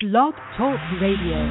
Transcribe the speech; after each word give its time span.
Blog 0.00 0.32
Talk 0.56 0.78
Radio. 1.02 1.42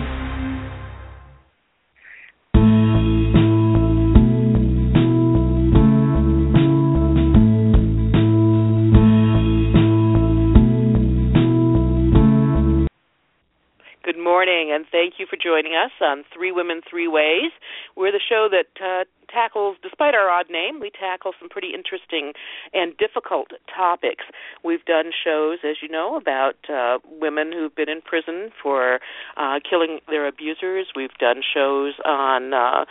Good 14.02 14.18
morning, 14.18 14.72
and 14.74 14.86
thank 14.94 15.16
you 15.20 15.26
for 15.30 15.36
joining 15.36 15.74
us 15.76 15.92
on 16.00 16.24
Three 16.34 16.54
Women, 16.54 16.80
Three 16.90 17.10
Ways. 17.10 17.52
We're 17.98 18.14
the 18.14 18.22
show 18.30 18.48
that 18.50 18.82
uh, 18.82 19.04
tackles, 19.28 19.78
despite 19.82 20.14
our 20.14 20.30
odd 20.30 20.50
name, 20.50 20.80
we 20.80 20.90
tackle 20.90 21.34
some 21.40 21.50
pretty 21.50 21.72
interesting 21.74 22.34
and 22.74 22.96
difficult 22.98 23.52
topics. 23.74 24.26
We've 24.64 24.84
done 24.86 25.12
shows, 25.12 25.60
as 25.64 25.78
you 25.82 25.90
know, 25.90 26.16
about 26.18 26.56
uh, 26.70 27.00
women 27.10 27.52
who've 27.52 27.76
been 27.76 27.90
in 27.90 28.02
prison 28.02 28.50
for 28.62 29.00
uh, 29.38 29.60
killing 29.70 30.00
their 30.08 30.28
abusers. 30.28 30.88
We've 30.96 31.14
done 31.20 31.42
shows 31.42 31.94
on, 32.06 32.54
uh, 32.54 32.86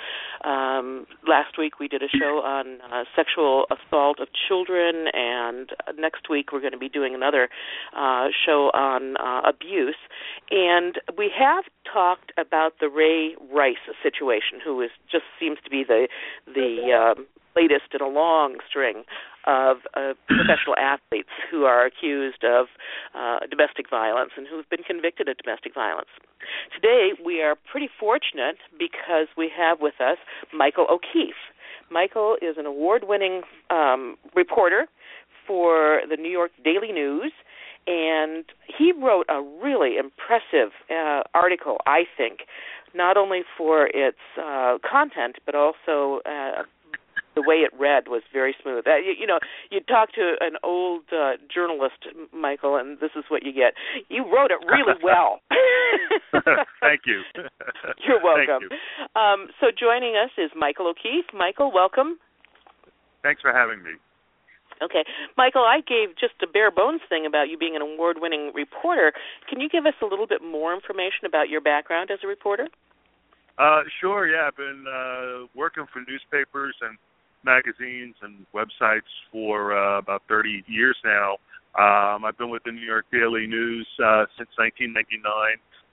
um, 0.47 1.07
last 1.27 1.59
week 1.59 1.79
we 1.79 1.89
did 1.89 2.03
a 2.03 2.09
show 2.09 2.43
on 2.45 2.81
uh, 2.83 3.05
sexual 3.15 3.67
assault 3.71 4.21
of 4.21 4.29
children, 4.49 5.07
and 5.13 5.71
next 5.99 6.29
week 6.31 6.53
we're 6.53 6.61
going 6.61 6.73
to 6.73 6.79
be 6.79 6.89
doing 6.89 7.15
another 7.15 7.49
uh, 7.97 8.29
show 8.45 8.71
on 8.75 9.17
uh, 9.17 9.49
abuse. 9.49 9.97
And 10.51 11.01
we 11.17 11.31
have 11.37 11.65
talked 11.93 12.33
about 12.37 12.75
the 12.81 12.89
Ray 12.89 13.35
Rice 13.53 13.77
situation, 14.03 14.61
who 14.63 14.81
is 14.81 14.91
just 15.11 15.25
seems 15.41 15.59
to 15.65 15.71
be 15.71 15.85
the 15.87 16.09
the 16.47 16.93
um, 16.93 17.27
latest 17.57 17.95
in 17.95 18.01
a 18.01 18.09
long 18.09 18.57
string 18.69 19.05
of 19.47 19.79
uh, 19.95 20.13
professional 20.29 20.77
athletes 20.77 21.31
who 21.51 21.65
are 21.65 21.87
accused 21.87 22.45
of 22.45 22.67
uh, 23.15 23.41
domestic 23.51 23.89
violence 23.89 24.33
and 24.37 24.47
who've 24.47 24.69
been 24.69 24.83
convicted 24.83 25.29
of 25.29 25.37
domestic 25.39 25.75
violence. 25.75 26.11
Today, 26.75 27.11
we 27.25 27.43
are 27.43 27.57
pretty 27.71 27.89
fortunate 27.99 28.59
because 28.79 29.29
we 29.37 29.51
have 29.57 29.81
with 29.81 30.01
us 30.01 30.19
Michael 30.53 30.87
O'Keeffe. 30.91 31.51
Michael 31.91 32.37
is 32.43 32.57
an 32.59 32.67
award 32.67 33.05
winning 33.07 33.43
um, 33.71 34.17
reporter 34.35 34.87
for 35.47 36.03
the 36.11 36.17
New 36.17 36.31
York 36.31 36.51
Daily 36.65 36.93
News 36.93 37.33
and 37.87 38.45
he 38.67 38.93
wrote 38.93 39.27
a 39.29 39.41
really 39.41 39.97
impressive 39.97 40.73
uh, 40.91 41.23
article, 41.35 41.79
I 41.87 42.03
think, 42.17 42.41
not 42.95 43.17
only 43.17 43.43
for 43.57 43.87
its 43.93 44.19
uh, 44.41 44.79
content 44.89 45.37
but 45.45 45.55
also 45.55 46.21
uh, 46.25 46.63
the 47.37 47.43
way 47.43 47.57
it 47.57 47.71
read 47.79 48.09
was 48.09 48.23
very 48.33 48.57
smooth. 48.61 48.85
Uh, 48.87 48.97
you, 48.97 49.15
you 49.21 49.27
know, 49.27 49.39
you 49.71 49.81
talk 49.81 50.13
to 50.15 50.35
an 50.41 50.57
old 50.65 51.03
uh, 51.13 51.37
journalist, 51.53 52.09
Michael, 52.35 52.77
and 52.77 52.99
this 52.99 53.11
is 53.15 53.25
what 53.29 53.45
you 53.45 53.53
get. 53.53 53.75
You 54.09 54.25
wrote 54.25 54.51
it 54.51 54.59
really 54.67 54.99
well. 55.05 55.41
Thank 56.81 57.03
you. 57.07 57.23
You're 58.09 58.25
welcome. 58.25 58.69
Thank 58.69 58.73
you. 58.73 59.21
Um, 59.21 59.49
so 59.61 59.67
joining 59.69 60.17
us 60.17 60.31
is 60.39 60.51
Michael 60.57 60.89
O'Keeffe. 60.89 61.33
Michael, 61.33 61.71
welcome. 61.73 62.19
Thanks 63.23 63.43
for 63.43 63.53
having 63.53 63.83
me. 63.85 63.93
Okay. 64.83 65.05
Michael, 65.37 65.65
I 65.65 65.81
gave 65.81 66.17
just 66.19 66.35
a 66.43 66.47
bare 66.47 66.71
bones 66.71 67.01
thing 67.09 67.27
about 67.27 67.49
you 67.49 67.57
being 67.57 67.77
an 67.77 67.83
award 67.83 68.19
winning 68.21 68.53
reporter. 68.55 69.13
Can 69.49 69.61
you 69.61 69.69
give 69.69 69.87
us 69.87 69.95
a 70.03 70.07
little 70.07 70.27
bit 70.27 70.43
more 70.43 70.75
information 70.75 71.25
about 71.25 71.49
your 71.49 71.61
background 71.61 72.11
as 72.11 72.19
a 72.23 72.27
reporter? 72.27 72.69
Uh, 73.59 73.83
sure, 74.01 74.29
yeah. 74.29 74.49
I've 74.49 74.57
been 74.57 74.85
uh, 74.87 75.47
working 75.55 75.87
for 75.93 76.01
newspapers 76.07 76.77
and 76.83 76.99
magazines 77.45 78.15
and 78.23 78.45
websites 78.55 79.09
for 79.33 79.77
uh, 79.77 79.99
about 79.99 80.23
30 80.29 80.65
years 80.67 80.97
now. 81.05 81.37
Um, 81.79 82.25
I've 82.25 82.37
been 82.37 82.51
with 82.51 82.65
the 82.65 82.73
New 82.73 82.85
York 82.85 83.07
Daily 83.13 83.47
News 83.47 83.87
uh, 84.03 84.25
since 84.37 84.49
1999. 84.57 85.23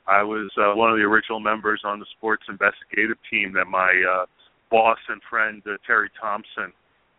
I 0.08 0.24
was 0.24 0.52
uh, 0.58 0.76
one 0.76 0.92
of 0.92 0.98
the 0.98 1.04
original 1.04 1.40
members 1.40 1.82
on 1.86 2.00
the 2.00 2.06
sports 2.18 2.44
investigative 2.50 3.18
team 3.30 3.54
that 3.54 3.68
my 3.68 3.92
uh, 4.04 4.26
boss 4.70 4.98
and 5.08 5.22
friend 5.30 5.62
uh, 5.66 5.78
Teri 5.88 6.08
Thompson 6.20 6.74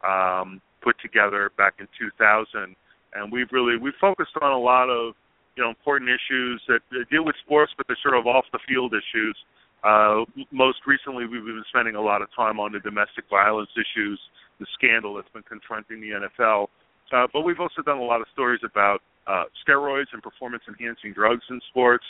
um, 0.05 0.61
put 0.84 0.97
together 1.00 1.50
back 1.56 1.75
in 1.81 1.89
2000, 1.99 2.77
and 3.15 3.33
we've 3.33 3.49
really 3.50 3.78
we 3.78 3.91
focused 3.99 4.37
on 4.43 4.53
a 4.53 4.59
lot 4.59 4.91
of 4.91 5.15
you 5.56 5.65
know 5.65 5.71
important 5.71 6.11
issues 6.11 6.61
that, 6.69 6.81
that 6.93 7.09
deal 7.11 7.25
with 7.25 7.34
sports, 7.45 7.72
but 7.77 7.87
they're 7.89 7.99
sort 8.05 8.15
of 8.15 8.27
off 8.27 8.45
the 8.53 8.61
field 8.69 8.93
issues. 8.93 9.37
Uh, 9.83 10.25
most 10.50 10.78
recently, 10.87 11.27
we've 11.27 11.44
been 11.44 11.65
spending 11.69 11.94
a 11.94 12.00
lot 12.00 12.23
of 12.23 12.28
time 12.34 12.61
on 12.61 12.73
the 12.73 12.81
domestic 12.81 13.25
violence 13.28 13.69
issues, 13.77 14.21
the 14.61 14.67
scandal 14.75 15.15
that's 15.15 15.28
been 15.33 15.44
confronting 15.44 16.00
the 16.00 16.28
NFL. 16.28 16.69
Uh, 17.12 17.27
but 17.33 17.43
we've 17.43 17.61
also 17.61 17.83
done 17.83 17.99
a 17.99 18.03
lot 18.03 18.21
of 18.21 18.27
stories 18.33 18.61
about 18.65 19.03
uh, 19.27 19.44
steroids 19.61 20.09
and 20.12 20.23
performance-enhancing 20.23 21.12
drugs 21.12 21.43
in 21.50 21.61
sports. 21.69 22.05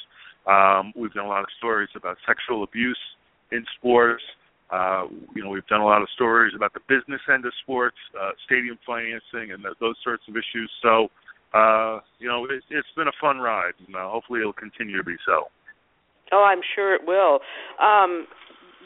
Um, 0.46 0.92
we've 0.94 1.12
done 1.12 1.26
a 1.26 1.28
lot 1.28 1.40
of 1.40 1.48
stories 1.58 1.88
about 1.96 2.16
sexual 2.26 2.62
abuse 2.62 2.98
in 3.50 3.64
sports. 3.76 4.22
Uh, 4.70 5.06
you 5.34 5.42
know, 5.42 5.50
we've 5.50 5.66
done 5.66 5.80
a 5.80 5.84
lot 5.84 6.02
of 6.02 6.08
stories 6.14 6.52
about 6.56 6.72
the 6.72 6.80
business 6.88 7.20
end 7.32 7.44
of 7.44 7.52
sports, 7.62 7.96
uh, 8.20 8.30
stadium 8.46 8.78
financing, 8.86 9.52
and 9.52 9.62
th- 9.62 9.76
those 9.80 9.96
sorts 10.02 10.24
of 10.28 10.34
issues. 10.34 10.70
So, 10.82 11.08
uh, 11.52 12.00
you 12.18 12.28
know, 12.28 12.44
it, 12.46 12.64
it's 12.70 12.88
been 12.96 13.08
a 13.08 13.18
fun 13.20 13.38
ride, 13.38 13.74
and 13.86 13.94
uh, 13.94 14.08
hopefully 14.08 14.40
it'll 14.40 14.52
continue 14.52 14.96
to 14.96 15.04
be 15.04 15.16
so. 15.26 15.48
Oh, 16.32 16.42
I'm 16.42 16.62
sure 16.74 16.94
it 16.94 17.02
will. 17.06 17.40
Um, 17.78 18.26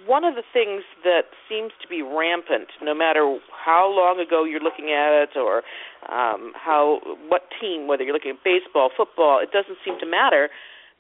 one 0.07 0.25
of 0.25 0.35
the 0.35 0.43
things 0.53 0.83
that 1.05 1.31
seems 1.49 1.73
to 1.83 1.89
be 1.89 2.03
rampant, 2.03 2.69
no 2.83 2.95
matter 2.95 3.39
how 3.53 3.89
long 3.89 4.19
ago 4.21 4.45
you're 4.45 4.61
looking 4.61 4.91
at 4.91 5.13
it, 5.13 5.31
or 5.37 5.63
um, 6.11 6.53
how 6.55 7.01
what 7.29 7.43
team, 7.61 7.87
whether 7.87 8.03
you're 8.03 8.15
looking 8.15 8.33
at 8.33 8.45
baseball, 8.45 8.91
football, 8.97 9.41
it 9.41 9.51
doesn't 9.53 9.79
seem 9.85 9.99
to 10.01 10.07
matter. 10.07 10.51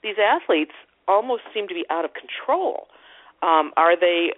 These 0.02 0.16
athletes 0.20 0.72
almost 1.06 1.42
seem 1.52 1.68
to 1.68 1.74
be 1.74 1.84
out 1.90 2.04
of 2.04 2.10
control. 2.14 2.88
Um, 3.42 3.72
are 3.76 3.98
they 3.98 4.32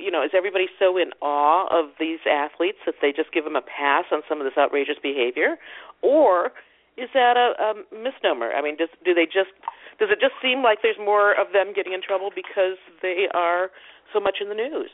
you 0.00 0.10
know, 0.10 0.22
is 0.22 0.30
everybody 0.34 0.66
so 0.78 0.96
in 0.96 1.10
awe 1.20 1.66
of 1.70 1.90
these 1.98 2.20
athletes 2.28 2.78
that 2.86 2.96
they 3.00 3.12
just 3.12 3.32
give 3.32 3.44
them 3.44 3.56
a 3.56 3.62
pass 3.62 4.04
on 4.12 4.22
some 4.28 4.40
of 4.40 4.44
this 4.44 4.56
outrageous 4.58 4.96
behavior, 5.02 5.56
or 6.02 6.52
is 6.96 7.08
that 7.14 7.36
a, 7.36 7.56
a 7.62 7.74
misnomer? 7.92 8.52
I 8.52 8.62
mean, 8.62 8.76
does 8.76 8.88
do 9.04 9.14
they 9.14 9.26
just 9.26 9.52
does 9.98 10.08
it 10.10 10.20
just 10.20 10.34
seem 10.42 10.62
like 10.62 10.78
there's 10.82 10.98
more 10.98 11.32
of 11.32 11.52
them 11.52 11.72
getting 11.74 11.92
in 11.92 12.02
trouble 12.02 12.30
because 12.34 12.76
they 13.02 13.28
are 13.34 13.70
so 14.12 14.20
much 14.20 14.38
in 14.40 14.48
the 14.48 14.54
news? 14.54 14.90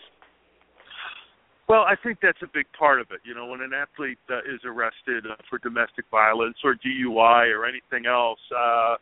Well, 1.69 1.85
I 1.85 1.97
think 2.01 2.19
that's 2.23 2.41
a 2.43 2.49
big 2.49 2.65
part 2.79 3.01
of 3.01 3.09
it. 3.11 3.21
You 3.25 3.35
know, 3.35 3.47
when 3.47 3.61
an 3.61 3.73
athlete 3.75 4.19
uh, 4.31 4.39
is 4.39 4.61
arrested 4.65 5.27
uh, 5.29 5.37
for 5.51 5.59
domestic 5.59 6.07
violence 6.11 6.57
or 6.65 6.75
DUI 6.75 7.53
or 7.53 7.67
anything 7.67 8.07
else, 8.07 8.41
uh, 8.57 8.97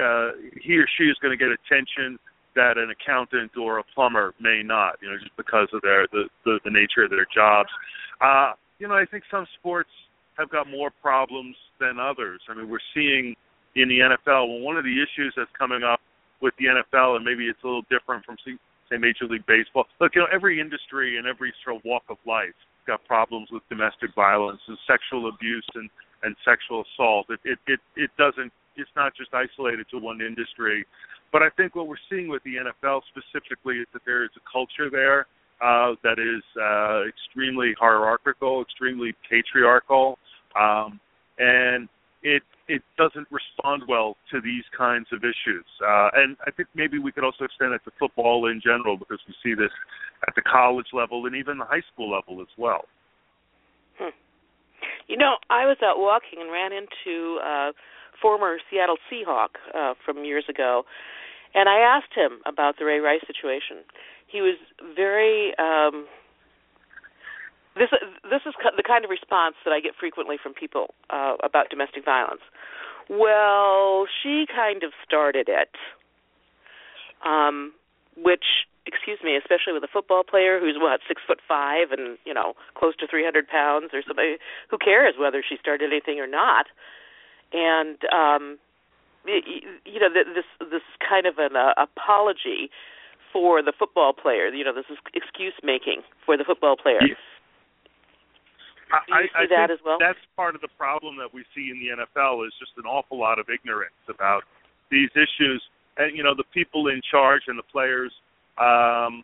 uh, 0.00 0.30
he 0.62 0.78
or 0.78 0.86
she 0.96 1.04
is 1.04 1.16
going 1.20 1.36
to 1.36 1.40
get 1.40 1.52
attention 1.52 2.18
that 2.60 2.76
an 2.76 2.92
accountant 2.92 3.56
or 3.56 3.78
a 3.78 3.84
plumber 3.94 4.34
may 4.38 4.60
not, 4.62 5.00
you 5.00 5.08
know, 5.08 5.16
just 5.16 5.36
because 5.36 5.68
of 5.72 5.80
their 5.80 6.04
the 6.12 6.28
the, 6.44 6.60
the 6.64 6.70
nature 6.70 7.04
of 7.04 7.10
their 7.10 7.26
jobs. 7.32 7.72
Uh, 8.20 8.52
you 8.78 8.86
know, 8.88 8.94
I 8.94 9.08
think 9.08 9.24
some 9.30 9.46
sports 9.58 9.90
have 10.36 10.50
got 10.50 10.68
more 10.68 10.92
problems 11.00 11.56
than 11.80 11.96
others. 11.98 12.40
I 12.48 12.54
mean, 12.54 12.68
we're 12.68 12.84
seeing 12.92 13.34
in 13.76 13.88
the 13.88 14.00
NFL. 14.00 14.48
Well, 14.48 14.60
one 14.60 14.76
of 14.76 14.84
the 14.84 14.96
issues 15.00 15.32
that's 15.36 15.50
coming 15.56 15.82
up 15.82 16.00
with 16.40 16.52
the 16.58 16.66
NFL, 16.68 17.16
and 17.16 17.24
maybe 17.24 17.44
it's 17.44 17.60
a 17.64 17.66
little 17.66 17.88
different 17.88 18.24
from 18.24 18.36
say 18.44 18.98
Major 18.98 19.24
League 19.24 19.46
Baseball. 19.46 19.84
Look, 20.00 20.12
you 20.14 20.20
know, 20.20 20.28
every 20.32 20.60
industry 20.60 21.16
and 21.16 21.26
every 21.26 21.52
sort 21.64 21.76
of 21.76 21.82
walk 21.84 22.02
of 22.08 22.16
life 22.26 22.56
got 22.86 23.04
problems 23.04 23.48
with 23.52 23.62
domestic 23.68 24.14
violence 24.14 24.60
and 24.68 24.76
sexual 24.86 25.28
abuse 25.28 25.66
and 25.74 25.88
and 26.22 26.36
sexual 26.44 26.84
assault. 26.84 27.26
It 27.30 27.40
it 27.44 27.58
it, 27.66 27.80
it 27.96 28.10
doesn't. 28.18 28.52
It's 28.76 28.90
not 28.96 29.12
just 29.16 29.30
isolated 29.32 29.86
to 29.90 29.98
one 29.98 30.20
industry. 30.20 30.84
But 31.32 31.42
I 31.42 31.50
think 31.50 31.74
what 31.74 31.86
we're 31.86 32.02
seeing 32.10 32.28
with 32.28 32.42
the 32.42 32.56
NFL 32.56 33.02
specifically 33.08 33.76
is 33.76 33.86
that 33.92 34.02
there 34.04 34.24
is 34.24 34.30
a 34.36 34.40
culture 34.50 34.90
there 34.90 35.26
uh, 35.60 35.94
that 36.02 36.18
is 36.18 36.42
uh, 36.60 37.06
extremely 37.06 37.74
hierarchical, 37.78 38.62
extremely 38.62 39.14
patriarchal, 39.28 40.18
um, 40.58 40.98
and 41.38 41.88
it 42.22 42.42
it 42.68 42.82
doesn't 42.96 43.26
respond 43.30 43.82
well 43.88 44.16
to 44.30 44.40
these 44.40 44.62
kinds 44.76 45.06
of 45.12 45.24
issues. 45.24 45.66
Uh, 45.82 46.08
and 46.14 46.36
I 46.46 46.52
think 46.52 46.68
maybe 46.74 46.98
we 46.98 47.10
could 47.10 47.24
also 47.24 47.44
extend 47.44 47.72
it 47.74 47.82
to 47.84 47.90
football 47.98 48.46
in 48.46 48.60
general 48.62 48.96
because 48.96 49.18
we 49.26 49.34
see 49.42 49.54
this 49.54 49.72
at 50.28 50.34
the 50.36 50.42
college 50.42 50.86
level 50.92 51.26
and 51.26 51.34
even 51.34 51.58
the 51.58 51.64
high 51.64 51.82
school 51.92 52.12
level 52.12 52.40
as 52.40 52.48
well. 52.56 52.84
Hmm. 53.98 54.14
You 55.08 55.16
know, 55.16 55.36
I 55.50 55.66
was 55.66 55.78
out 55.82 55.98
walking 55.98 56.40
and 56.40 56.52
ran 56.52 56.72
into 56.72 57.38
uh 57.44 57.72
former 58.22 58.58
Seattle 58.70 58.98
Seahawk 59.10 59.48
uh 59.74 59.94
from 60.04 60.24
years 60.24 60.44
ago 60.48 60.84
and 61.54 61.68
I 61.68 61.78
asked 61.80 62.14
him 62.14 62.40
about 62.46 62.78
the 62.78 62.84
Ray 62.84 62.98
Rice 63.00 63.22
situation. 63.26 63.78
He 64.26 64.40
was 64.40 64.56
very 64.94 65.52
um 65.58 66.06
this 67.76 67.90
this 68.24 68.42
is 68.46 68.54
the 68.76 68.82
kind 68.86 69.04
of 69.04 69.10
response 69.10 69.56
that 69.64 69.72
I 69.72 69.80
get 69.80 69.92
frequently 69.98 70.36
from 70.42 70.54
people 70.54 70.94
uh 71.10 71.36
about 71.42 71.70
domestic 71.70 72.04
violence. 72.04 72.42
Well, 73.08 74.06
she 74.22 74.46
kind 74.46 74.82
of 74.82 74.92
started 75.04 75.48
it. 75.48 75.74
Um 77.24 77.72
which 78.16 78.66
excuse 78.86 79.18
me, 79.22 79.36
especially 79.36 79.72
with 79.72 79.84
a 79.84 79.92
football 79.92 80.24
player 80.24 80.58
who's 80.58 80.76
what 80.78 81.00
six 81.06 81.22
foot 81.26 81.40
five 81.46 81.90
and 81.90 82.18
you 82.24 82.34
know 82.34 82.54
close 82.74 82.94
to 82.96 83.06
three 83.06 83.24
hundred 83.24 83.48
pounds, 83.48 83.90
or 83.92 84.02
somebody 84.06 84.36
who 84.68 84.78
cares 84.78 85.14
whether 85.18 85.42
she 85.46 85.56
started 85.60 85.90
anything 85.92 86.20
or 86.20 86.26
not. 86.26 86.66
And 87.52 87.98
um 88.14 88.58
you 89.26 90.00
know, 90.00 90.08
this 90.12 90.44
this 90.58 90.82
kind 91.00 91.26
of 91.26 91.38
an 91.38 91.56
uh, 91.56 91.74
apology 91.76 92.70
for 93.32 93.62
the 93.62 93.72
football 93.76 94.12
player. 94.12 94.48
You 94.48 94.64
know, 94.64 94.74
this 94.74 94.86
is 94.90 94.98
excuse 95.14 95.54
making 95.62 96.02
for 96.24 96.36
the 96.36 96.44
football 96.44 96.76
player. 96.76 97.00
Yeah. 97.02 97.14
Do 98.90 99.14
you 99.14 99.14
I, 99.14 99.22
see 99.22 99.30
I 99.34 99.46
that 99.46 99.68
think 99.68 99.78
as 99.78 99.84
well? 99.84 99.98
That's 100.00 100.18
part 100.34 100.54
of 100.54 100.60
the 100.60 100.72
problem 100.76 101.16
that 101.18 101.32
we 101.32 101.44
see 101.54 101.70
in 101.70 101.78
the 101.78 102.02
NFL 102.02 102.46
is 102.46 102.52
just 102.58 102.72
an 102.76 102.86
awful 102.86 103.18
lot 103.18 103.38
of 103.38 103.46
ignorance 103.48 103.94
about 104.08 104.42
these 104.90 105.10
issues, 105.14 105.62
and 105.96 106.16
you 106.16 106.24
know 106.24 106.34
the 106.34 106.48
people 106.52 106.88
in 106.88 107.00
charge 107.08 107.42
and 107.46 107.58
the 107.58 107.68
players, 107.70 108.10
um, 108.58 109.22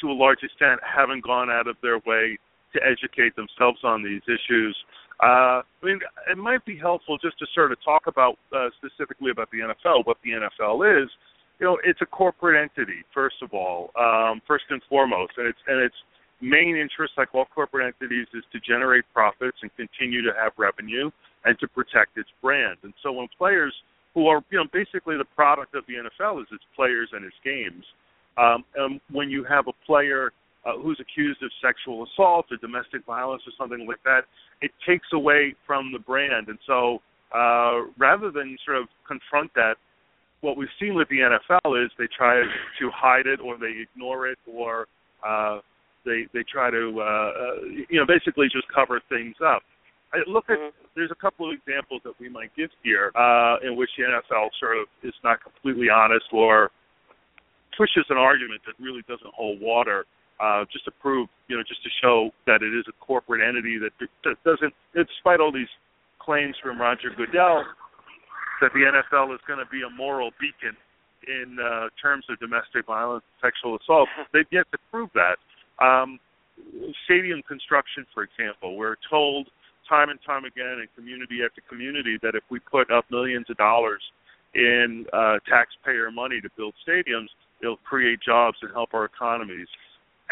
to 0.00 0.10
a 0.10 0.16
large 0.16 0.42
extent, 0.42 0.80
haven't 0.84 1.24
gone 1.24 1.48
out 1.48 1.66
of 1.66 1.76
their 1.80 1.98
way 2.04 2.36
to 2.74 2.78
educate 2.84 3.34
themselves 3.36 3.80
on 3.82 4.02
these 4.02 4.20
issues. 4.28 4.76
Uh, 5.20 5.62
I 5.62 5.82
mean, 5.82 5.98
it 6.30 6.38
might 6.38 6.64
be 6.64 6.76
helpful 6.78 7.18
just 7.18 7.38
to 7.40 7.46
sort 7.54 7.72
of 7.72 7.78
talk 7.84 8.06
about 8.06 8.38
uh, 8.54 8.68
specifically 8.78 9.30
about 9.30 9.50
the 9.50 9.58
NFL, 9.58 10.06
what 10.06 10.18
the 10.22 10.30
NFL 10.30 11.02
is. 11.02 11.10
You 11.58 11.66
know, 11.66 11.78
it's 11.82 12.00
a 12.02 12.06
corporate 12.06 12.54
entity, 12.60 13.02
first 13.12 13.36
of 13.42 13.52
all, 13.52 13.90
um, 13.98 14.40
first 14.46 14.64
and 14.70 14.80
foremost, 14.88 15.32
and 15.36 15.48
it's 15.48 15.58
and 15.66 15.82
its 15.82 15.96
main 16.40 16.76
interest, 16.76 17.14
like 17.16 17.34
all 17.34 17.46
corporate 17.52 17.86
entities, 17.86 18.28
is 18.32 18.44
to 18.52 18.60
generate 18.60 19.04
profits 19.12 19.58
and 19.62 19.70
continue 19.76 20.22
to 20.22 20.30
have 20.40 20.52
revenue 20.56 21.10
and 21.44 21.58
to 21.58 21.66
protect 21.66 22.16
its 22.16 22.28
brand. 22.40 22.78
And 22.84 22.94
so 23.02 23.10
when 23.10 23.26
players 23.36 23.74
who 24.14 24.28
are, 24.28 24.42
you 24.50 24.58
know, 24.58 24.64
basically 24.72 25.16
the 25.16 25.26
product 25.36 25.74
of 25.74 25.84
the 25.86 25.94
NFL 25.94 26.40
is 26.42 26.46
its 26.52 26.64
players 26.76 27.08
and 27.12 27.24
its 27.24 27.36
games. 27.44 27.84
Um, 28.36 28.64
and 28.76 29.00
when 29.10 29.30
you 29.30 29.44
have 29.44 29.66
a 29.66 29.72
player 29.84 30.32
uh, 30.64 30.76
who's 30.78 30.98
accused 31.00 31.42
of 31.42 31.50
sexual 31.62 32.06
assault 32.06 32.46
or 32.50 32.56
domestic 32.58 33.04
violence 33.06 33.42
or 33.46 33.52
something 33.58 33.86
like 33.86 34.02
that, 34.04 34.22
it 34.60 34.70
takes 34.86 35.06
away 35.12 35.54
from 35.66 35.92
the 35.92 35.98
brand. 35.98 36.48
And 36.48 36.58
so 36.66 37.00
uh, 37.34 37.86
rather 37.98 38.30
than 38.30 38.56
sort 38.64 38.78
of 38.78 38.88
confront 39.06 39.52
that, 39.54 39.74
what 40.40 40.56
we've 40.56 40.68
seen 40.80 40.94
with 40.94 41.08
the 41.08 41.18
NFL 41.18 41.84
is 41.84 41.90
they 41.98 42.06
try 42.16 42.42
to 42.78 42.90
hide 42.94 43.26
it 43.26 43.40
or 43.40 43.58
they 43.58 43.74
ignore 43.82 44.28
it 44.28 44.38
or 44.46 44.86
uh, 45.26 45.58
they 46.04 46.26
they 46.32 46.44
try 46.50 46.70
to 46.70 46.94
uh, 47.00 47.02
uh, 47.02 47.54
you 47.90 47.98
know 47.98 48.06
basically 48.06 48.46
just 48.46 48.66
cover 48.72 49.00
things 49.08 49.34
up. 49.44 49.62
I 50.12 50.18
look 50.26 50.48
at 50.48 50.58
Mhm. 50.58 50.72
there's 50.94 51.10
a 51.10 51.16
couple 51.16 51.50
of 51.50 51.52
examples 51.52 52.02
that 52.04 52.18
we 52.18 52.28
might 52.28 52.54
give 52.54 52.70
here 52.82 53.10
uh, 53.14 53.58
in 53.62 53.76
which 53.76 53.90
the 53.98 54.04
NFL 54.04 54.50
sort 54.58 54.78
of 54.78 54.86
is 55.02 55.14
not 55.22 55.42
completely 55.42 55.90
honest 55.90 56.26
or 56.32 56.70
pushes 57.76 58.06
an 58.08 58.16
argument 58.16 58.62
that 58.64 58.74
really 58.78 59.02
doesn't 59.08 59.34
hold 59.34 59.60
water 59.60 60.06
uh, 60.40 60.64
just 60.72 60.84
to 60.84 60.90
prove, 60.90 61.28
you 61.48 61.56
know, 61.56 61.62
just 61.66 61.82
to 61.82 61.90
show 62.02 62.30
that 62.46 62.62
it 62.62 62.72
is 62.76 62.84
a 62.88 62.96
corporate 63.04 63.42
entity 63.46 63.78
that, 63.78 63.92
that 64.24 64.36
doesn't, 64.44 64.72
despite 64.94 65.40
all 65.40 65.52
these 65.52 65.70
claims 66.18 66.56
from 66.62 66.80
Roger 66.80 67.10
Goodell 67.16 67.64
that 68.60 68.72
the 68.74 68.80
NFL 68.80 69.34
is 69.34 69.40
going 69.46 69.58
to 69.58 69.70
be 69.70 69.82
a 69.82 69.90
moral 69.96 70.30
beacon 70.40 70.76
in 71.26 71.58
uh, 71.58 71.88
terms 72.00 72.24
of 72.30 72.38
domestic 72.38 72.86
violence, 72.86 73.24
sexual 73.42 73.76
assault, 73.76 74.08
they've 74.32 74.48
yet 74.50 74.66
to 74.72 74.78
prove 74.90 75.10
that. 75.14 75.38
Um, 75.84 76.18
stadium 77.04 77.42
construction, 77.46 78.06
for 78.14 78.22
example, 78.22 78.76
we're 78.76 78.96
told 79.10 79.48
time 79.88 80.10
and 80.10 80.18
time 80.26 80.44
again 80.44 80.82
in 80.82 80.88
community 80.94 81.40
after 81.44 81.62
community 81.68 82.18
that 82.22 82.34
if 82.34 82.42
we 82.50 82.58
put 82.60 82.90
up 82.90 83.04
millions 83.10 83.46
of 83.48 83.56
dollars 83.56 84.02
in 84.54 85.06
uh, 85.12 85.38
taxpayer 85.48 86.10
money 86.10 86.40
to 86.40 86.48
build 86.56 86.74
stadiums, 86.86 87.28
it'll 87.62 87.78
create 87.78 88.18
jobs 88.24 88.56
and 88.62 88.70
help 88.72 88.90
our 88.92 89.04
economies. 89.04 89.68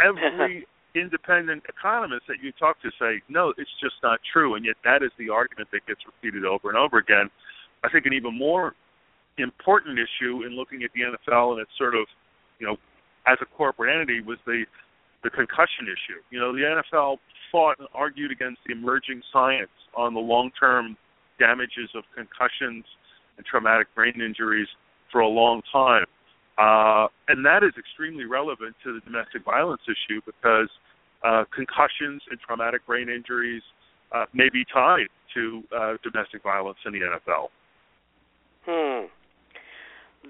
Every 0.02 0.66
independent 0.94 1.62
economist 1.69 2.25
that 2.28 2.37
you 2.43 2.52
talk 2.52 2.81
to 2.82 2.90
say, 2.98 3.20
no, 3.28 3.52
it's 3.56 3.70
just 3.81 3.96
not 4.02 4.20
true, 4.32 4.54
and 4.54 4.64
yet 4.64 4.76
that 4.84 5.02
is 5.02 5.10
the 5.19 5.28
argument 5.31 5.69
that 5.72 5.87
gets 5.87 6.00
repeated 6.06 6.44
over 6.44 6.69
and 6.69 6.78
over 6.78 6.98
again. 6.98 7.31
I 7.84 7.88
think 7.90 8.06
an 8.06 8.12
even 8.12 8.37
more 8.37 8.75
important 9.38 9.98
issue 9.98 10.44
in 10.44 10.56
looking 10.56 10.82
at 10.82 10.90
the 10.94 11.02
NFL 11.02 11.52
and 11.52 11.60
its 11.60 11.70
sort 11.76 11.94
of, 11.94 12.06
you 12.58 12.66
know, 12.66 12.76
as 13.26 13.37
a 13.43 13.46
corporate 13.46 13.94
entity 13.94 14.20
was 14.20 14.38
the 14.46 14.64
the 15.25 15.31
concussion 15.31 15.87
issue. 15.87 16.20
You 16.31 16.38
know, 16.38 16.52
the 16.52 16.62
NFL 16.62 17.19
fought 17.50 17.78
and 17.81 17.88
argued 17.94 18.31
against 18.31 18.60
the 18.66 18.72
emerging 18.72 19.22
science 19.32 19.75
on 19.96 20.14
the 20.14 20.20
long-term 20.20 20.96
damages 21.38 21.90
of 21.96 22.04
concussions 22.14 22.84
and 23.37 23.44
traumatic 23.44 23.88
brain 23.94 24.20
injuries 24.20 24.69
for 25.10 25.20
a 25.20 25.28
long 25.28 25.62
time. 25.72 26.06
Uh, 26.58 27.08
and 27.29 27.44
that 27.44 27.62
is 27.62 27.73
extremely 27.79 28.25
relevant 28.25 28.75
to 28.82 28.94
the 28.94 29.00
domestic 29.00 29.44
violence 29.44 29.82
issue 29.85 30.20
because 30.25 30.69
uh, 31.23 31.44
concussions 31.55 32.23
and 32.31 32.41
traumatic 32.41 32.87
brain 32.87 33.08
injuries 33.08 33.62
uh, 34.12 34.25
may 34.32 34.49
be 34.49 34.64
tied 34.73 35.08
to 35.35 35.62
uh, 35.76 35.94
domestic 36.03 36.43
violence 36.43 36.79
in 36.87 36.93
the 36.93 37.00
NFL. 37.00 37.49
Hmm. 38.64 39.06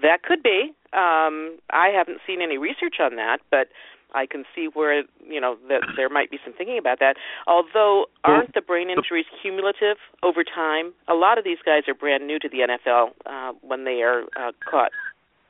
That 0.01 0.23
could 0.23 0.43
be. 0.43 0.73
Um, 0.93 1.57
I 1.69 1.89
haven't 1.95 2.19
seen 2.27 2.41
any 2.41 2.57
research 2.57 2.95
on 2.99 3.15
that, 3.15 3.39
but 3.49 3.69
I 4.13 4.25
can 4.25 4.45
see 4.55 4.67
where 4.73 5.03
you 5.27 5.41
know 5.41 5.57
that 5.69 5.81
there 5.97 6.09
might 6.09 6.31
be 6.31 6.37
some 6.43 6.53
thinking 6.53 6.77
about 6.77 6.99
that. 6.99 7.15
Although, 7.45 8.05
aren't 8.23 8.53
the 8.53 8.61
brain 8.61 8.89
injuries 8.89 9.25
cumulative 9.41 9.97
over 10.23 10.43
time? 10.43 10.93
A 11.07 11.13
lot 11.13 11.37
of 11.37 11.43
these 11.43 11.57
guys 11.65 11.83
are 11.87 11.93
brand 11.93 12.27
new 12.27 12.39
to 12.39 12.49
the 12.49 12.59
NFL 12.59 13.11
uh, 13.25 13.53
when 13.61 13.85
they 13.85 14.01
are 14.01 14.23
uh, 14.35 14.51
caught, 14.69 14.91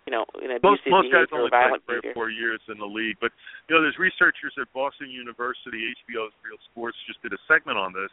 you 0.07 0.13
know, 0.15 0.23
in 0.39 0.47
Most 0.63 0.87
abusive 0.87 0.91
most 0.95 1.11
guys 1.11 1.27
behavior 1.27 1.51
only 1.67 1.83
play 1.83 1.99
three 1.99 1.99
or 1.99 2.13
four 2.15 2.29
years 2.31 2.63
in 2.71 2.79
the 2.79 2.87
league, 2.87 3.19
but 3.19 3.35
you 3.67 3.75
know, 3.75 3.83
there's 3.83 3.99
researchers 3.99 4.55
at 4.55 4.71
Boston 4.71 5.11
University, 5.11 5.91
HBO's 5.99 6.31
Real 6.39 6.57
Sports 6.71 6.95
just 7.03 7.19
did 7.21 7.35
a 7.35 7.41
segment 7.43 7.75
on 7.75 7.91
this. 7.91 8.09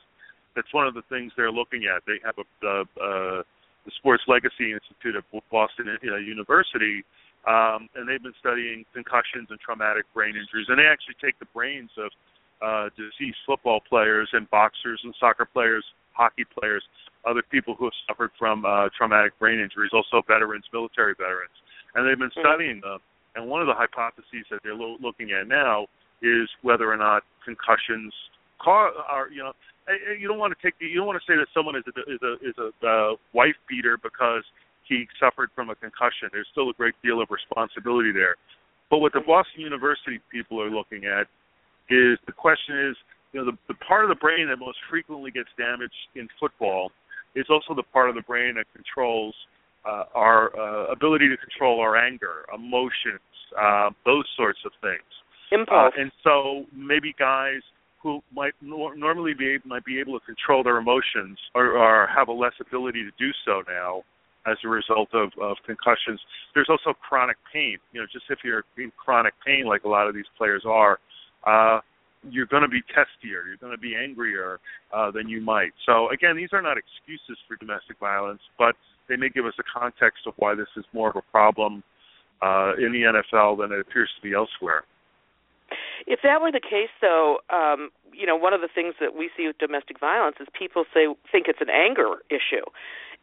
That's 0.58 0.70
one 0.74 0.90
of 0.90 0.98
the 0.98 1.06
things 1.06 1.30
they're 1.38 1.54
looking 1.54 1.86
at. 1.86 2.02
They 2.02 2.18
have 2.26 2.34
a 2.42 2.46
uh, 2.66 2.82
uh, 2.98 3.42
the 3.86 3.92
Sports 4.02 4.24
Legacy 4.26 4.72
Institute 4.74 5.14
at 5.14 5.24
Boston 5.50 5.86
uh, 5.92 6.16
University, 6.16 7.04
um, 7.46 7.88
and 7.94 8.08
they've 8.08 8.22
been 8.22 8.36
studying 8.40 8.84
concussions 8.94 9.48
and 9.50 9.60
traumatic 9.60 10.04
brain 10.14 10.34
injuries. 10.34 10.66
And 10.68 10.78
they 10.78 10.88
actually 10.88 11.20
take 11.20 11.38
the 11.38 11.46
brains 11.52 11.90
of 12.00 12.10
uh, 12.64 12.88
deceased 12.96 13.38
football 13.46 13.80
players 13.84 14.28
and 14.32 14.48
boxers 14.50 15.00
and 15.04 15.14
soccer 15.20 15.44
players, 15.44 15.84
hockey 16.12 16.44
players, 16.58 16.82
other 17.26 17.42
people 17.42 17.74
who 17.74 17.84
have 17.86 17.98
suffered 18.08 18.30
from 18.38 18.64
uh, 18.64 18.88
traumatic 18.96 19.38
brain 19.38 19.60
injuries, 19.60 19.92
also 19.92 20.24
veterans, 20.26 20.64
military 20.72 21.14
veterans, 21.16 21.52
and 21.94 22.06
they've 22.06 22.18
been 22.18 22.30
Mhm. 22.30 22.40
studying 22.40 22.80
them. 22.80 23.00
And 23.34 23.48
one 23.48 23.60
of 23.60 23.66
the 23.66 23.74
hypotheses 23.74 24.46
that 24.50 24.62
they're 24.62 24.74
lo- 24.74 24.96
looking 25.00 25.32
at 25.32 25.48
now 25.48 25.88
is 26.22 26.48
whether 26.62 26.90
or 26.90 26.96
not 26.96 27.24
concussions 27.44 28.14
car 28.58 28.92
are 29.08 29.28
you 29.28 29.42
know 29.42 29.52
you 30.18 30.28
don't 30.28 30.38
want 30.38 30.56
to 30.56 30.62
take 30.62 30.78
the, 30.78 30.86
you 30.86 30.96
don't 30.96 31.06
want 31.06 31.20
to 31.20 31.26
say 31.30 31.36
that 31.36 31.46
someone 31.52 31.76
is 31.76 31.84
a 31.86 32.00
is 32.10 32.22
a 32.22 32.32
is 32.40 32.54
a 32.58 32.86
uh, 32.86 33.16
wife 33.32 33.56
beater 33.68 33.98
because 33.98 34.42
he 34.84 35.06
suffered 35.20 35.50
from 35.54 35.70
a 35.70 35.74
concussion. 35.74 36.28
There's 36.32 36.48
still 36.52 36.70
a 36.70 36.72
great 36.74 36.94
deal 37.02 37.20
of 37.20 37.30
responsibility 37.30 38.12
there. 38.12 38.36
But 38.90 38.98
what 38.98 39.12
the 39.12 39.20
Boston 39.20 39.60
University 39.60 40.20
people 40.30 40.60
are 40.60 40.70
looking 40.70 41.04
at 41.04 41.26
is 41.88 42.18
the 42.26 42.32
question 42.32 42.78
is, 42.78 42.96
you 43.32 43.40
know, 43.40 43.50
the, 43.50 43.56
the 43.68 43.74
part 43.74 44.04
of 44.04 44.08
the 44.08 44.20
brain 44.20 44.48
that 44.48 44.58
most 44.58 44.78
frequently 44.88 45.30
gets 45.30 45.48
damaged 45.56 45.94
in 46.14 46.28
football 46.38 46.92
is 47.34 47.46
also 47.48 47.74
the 47.74 47.82
part 47.82 48.08
of 48.08 48.14
the 48.14 48.22
brain 48.22 48.54
that 48.54 48.66
controls 48.74 49.34
uh, 49.86 50.04
our 50.14 50.56
uh, 50.58 50.92
ability 50.92 51.28
to 51.28 51.36
control 51.36 51.80
our 51.80 51.96
anger, 51.96 52.44
emotions, 52.54 53.20
uh, 53.60 53.90
those 54.04 54.24
sorts 54.36 54.58
of 54.64 54.72
things. 54.80 55.02
Impulse. 55.52 55.92
Uh, 55.96 56.00
and 56.00 56.12
so 56.22 56.64
maybe 56.74 57.14
guys 57.18 57.60
who 58.02 58.20
might 58.34 58.52
nor- 58.60 58.96
normally 58.96 59.34
be 59.34 59.58
might 59.64 59.84
be 59.84 59.98
able 59.98 60.18
to 60.18 60.26
control 60.26 60.62
their 60.62 60.78
emotions 60.78 61.38
or, 61.54 61.78
or 61.78 62.06
have 62.06 62.28
a 62.28 62.32
less 62.32 62.52
ability 62.60 63.02
to 63.02 63.10
do 63.18 63.30
so 63.44 63.62
now 63.68 64.02
as 64.46 64.56
a 64.64 64.68
result 64.68 65.08
of, 65.14 65.30
of 65.40 65.56
concussions. 65.64 66.20
There's 66.54 66.68
also 66.68 66.92
chronic 66.92 67.36
pain. 67.52 67.78
You 67.92 68.02
know, 68.02 68.06
just 68.12 68.26
if 68.28 68.40
you're 68.44 68.64
in 68.76 68.92
chronic 68.96 69.32
pain 69.44 69.64
like 69.66 69.84
a 69.84 69.88
lot 69.88 70.06
of 70.06 70.14
these 70.14 70.28
players 70.36 70.64
are, 70.66 70.98
uh, 71.46 71.80
you're 72.30 72.46
going 72.46 72.62
to 72.62 72.68
be 72.68 72.80
testier. 72.92 73.44
You're 73.46 73.60
going 73.60 73.72
to 73.72 73.80
be 73.80 73.94
angrier 73.94 74.60
uh, 74.92 75.10
than 75.10 75.28
you 75.28 75.40
might. 75.40 75.72
So 75.86 76.10
again, 76.10 76.36
these 76.36 76.50
are 76.52 76.62
not 76.62 76.76
excuses 76.76 77.38
for 77.48 77.56
domestic 77.56 77.98
violence, 77.98 78.40
but 78.58 78.76
they 79.08 79.16
may 79.16 79.28
give 79.28 79.46
us 79.46 79.54
a 79.58 79.62
context 79.62 80.26
of 80.26 80.34
why 80.36 80.54
this 80.54 80.68
is 80.76 80.84
more 80.92 81.10
of 81.10 81.16
a 81.16 81.22
problem 81.30 81.82
uh, 82.42 82.72
in 82.78 82.92
the 82.92 83.02
NFL 83.02 83.58
than 83.58 83.72
it 83.72 83.80
appears 83.80 84.10
to 84.16 84.22
be 84.22 84.34
elsewhere. 84.34 84.84
If 86.06 86.20
that 86.22 86.40
were 86.40 86.52
the 86.52 86.60
case, 86.60 86.92
though, 87.00 87.38
um, 87.50 87.90
you 88.12 88.26
know, 88.26 88.36
one 88.36 88.52
of 88.52 88.60
the 88.60 88.68
things 88.68 88.94
that 89.00 89.16
we 89.16 89.30
see 89.36 89.46
with 89.46 89.58
domestic 89.58 89.98
violence 89.98 90.36
is 90.40 90.46
people 90.56 90.84
say 90.92 91.06
think 91.30 91.46
it's 91.48 91.60
an 91.60 91.70
anger 91.70 92.22
issue, 92.30 92.64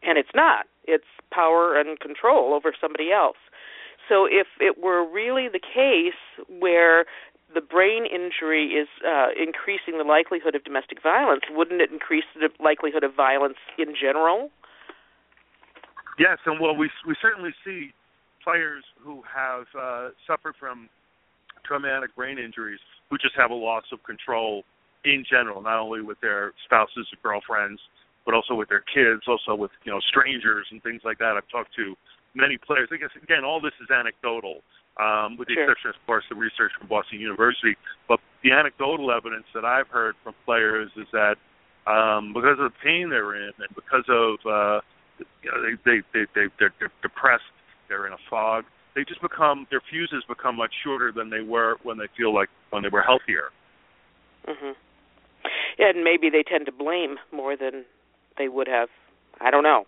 and 0.02 0.18
it's 0.18 0.34
not. 0.34 0.66
It's 0.84 1.06
power 1.32 1.78
and 1.78 1.98
control 2.00 2.54
over 2.54 2.74
somebody 2.78 3.12
else. 3.12 3.38
So 4.08 4.26
if 4.26 4.48
it 4.60 4.82
were 4.82 5.08
really 5.08 5.48
the 5.48 5.60
case 5.60 6.18
where 6.48 7.06
the 7.54 7.60
brain 7.60 8.04
injury 8.06 8.74
is 8.74 8.88
uh, 9.06 9.28
increasing 9.38 9.98
the 9.98 10.04
likelihood 10.04 10.54
of 10.54 10.64
domestic 10.64 11.02
violence, 11.02 11.42
wouldn't 11.50 11.80
it 11.80 11.92
increase 11.92 12.24
the 12.34 12.48
likelihood 12.62 13.04
of 13.04 13.14
violence 13.14 13.58
in 13.78 13.94
general? 13.94 14.50
Yes, 16.18 16.38
and 16.46 16.60
well, 16.60 16.76
we 16.76 16.90
we 17.06 17.14
certainly 17.22 17.50
see 17.64 17.92
players 18.44 18.84
who 19.00 19.22
have 19.24 19.64
uh, 19.78 20.08
suffered 20.26 20.54
from 20.58 20.88
traumatic 21.64 22.14
brain 22.16 22.38
injuries 22.38 22.80
who 23.10 23.18
just 23.18 23.34
have 23.36 23.50
a 23.50 23.54
loss 23.54 23.84
of 23.92 24.02
control 24.04 24.64
in 25.04 25.24
general, 25.28 25.62
not 25.62 25.78
only 25.78 26.00
with 26.00 26.20
their 26.20 26.52
spouses 26.64 27.06
or 27.12 27.18
girlfriends, 27.22 27.80
but 28.24 28.34
also 28.34 28.54
with 28.54 28.68
their 28.68 28.84
kids, 28.94 29.22
also 29.26 29.54
with 29.54 29.70
you 29.84 29.92
know 29.92 30.00
strangers 30.00 30.66
and 30.70 30.82
things 30.82 31.02
like 31.04 31.18
that. 31.18 31.34
I've 31.36 31.48
talked 31.50 31.74
to 31.76 31.94
many 32.34 32.58
players. 32.58 32.88
I 32.92 32.96
guess 32.96 33.10
again, 33.22 33.44
all 33.44 33.60
this 33.60 33.74
is 33.82 33.90
anecdotal, 33.90 34.62
um, 35.00 35.36
with 35.36 35.48
the 35.48 35.54
sure. 35.54 35.64
exception, 35.64 35.90
of 35.90 36.06
course, 36.06 36.24
the 36.28 36.36
research 36.36 36.72
from 36.78 36.88
Boston 36.88 37.20
University. 37.20 37.76
But 38.08 38.20
the 38.42 38.52
anecdotal 38.52 39.10
evidence 39.10 39.46
that 39.54 39.64
I've 39.64 39.88
heard 39.88 40.14
from 40.22 40.34
players 40.44 40.90
is 40.96 41.06
that 41.12 41.36
um, 41.86 42.32
because 42.32 42.58
of 42.60 42.70
the 42.70 42.78
pain 42.82 43.10
they're 43.10 43.34
in 43.34 43.52
and 43.58 43.70
because 43.74 44.04
of 44.08 44.38
uh, 44.46 44.80
you 45.42 45.50
know, 45.50 45.62
they, 45.62 45.74
they 45.84 46.00
they 46.12 46.24
they 46.34 46.46
they're, 46.58 46.92
depressed, 47.02 47.44
they're 47.88 48.06
in 48.06 48.12
a 48.12 48.22
fog. 48.28 48.64
They 48.94 49.04
just 49.04 49.22
become 49.22 49.66
their 49.70 49.82
fuses 49.90 50.22
become 50.28 50.56
much 50.56 50.72
shorter 50.84 51.12
than 51.12 51.30
they 51.30 51.40
were 51.40 51.76
when 51.82 51.98
they 51.98 52.08
feel 52.16 52.34
like 52.34 52.48
when 52.70 52.82
they 52.82 52.88
were 52.88 53.02
healthier. 53.02 53.50
Mhm. 54.46 54.74
And 55.78 56.04
maybe 56.04 56.30
they 56.30 56.42
tend 56.42 56.66
to 56.66 56.72
blame 56.72 57.18
more 57.32 57.56
than 57.56 57.84
they 58.38 58.48
would 58.48 58.68
have. 58.68 58.88
I 59.40 59.50
don't 59.50 59.62
know. 59.62 59.86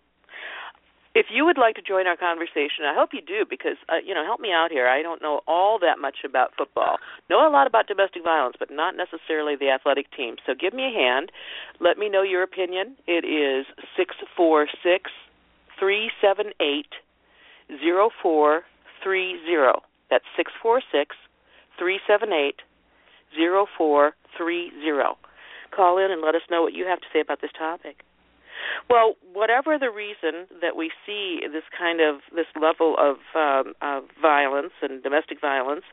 If 1.15 1.27
you 1.31 1.45
would 1.45 1.59
like 1.59 1.77
to 1.77 1.83
join 1.83 2.09
our 2.09 2.17
conversation, 2.17 2.83
I 2.91 2.93
hope 2.93 3.11
you 3.13 3.21
do 3.21 3.45
because 3.49 3.77
uh, 3.89 4.03
you 4.05 4.15
know, 4.15 4.25
help 4.25 4.41
me 4.41 4.51
out 4.51 4.73
here. 4.73 4.89
I 4.89 5.01
don't 5.01 5.23
know 5.23 5.43
all 5.47 5.79
that 5.79 6.01
much 6.01 6.25
about 6.25 6.55
football. 6.59 6.97
Know 7.31 7.47
a 7.47 7.51
lot 7.51 7.69
about 7.69 7.87
domestic 7.87 8.25
violence, 8.25 8.57
but 8.59 8.69
not 8.71 8.97
necessarily 8.97 9.55
the 9.55 9.71
athletic 9.71 10.11
team. 10.11 10.37
So 10.45 10.55
give 10.59 10.75
me 10.75 10.91
a 10.91 10.91
hand. 10.91 11.31
Let 11.79 11.99
me 11.99 12.09
know 12.09 12.23
your 12.23 12.43
opinion. 12.43 12.97
It 13.07 13.25
is 13.25 13.67
six 13.97 14.17
four 14.37 14.67
six 14.83 15.13
three 15.79 16.11
seven 16.21 16.53
eight 16.61 16.93
zero 17.83 18.11
four 18.23 18.63
three 19.03 19.39
zero. 19.47 19.83
That's 20.11 20.25
six 20.37 20.53
four 20.63 20.81
six 20.93 21.17
three 21.79 22.01
seven 22.07 22.33
eight 22.33 22.57
zero 23.37 23.67
four 23.77 24.13
three 24.37 24.71
zero. 24.83 25.17
Call 25.75 25.99
in 25.99 26.11
and 26.11 26.23
let 26.23 26.35
us 26.35 26.43
know 26.51 26.63
what 26.63 26.73
you 26.73 26.87
have 26.87 27.01
to 27.01 27.07
say 27.13 27.21
about 27.21 27.41
this 27.41 27.51
topic. 27.59 28.05
Well, 28.89 29.15
whatever 29.33 29.79
the 29.79 29.91
reason 29.91 30.47
that 30.61 30.77
we 30.77 30.91
see 31.07 31.41
this 31.53 31.65
kind 31.77 32.01
of 32.01 32.21
this 32.35 32.47
level 32.61 32.97
of, 32.99 33.17
um, 33.35 33.75
of 33.83 34.05
violence 34.21 34.73
and 34.83 35.03
domestic 35.03 35.41
violence 35.41 35.85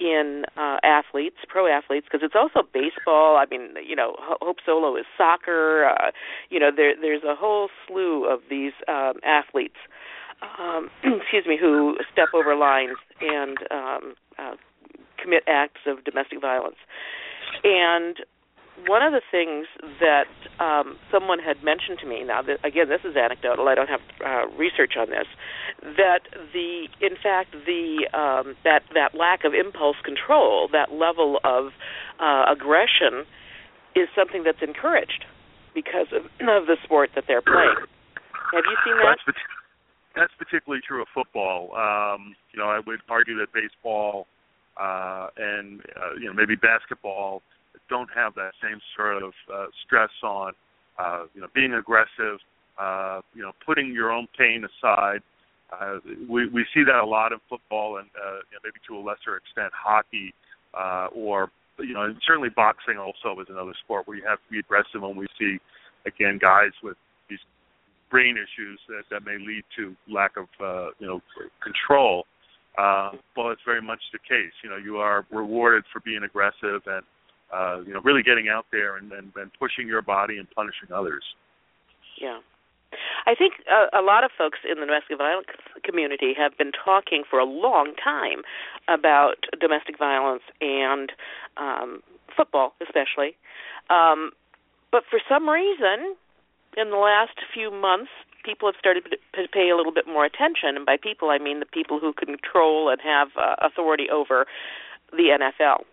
in 0.00 0.44
uh, 0.56 0.78
athletes, 0.82 1.36
pro 1.48 1.66
athletes, 1.66 2.06
because 2.10 2.24
it's 2.24 2.34
also 2.34 2.66
baseball. 2.72 3.36
I 3.36 3.46
mean, 3.50 3.74
you 3.86 3.96
know, 3.96 4.14
Hope 4.18 4.58
Solo 4.64 4.96
is 4.96 5.04
soccer. 5.16 5.86
Uh, 5.86 6.10
you 6.50 6.58
know, 6.58 6.70
there 6.74 6.94
there's 7.00 7.22
a 7.24 7.34
whole 7.34 7.68
slew 7.86 8.24
of 8.24 8.40
these 8.50 8.72
um, 8.88 9.14
athletes. 9.24 9.76
Um, 10.58 10.90
excuse 11.20 11.46
me, 11.46 11.58
who 11.60 11.96
step 12.12 12.28
over 12.34 12.54
lines 12.54 12.96
and 13.20 13.58
um, 13.70 14.14
uh, 14.38 14.54
commit 15.20 15.42
acts 15.46 15.80
of 15.86 16.04
domestic 16.04 16.40
violence. 16.40 16.76
And 17.64 18.16
one 18.86 19.02
of 19.02 19.12
the 19.12 19.22
things 19.30 19.66
that 20.00 20.30
um, 20.62 20.96
someone 21.10 21.38
had 21.38 21.62
mentioned 21.64 21.98
to 22.00 22.06
me 22.06 22.24
now 22.24 22.42
that 22.42 22.58
again 22.64 22.88
this 22.88 23.00
is 23.04 23.16
anecdotal 23.16 23.68
i 23.68 23.74
don't 23.74 23.88
have 23.88 24.00
uh, 24.24 24.46
research 24.56 24.94
on 24.98 25.10
this 25.10 25.26
that 25.82 26.20
the 26.52 26.86
in 27.00 27.16
fact 27.22 27.52
the 27.66 28.06
um, 28.12 28.54
that 28.64 28.82
that 28.94 29.14
lack 29.14 29.44
of 29.44 29.54
impulse 29.54 29.96
control 30.04 30.68
that 30.72 30.92
level 30.92 31.38
of 31.44 31.72
uh, 32.20 32.44
aggression 32.50 33.24
is 33.96 34.08
something 34.14 34.44
that's 34.44 34.62
encouraged 34.62 35.24
because 35.74 36.06
of, 36.12 36.24
of 36.48 36.66
the 36.66 36.76
sport 36.84 37.10
that 37.14 37.24
they're 37.26 37.42
playing. 37.42 37.76
Have 38.52 38.64
you 38.64 38.76
seen 38.84 38.96
that? 38.98 39.18
That's, 39.26 39.38
that's 40.14 40.32
particularly 40.38 40.80
true 40.86 41.02
of 41.02 41.08
football. 41.14 41.74
Um, 41.74 42.34
you 42.52 42.58
know 42.58 42.68
i 42.68 42.80
would 42.84 43.00
argue 43.08 43.38
that 43.38 43.52
baseball 43.52 44.26
uh, 44.80 45.28
and 45.36 45.80
uh, 45.96 46.14
you 46.18 46.26
know 46.26 46.32
maybe 46.32 46.54
basketball 46.54 47.42
don't 47.88 48.08
have 48.14 48.34
that 48.34 48.52
same 48.62 48.80
sort 48.96 49.22
of 49.22 49.32
uh, 49.52 49.66
stress 49.84 50.10
on, 50.22 50.52
uh, 50.98 51.24
you 51.34 51.40
know, 51.40 51.48
being 51.54 51.74
aggressive, 51.74 52.38
uh, 52.78 53.20
you 53.34 53.42
know, 53.42 53.52
putting 53.64 53.92
your 53.92 54.10
own 54.10 54.26
pain 54.36 54.64
aside. 54.64 55.20
Uh, 55.72 55.98
we 56.28 56.48
we 56.48 56.64
see 56.72 56.82
that 56.84 57.02
a 57.02 57.06
lot 57.06 57.32
in 57.32 57.38
football 57.48 57.98
and 57.98 58.08
uh, 58.16 58.40
you 58.48 58.56
know, 58.56 58.60
maybe 58.64 58.80
to 58.88 58.96
a 58.96 59.02
lesser 59.02 59.36
extent 59.36 59.70
hockey, 59.74 60.32
uh, 60.72 61.08
or 61.14 61.50
you 61.78 61.92
know, 61.92 62.02
and 62.02 62.16
certainly 62.26 62.48
boxing 62.48 62.96
also 62.96 63.38
is 63.40 63.46
another 63.50 63.74
sport 63.84 64.06
where 64.08 64.16
you 64.16 64.24
have 64.26 64.38
to 64.38 64.50
be 64.50 64.58
aggressive. 64.58 65.02
When 65.02 65.16
we 65.16 65.26
see 65.38 65.58
again 66.06 66.38
guys 66.40 66.72
with 66.82 66.96
these 67.28 67.38
brain 68.10 68.36
issues 68.36 68.80
that 68.88 69.02
that 69.10 69.24
may 69.24 69.36
lead 69.38 69.64
to 69.76 69.94
lack 70.10 70.36
of 70.36 70.46
uh, 70.60 70.90
you 70.98 71.06
know 71.06 71.20
control. 71.62 72.24
Uh, 72.78 73.10
well, 73.36 73.50
it's 73.50 73.62
very 73.66 73.82
much 73.82 73.98
the 74.12 74.18
case. 74.20 74.52
You 74.62 74.70
know, 74.70 74.76
you 74.76 74.98
are 74.98 75.26
rewarded 75.32 75.84
for 75.92 76.00
being 76.00 76.22
aggressive 76.22 76.80
and 76.86 77.02
uh, 77.54 77.80
you 77.86 77.92
know, 77.92 78.00
really 78.00 78.22
getting 78.22 78.48
out 78.48 78.66
there 78.70 78.96
and, 78.96 79.12
and, 79.12 79.32
and 79.36 79.50
pushing 79.58 79.86
your 79.86 80.02
body 80.02 80.38
and 80.38 80.50
punishing 80.50 80.92
others. 80.94 81.24
Yeah. 82.20 82.38
I 83.26 83.34
think 83.34 83.54
a, 83.70 83.98
a 83.98 84.02
lot 84.02 84.24
of 84.24 84.30
folks 84.36 84.58
in 84.64 84.80
the 84.80 84.86
domestic 84.86 85.18
violence 85.18 85.48
community 85.84 86.32
have 86.36 86.56
been 86.56 86.72
talking 86.72 87.22
for 87.28 87.38
a 87.38 87.44
long 87.44 87.92
time 88.02 88.42
about 88.88 89.44
domestic 89.60 89.98
violence 89.98 90.42
and 90.60 91.12
um, 91.56 92.02
football, 92.34 92.74
especially. 92.80 93.36
Um, 93.90 94.30
but 94.90 95.04
for 95.08 95.20
some 95.28 95.48
reason, 95.48 96.16
in 96.76 96.90
the 96.90 96.96
last 96.96 97.36
few 97.52 97.70
months, 97.70 98.10
people 98.44 98.68
have 98.68 98.78
started 98.78 99.04
to 99.34 99.48
pay 99.52 99.68
a 99.68 99.76
little 99.76 99.92
bit 99.92 100.06
more 100.06 100.24
attention. 100.24 100.76
And 100.76 100.86
by 100.86 100.96
people, 100.96 101.30
I 101.30 101.38
mean 101.38 101.60
the 101.60 101.66
people 101.66 102.00
who 102.00 102.12
control 102.12 102.88
and 102.88 103.00
have 103.02 103.28
uh, 103.36 103.56
authority 103.60 104.08
over 104.10 104.46
the 105.12 105.36
NFL. 105.40 105.84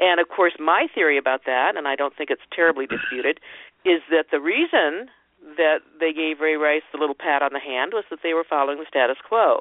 And 0.00 0.20
of 0.20 0.28
course, 0.28 0.54
my 0.58 0.86
theory 0.94 1.18
about 1.18 1.42
that, 1.46 1.76
and 1.76 1.88
I 1.88 1.96
don't 1.96 2.16
think 2.16 2.30
it's 2.30 2.42
terribly 2.54 2.86
disputed, 2.86 3.40
is 3.84 4.00
that 4.10 4.26
the 4.30 4.40
reason 4.40 5.10
that 5.56 5.78
they 5.98 6.12
gave 6.12 6.40
Ray 6.40 6.54
Rice 6.54 6.82
the 6.92 6.98
little 6.98 7.14
pat 7.14 7.42
on 7.42 7.52
the 7.52 7.60
hand 7.60 7.92
was 7.94 8.04
that 8.10 8.20
they 8.22 8.34
were 8.34 8.44
following 8.48 8.78
the 8.78 8.86
status 8.88 9.16
quo. 9.26 9.60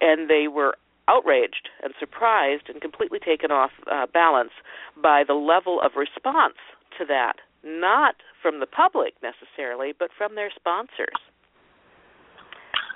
And 0.00 0.28
they 0.28 0.48
were 0.48 0.74
outraged 1.08 1.68
and 1.82 1.94
surprised 1.98 2.68
and 2.68 2.80
completely 2.80 3.18
taken 3.18 3.50
off 3.50 3.70
uh, 3.90 4.06
balance 4.12 4.52
by 5.00 5.24
the 5.26 5.34
level 5.34 5.80
of 5.80 5.92
response 5.96 6.58
to 6.98 7.04
that, 7.06 7.34
not 7.64 8.16
from 8.40 8.60
the 8.60 8.66
public 8.66 9.14
necessarily, 9.22 9.92
but 9.96 10.10
from 10.16 10.34
their 10.34 10.50
sponsors. 10.54 11.18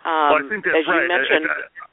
Um, 0.07 0.31
well, 0.31 0.39
I 0.39 0.49
think 0.49 0.65
that's 0.65 0.79
as 0.79 0.87
you 0.87 0.95
right. 0.95 1.11
mentioned, 1.11 1.51
I, 1.51 1.59
I, 1.59 1.87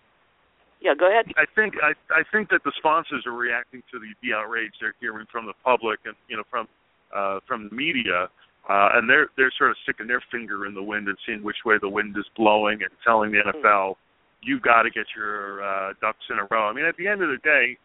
yeah, 0.84 0.94
go 0.94 1.08
ahead. 1.10 1.32
I 1.38 1.46
think 1.56 1.76
I 1.82 1.96
I 2.14 2.24
think 2.32 2.50
that 2.50 2.62
the 2.66 2.74
sponsors 2.78 3.24
are 3.26 3.32
reacting 3.32 3.82
to 3.92 4.00
the 4.00 4.12
the 4.22 4.36
outrage 4.36 4.74
they're 4.82 4.94
hearing 5.00 5.26
from 5.32 5.46
the 5.48 5.54
public 5.64 6.00
and 6.06 6.16
you 6.28 6.36
know 6.36 6.44
from 6.52 6.68
uh 7.16 7.40
from 7.48 7.70
the 7.70 7.76
media 7.76 8.28
uh 8.70 8.90
and 9.00 9.10
they're 9.10 9.28
they're 9.38 9.54
sort 9.58 9.72
of 9.72 9.78
sticking 9.84 10.08
their 10.08 10.22
finger 10.30 10.66
in 10.68 10.74
the 10.76 10.84
wind 10.84 11.08
and 11.08 11.18
seeing 11.26 11.42
which 11.42 11.64
way 11.66 11.76
the 11.80 11.90
wind 11.90 12.16
is 12.18 12.26
blowing 12.36 12.84
and 12.84 12.92
telling 13.04 13.32
the 13.32 13.40
Hmm. 13.40 13.64
NFL 13.66 13.96
you've 14.44 14.62
got 14.62 14.84
to 14.84 14.90
get 14.92 15.06
your 15.16 15.64
uh 15.64 15.94
ducks 16.02 16.26
in 16.30 16.38
a 16.38 16.46
row. 16.52 16.68
I 16.68 16.74
mean 16.74 16.86
at 16.86 16.98
the 16.98 17.08
end 17.08 17.24
of 17.24 17.30
the 17.30 17.40
day 17.44 17.78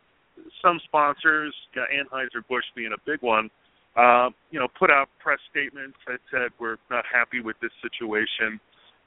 some 0.62 0.81
sponsors, 0.85 1.55
uh, 1.76 1.81
Anheuser-Busch 1.93 2.64
being 2.76 2.93
a 2.95 3.00
big 3.07 3.23
one, 3.23 3.50
uh, 3.97 4.31
you 4.50 4.59
know, 4.61 4.69
put 4.78 4.90
out 4.90 5.09
press 5.19 5.38
statements 5.50 5.97
that 6.07 6.21
said 6.31 6.50
we're 6.61 6.76
not 6.90 7.05
happy 7.12 7.40
with 7.40 7.57
this 7.61 7.73
situation, 7.83 8.61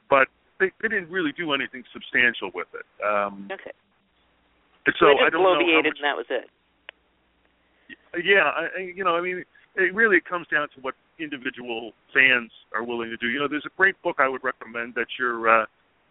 but 0.10 0.28
they, 0.62 0.70
they 0.82 0.88
didn't 0.88 1.10
really 1.10 1.34
do 1.34 1.52
anything 1.58 1.84
substantial 1.92 2.54
with 2.54 2.70
it. 2.78 2.86
Um, 3.02 3.50
okay. 3.52 3.74
So 4.86 5.10
just 5.18 5.26
I 5.26 5.30
don't 5.34 5.42
know 5.42 5.58
how 5.58 5.82
much, 5.82 5.98
and 5.98 6.06
that 6.06 6.18
was 6.18 6.30
it. 6.30 6.46
Yeah, 8.24 8.46
I, 8.54 8.94
you 8.96 9.04
know, 9.04 9.16
I 9.16 9.22
mean, 9.22 9.44
it 9.76 9.94
really 9.94 10.20
comes 10.22 10.48
down 10.52 10.68
to 10.76 10.82
what 10.82 10.96
individual 11.20 11.92
fans 12.14 12.52
are 12.76 12.84
willing 12.84 13.10
to 13.10 13.18
do. 13.18 13.28
You 13.28 13.40
know, 13.40 13.48
there's 13.48 13.66
a 13.66 13.76
great 13.78 13.96
book 14.02 14.18
I 14.20 14.28
would 14.28 14.44
recommend 14.44 14.96
that 14.96 15.08
your 15.20 15.50
uh, 15.50 15.66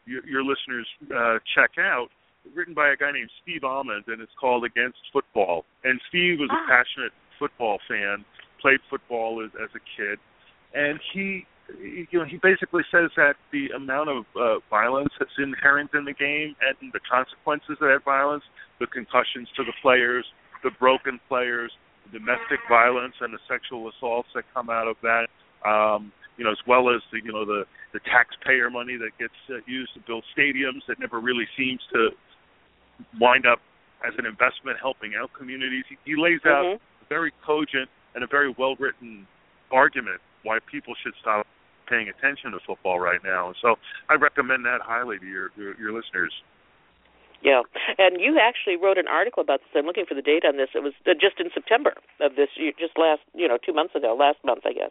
your, 0.06 0.26
your 0.26 0.42
listeners 0.42 0.86
uh, 1.14 1.38
check 1.54 1.72
out, 1.78 2.08
written 2.54 2.74
by 2.74 2.90
a 2.90 2.96
guy 2.96 3.12
named 3.12 3.30
Steve 3.42 3.64
Almond, 3.64 4.04
and 4.08 4.20
it's 4.22 4.32
called 4.40 4.64
Against 4.64 4.98
Football. 5.12 5.64
And 5.84 6.00
Steve 6.08 6.38
was 6.40 6.48
a 6.50 6.54
Ah. 6.56 6.66
passionate 6.68 7.12
football 7.38 7.78
fan, 7.88 8.24
played 8.60 8.80
football 8.88 9.42
as, 9.44 9.50
as 9.62 9.70
a 9.74 9.82
kid, 9.96 10.18
and 10.74 11.00
he 11.12 11.44
you 11.78 12.18
know, 12.18 12.24
he 12.24 12.38
basically 12.42 12.82
says 12.90 13.10
that 13.16 13.34
the 13.52 13.68
amount 13.76 14.08
of 14.08 14.24
uh, 14.36 14.58
violence 14.68 15.10
that's 15.18 15.30
inherent 15.38 15.90
in 15.94 16.04
the 16.04 16.12
game 16.12 16.56
and 16.60 16.92
the 16.92 17.00
consequences 17.10 17.78
of 17.80 17.88
that 17.88 18.00
violence, 18.04 18.44
the 18.78 18.86
concussions 18.86 19.48
to 19.56 19.64
the 19.64 19.72
players, 19.82 20.24
the 20.62 20.70
broken 20.78 21.20
players, 21.28 21.72
the 22.10 22.18
domestic 22.18 22.58
violence 22.68 23.14
and 23.20 23.32
the 23.32 23.38
sexual 23.48 23.88
assaults 23.88 24.28
that 24.34 24.44
come 24.54 24.70
out 24.70 24.88
of 24.88 24.96
that, 25.02 25.26
um, 25.68 26.12
you 26.36 26.44
know, 26.44 26.50
as 26.50 26.58
well 26.66 26.88
as 26.88 27.02
the 27.12 27.20
you 27.22 27.32
know 27.32 27.44
the 27.44 27.64
the 27.92 28.00
taxpayer 28.00 28.70
money 28.70 28.96
that 28.96 29.10
gets 29.18 29.34
uh, 29.50 29.60
used 29.66 29.92
to 29.94 30.00
build 30.06 30.24
stadiums 30.36 30.80
that 30.88 30.98
never 30.98 31.20
really 31.20 31.46
seems 31.56 31.80
to 31.92 32.08
wind 33.20 33.46
up 33.46 33.60
as 34.06 34.14
an 34.18 34.24
investment 34.24 34.78
helping 34.80 35.12
out 35.20 35.30
communities. 35.36 35.84
He, 35.88 35.96
he 36.04 36.16
lays 36.16 36.40
out 36.46 36.64
Mhm. 36.64 36.76
a 36.76 37.04
very 37.08 37.32
cogent 37.44 37.88
and 38.14 38.24
a 38.24 38.26
very 38.26 38.50
well 38.56 38.76
written 38.76 39.26
argument 39.70 40.20
why 40.42 40.58
people 40.70 40.94
should 41.02 41.14
stop 41.20 41.46
paying 41.90 42.08
attention 42.08 42.52
to 42.52 42.58
football 42.66 43.00
right 43.00 43.20
now. 43.24 43.52
So 43.60 43.76
I 44.08 44.14
recommend 44.14 44.64
that 44.64 44.80
highly 44.82 45.18
to 45.18 45.26
your 45.26 45.50
your, 45.56 45.78
your 45.78 45.92
listeners. 45.92 46.32
Yeah, 47.42 47.62
and 47.96 48.20
you 48.20 48.38
actually 48.38 48.76
wrote 48.76 48.98
an 48.98 49.08
article 49.08 49.42
about 49.42 49.60
this. 49.60 49.72
I'm 49.74 49.86
looking 49.86 50.04
for 50.04 50.14
the 50.14 50.20
date 50.20 50.44
on 50.44 50.58
this. 50.58 50.68
It 50.74 50.82
was 50.82 50.92
uh, 51.08 51.14
just 51.14 51.40
in 51.40 51.48
September 51.52 51.94
of 52.20 52.36
this 52.36 52.50
year, 52.56 52.72
just 52.78 52.98
last, 52.98 53.22
you 53.32 53.48
know, 53.48 53.56
two 53.56 53.72
months 53.72 53.94
ago, 53.94 54.14
last 54.14 54.36
month, 54.44 54.64
I 54.66 54.74
guess, 54.74 54.90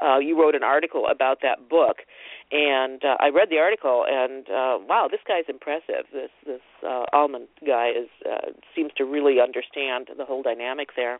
uh, 0.00 0.18
you 0.18 0.38
wrote 0.38 0.54
an 0.54 0.62
article 0.62 1.06
about 1.10 1.38
that 1.42 1.68
book, 1.68 2.06
and 2.52 3.04
uh, 3.04 3.16
I 3.18 3.28
read 3.28 3.50
the 3.50 3.58
article, 3.58 4.04
and 4.08 4.46
uh, 4.48 4.78
wow, 4.86 5.08
this 5.10 5.20
guy's 5.26 5.44
impressive. 5.48 6.06
This 6.12 6.30
this 6.46 6.62
uh, 6.86 7.04
Almond 7.12 7.48
guy 7.66 7.90
is 7.90 8.08
uh, 8.24 8.52
seems 8.74 8.92
to 8.96 9.04
really 9.04 9.40
understand 9.40 10.08
the 10.16 10.24
whole 10.24 10.42
dynamic 10.42 10.90
there. 10.96 11.18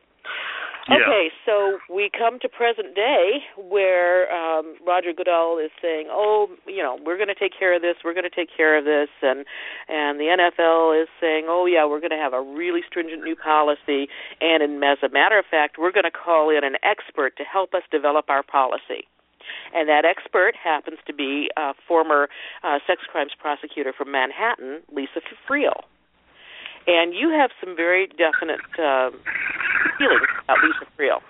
Yeah. 0.90 1.06
Okay, 1.06 1.30
so 1.46 1.78
we 1.88 2.10
come 2.10 2.38
to 2.40 2.48
present 2.48 2.94
day 2.94 3.46
where 3.56 4.26
um, 4.32 4.74
Roger 4.84 5.12
Goodell 5.16 5.58
is 5.62 5.70
saying, 5.80 6.08
"Oh, 6.10 6.48
you 6.66 6.82
know, 6.82 6.98
we're 7.04 7.16
going 7.16 7.28
to 7.28 7.38
take 7.38 7.56
care 7.56 7.74
of 7.74 7.82
this. 7.82 7.96
We're 8.04 8.14
going 8.14 8.28
to 8.28 8.34
take 8.34 8.50
care 8.54 8.76
of 8.76 8.84
this," 8.84 9.08
and 9.22 9.46
and 9.88 10.18
the 10.18 10.34
NFL 10.34 11.00
is 11.00 11.08
saying, 11.20 11.46
"Oh, 11.48 11.66
yeah, 11.66 11.86
we're 11.86 12.00
going 12.00 12.10
to 12.10 12.18
have 12.20 12.32
a 12.32 12.42
really 12.42 12.80
stringent 12.86 13.22
new 13.22 13.36
policy." 13.36 14.08
And 14.40 14.62
in, 14.62 14.82
as 14.82 14.98
a 15.02 15.08
matter 15.08 15.38
of 15.38 15.44
fact, 15.48 15.78
we're 15.78 15.92
going 15.92 16.10
to 16.10 16.10
call 16.10 16.50
in 16.50 16.64
an 16.64 16.76
expert 16.82 17.36
to 17.36 17.44
help 17.44 17.72
us 17.72 17.82
develop 17.90 18.28
our 18.28 18.42
policy 18.42 19.06
and 19.72 19.88
that 19.88 20.04
expert 20.04 20.54
happens 20.54 20.98
to 21.06 21.14
be 21.14 21.50
a 21.56 21.72
former 21.88 22.28
uh, 22.62 22.78
sex 22.86 23.02
crimes 23.10 23.32
prosecutor 23.38 23.92
from 23.96 24.10
Manhattan, 24.12 24.82
Lisa 24.92 25.20
Friel. 25.48 25.82
And 26.86 27.14
you 27.14 27.30
have 27.30 27.50
some 27.62 27.76
very 27.76 28.06
definite 28.06 28.64
uh, 28.78 29.10
feelings 29.98 30.28
about 30.44 30.58
Lisa 30.64 30.86
Friel. 30.96 31.20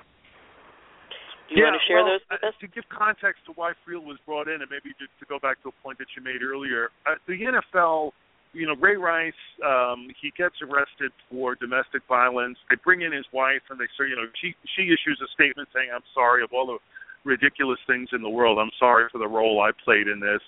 Do 1.50 1.58
you 1.58 1.66
yeah, 1.66 1.74
want 1.74 1.82
to 1.82 1.86
share 1.90 2.02
well, 2.06 2.14
those 2.14 2.24
with 2.30 2.44
us? 2.46 2.54
To 2.62 2.68
give 2.70 2.86
context 2.86 3.42
to 3.50 3.52
why 3.58 3.74
Friel 3.82 4.06
was 4.06 4.22
brought 4.22 4.46
in, 4.46 4.62
and 4.62 4.70
maybe 4.70 4.94
just 5.02 5.10
to 5.18 5.26
go 5.26 5.42
back 5.42 5.58
to 5.66 5.74
a 5.74 5.76
point 5.82 5.98
that 5.98 6.06
you 6.14 6.22
made 6.22 6.46
earlier, 6.46 6.94
uh, 7.10 7.18
the 7.26 7.34
NFL, 7.34 8.14
you 8.54 8.70
know, 8.70 8.78
Ray 8.78 8.94
Rice, 8.94 9.42
um, 9.66 10.06
he 10.22 10.30
gets 10.38 10.54
arrested 10.62 11.10
for 11.26 11.58
domestic 11.58 12.06
violence. 12.06 12.54
They 12.70 12.78
bring 12.78 13.02
in 13.02 13.10
his 13.10 13.26
wife, 13.34 13.66
and 13.66 13.82
they 13.82 13.90
say, 13.98 14.06
you 14.06 14.14
know, 14.14 14.30
she 14.38 14.54
she 14.78 14.94
issues 14.94 15.18
a 15.18 15.26
statement 15.34 15.66
saying, 15.74 15.90
"I'm 15.90 16.06
sorry 16.14 16.46
of 16.46 16.54
all 16.54 16.70
the 16.70 16.78
ridiculous 17.26 17.82
things 17.90 18.14
in 18.14 18.22
the 18.22 18.30
world. 18.30 18.62
I'm 18.62 18.74
sorry 18.78 19.10
for 19.10 19.18
the 19.18 19.28
role 19.28 19.58
I 19.58 19.74
played 19.74 20.06
in 20.06 20.22
this." 20.22 20.40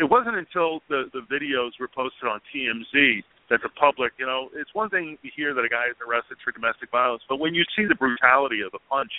It 0.00 0.08
wasn't 0.08 0.40
until 0.40 0.80
the 0.88 1.12
the 1.12 1.28
videos 1.28 1.76
were 1.76 1.92
posted 1.92 2.24
on 2.24 2.40
TMZ 2.48 3.20
that 3.50 3.60
the 3.62 3.68
public, 3.70 4.12
you 4.18 4.26
know, 4.26 4.48
it's 4.54 4.74
one 4.74 4.90
thing 4.90 5.16
to 5.22 5.28
hear 5.34 5.54
that 5.54 5.64
a 5.64 5.68
guy 5.68 5.88
is 5.90 5.96
arrested 6.06 6.36
for 6.44 6.52
domestic 6.52 6.90
violence, 6.90 7.22
but 7.28 7.36
when 7.38 7.54
you 7.54 7.64
see 7.76 7.84
the 7.86 7.94
brutality 7.94 8.60
of 8.60 8.72
the 8.72 8.78
punch 8.88 9.12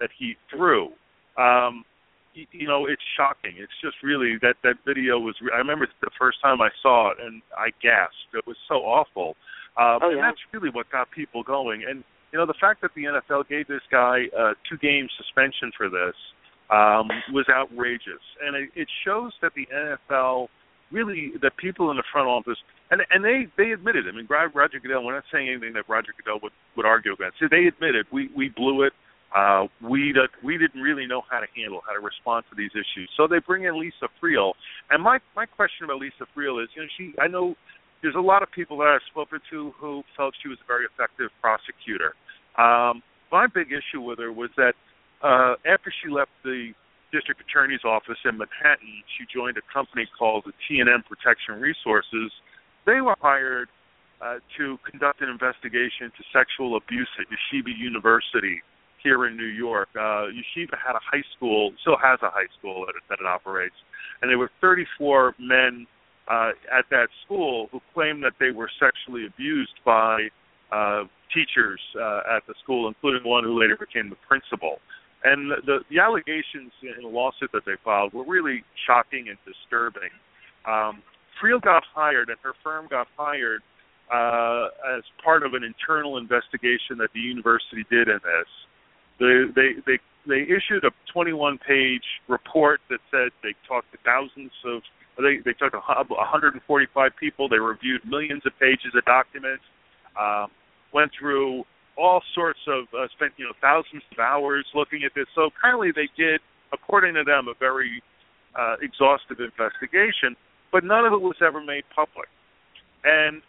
that 0.00 0.10
he 0.18 0.36
threw, 0.50 0.88
um, 1.36 1.84
you, 2.34 2.46
you 2.52 2.66
know, 2.66 2.86
it's 2.86 3.02
shocking. 3.16 3.54
It's 3.58 3.72
just 3.82 3.96
really 4.02 4.36
that 4.42 4.56
that 4.62 4.76
video 4.86 5.18
was. 5.18 5.34
I 5.52 5.58
remember 5.58 5.86
the 6.00 6.10
first 6.18 6.38
time 6.42 6.60
I 6.60 6.68
saw 6.82 7.12
it, 7.12 7.18
and 7.22 7.42
I 7.56 7.70
gasped. 7.82 8.34
It 8.34 8.46
was 8.46 8.56
so 8.68 8.82
awful, 8.82 9.36
um, 9.78 10.00
Oh, 10.02 10.10
and 10.10 10.18
that's 10.18 10.40
really 10.52 10.70
what 10.70 10.90
got 10.90 11.10
people 11.10 11.42
going. 11.42 11.84
And 11.88 12.02
you 12.32 12.38
know, 12.38 12.46
the 12.46 12.58
fact 12.60 12.82
that 12.82 12.90
the 12.96 13.04
NFL 13.04 13.48
gave 13.48 13.68
this 13.68 13.82
guy 13.90 14.26
a 14.36 14.52
two 14.68 14.78
game 14.78 15.08
suspension 15.16 15.70
for 15.76 15.88
this 15.88 16.14
um, 16.70 17.08
was 17.32 17.46
outrageous, 17.48 18.22
and 18.42 18.56
it, 18.56 18.70
it 18.74 18.88
shows 19.04 19.32
that 19.42 19.52
the 19.54 19.66
NFL 19.70 20.48
really 20.94 21.32
the 21.42 21.50
people 21.50 21.90
in 21.90 21.96
the 21.96 22.04
front 22.12 22.28
office 22.28 22.58
and 22.90 23.02
and 23.10 23.24
they 23.24 23.46
they 23.58 23.72
admitted. 23.72 24.06
I 24.08 24.12
mean, 24.12 24.26
Roger 24.30 24.78
Goodell. 24.80 25.04
We're 25.04 25.14
not 25.14 25.24
saying 25.32 25.48
anything 25.48 25.74
that 25.74 25.88
Roger 25.88 26.14
Goodell 26.16 26.38
would 26.42 26.52
would 26.76 26.86
argue 26.86 27.12
against. 27.12 27.38
They 27.50 27.66
admitted 27.66 28.06
we 28.12 28.30
we 28.36 28.48
blew 28.48 28.82
it. 28.82 28.92
Uh, 29.34 29.66
we 29.82 30.12
that 30.12 30.28
we 30.44 30.56
didn't 30.56 30.80
really 30.80 31.06
know 31.06 31.22
how 31.28 31.40
to 31.40 31.46
handle 31.56 31.82
how 31.86 31.92
to 31.92 32.00
respond 32.00 32.44
to 32.50 32.54
these 32.56 32.70
issues. 32.70 33.10
So 33.16 33.26
they 33.26 33.40
bring 33.40 33.64
in 33.64 33.78
Lisa 33.78 34.06
Friel. 34.22 34.52
And 34.90 35.02
my 35.02 35.18
my 35.34 35.44
question 35.44 35.84
about 35.84 35.98
Lisa 35.98 36.26
Friel 36.36 36.62
is, 36.62 36.70
you 36.76 36.82
know, 36.82 36.88
she 36.96 37.14
I 37.20 37.26
know 37.26 37.56
there's 38.02 38.14
a 38.14 38.20
lot 38.20 38.42
of 38.42 38.50
people 38.52 38.78
that 38.78 38.86
I've 38.86 39.06
spoken 39.10 39.40
to 39.50 39.72
who 39.80 40.02
felt 40.16 40.34
she 40.42 40.48
was 40.48 40.58
a 40.62 40.66
very 40.68 40.84
effective 40.84 41.30
prosecutor. 41.40 42.14
Um, 42.56 43.02
my 43.32 43.46
big 43.48 43.68
issue 43.72 44.00
with 44.00 44.18
her 44.18 44.30
was 44.30 44.50
that 44.56 44.74
uh, 45.22 45.54
after 45.66 45.92
she 46.02 46.12
left 46.12 46.30
the 46.44 46.72
district 47.14 47.40
attorney's 47.40 47.86
office 47.86 48.18
in 48.26 48.34
Manhattan, 48.36 49.06
she 49.14 49.22
joined 49.30 49.54
a 49.56 49.62
company 49.72 50.10
called 50.18 50.42
the 50.44 50.52
T&M 50.66 50.90
Protection 51.06 51.62
Resources. 51.62 52.34
They 52.86 53.00
were 53.00 53.14
hired 53.22 53.68
uh, 54.18 54.42
to 54.58 54.78
conduct 54.82 55.22
an 55.22 55.30
investigation 55.30 56.10
into 56.10 56.26
sexual 56.34 56.76
abuse 56.76 57.08
at 57.22 57.30
Yeshiva 57.30 57.70
University 57.70 58.62
here 58.98 59.26
in 59.26 59.36
New 59.36 59.52
York. 59.54 59.88
Uh, 59.94 60.34
Yeshiva 60.34 60.74
had 60.74 60.98
a 60.98 61.04
high 61.06 61.22
school, 61.36 61.70
still 61.82 61.98
has 62.02 62.18
a 62.22 62.30
high 62.30 62.50
school 62.58 62.86
that 62.86 62.98
it, 62.98 63.04
that 63.08 63.18
it 63.22 63.26
operates, 63.26 63.76
and 64.20 64.30
there 64.30 64.38
were 64.38 64.50
34 64.60 65.34
men 65.38 65.86
uh, 66.26 66.50
at 66.72 66.86
that 66.90 67.08
school 67.24 67.68
who 67.70 67.80
claimed 67.92 68.24
that 68.24 68.32
they 68.40 68.50
were 68.50 68.70
sexually 68.80 69.26
abused 69.26 69.76
by 69.84 70.28
uh, 70.72 71.04
teachers 71.32 71.80
uh, 72.00 72.36
at 72.36 72.46
the 72.48 72.54
school, 72.62 72.88
including 72.88 73.28
one 73.28 73.44
who 73.44 73.60
later 73.60 73.76
became 73.78 74.08
the 74.08 74.16
principal. 74.26 74.78
And 75.24 75.50
the, 75.64 75.80
the 75.90 75.98
allegations 75.98 76.70
in 76.82 77.02
the 77.02 77.08
lawsuit 77.08 77.50
that 77.52 77.64
they 77.64 77.80
filed 77.82 78.12
were 78.12 78.24
really 78.26 78.62
shocking 78.86 79.28
and 79.28 79.38
disturbing. 79.48 80.12
Um, 80.68 81.02
Friel 81.40 81.60
got 81.60 81.82
hired, 81.94 82.28
and 82.28 82.38
her 82.42 82.52
firm 82.62 82.86
got 82.90 83.06
hired 83.16 83.62
uh, 84.12 84.68
as 84.96 85.02
part 85.24 85.42
of 85.42 85.54
an 85.54 85.64
internal 85.64 86.18
investigation 86.18 86.98
that 86.98 87.08
the 87.14 87.20
university 87.20 87.84
did 87.90 88.08
in 88.08 88.20
this. 88.20 88.50
They 89.18 89.44
they 89.54 89.70
they, 89.86 89.98
they 90.26 90.42
issued 90.42 90.84
a 90.84 90.92
21-page 91.16 92.04
report 92.28 92.80
that 92.90 92.98
said 93.10 93.30
they 93.42 93.54
talked 93.66 93.92
to 93.92 93.98
thousands 94.04 94.52
of 94.66 94.82
they 95.16 95.38
they 95.44 95.54
a, 95.60 95.80
hu- 95.80 96.14
145 96.14 97.12
people. 97.18 97.48
They 97.48 97.58
reviewed 97.58 98.02
millions 98.04 98.42
of 98.44 98.52
pages 98.60 98.92
of 98.94 99.04
documents. 99.04 99.64
Um, 100.20 100.48
went 100.92 101.10
through 101.18 101.64
all 101.96 102.22
sorts 102.34 102.60
of 102.66 102.84
uh, 102.94 103.06
spent 103.16 103.32
you 103.36 103.44
know 103.44 103.52
thousands 103.60 104.02
of 104.12 104.18
hours 104.18 104.66
looking 104.74 105.04
at 105.04 105.12
this. 105.14 105.26
So 105.34 105.44
apparently 105.44 105.92
they 105.94 106.08
did, 106.16 106.40
according 106.72 107.14
to 107.14 107.24
them, 107.24 107.48
a 107.48 107.54
very 107.58 108.02
uh, 108.58 108.76
exhaustive 108.82 109.38
investigation, 109.40 110.36
but 110.72 110.84
none 110.84 111.04
of 111.04 111.12
it 111.12 111.20
was 111.20 111.36
ever 111.40 111.60
made 111.62 111.84
public. 111.94 112.28
And 113.04 113.42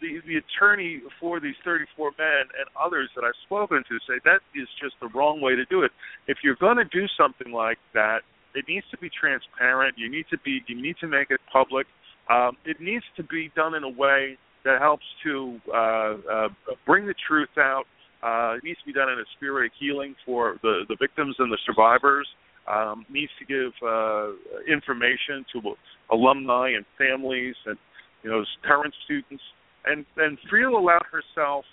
the 0.00 0.20
the 0.26 0.36
attorney 0.36 1.02
for 1.20 1.40
these 1.40 1.54
34 1.64 2.12
men 2.18 2.50
and 2.58 2.66
others 2.78 3.10
that 3.14 3.24
I've 3.24 3.38
spoken 3.46 3.84
to 3.88 3.98
say 4.06 4.18
that 4.24 4.40
is 4.54 4.68
just 4.80 4.94
the 5.00 5.08
wrong 5.14 5.40
way 5.40 5.54
to 5.54 5.64
do 5.66 5.82
it. 5.82 5.92
If 6.26 6.38
you're 6.42 6.56
going 6.56 6.76
to 6.76 6.84
do 6.84 7.06
something 7.16 7.52
like 7.52 7.78
that, 7.94 8.20
it 8.54 8.66
needs 8.68 8.86
to 8.90 8.98
be 8.98 9.08
transparent. 9.08 9.96
You 9.96 10.10
need 10.10 10.26
to 10.30 10.38
be 10.38 10.60
you 10.66 10.80
need 10.80 10.96
to 11.00 11.08
make 11.08 11.30
it 11.30 11.40
public. 11.50 11.86
Um, 12.28 12.56
it 12.64 12.80
needs 12.80 13.04
to 13.16 13.22
be 13.22 13.50
done 13.54 13.74
in 13.74 13.84
a 13.84 13.88
way 13.88 14.38
that 14.64 14.80
helps 14.80 15.04
to 15.24 15.58
uh, 15.72 16.14
uh, 16.30 16.48
bring 16.86 17.06
the 17.06 17.14
truth 17.26 17.50
out. 17.58 17.84
Uh, 18.22 18.56
it 18.56 18.64
needs 18.64 18.78
to 18.80 18.86
be 18.86 18.92
done 18.92 19.08
in 19.08 19.18
a 19.18 19.28
spirit 19.36 19.66
of 19.66 19.72
healing 19.78 20.14
for 20.24 20.56
the, 20.62 20.82
the 20.88 20.96
victims 21.00 21.34
and 21.38 21.50
the 21.50 21.58
survivors. 21.66 22.28
Um, 22.70 23.04
needs 23.10 23.32
to 23.40 23.44
give 23.44 23.72
uh, 23.82 24.30
information 24.70 25.44
to 25.52 25.74
alumni 26.12 26.70
and 26.70 26.84
families 26.96 27.56
and 27.66 27.76
you 28.22 28.30
know 28.30 28.44
current 28.62 28.94
students. 29.04 29.42
And 29.84 30.06
and 30.16 30.38
Friel 30.46 30.78
allowed 30.78 31.06
herself 31.10 31.64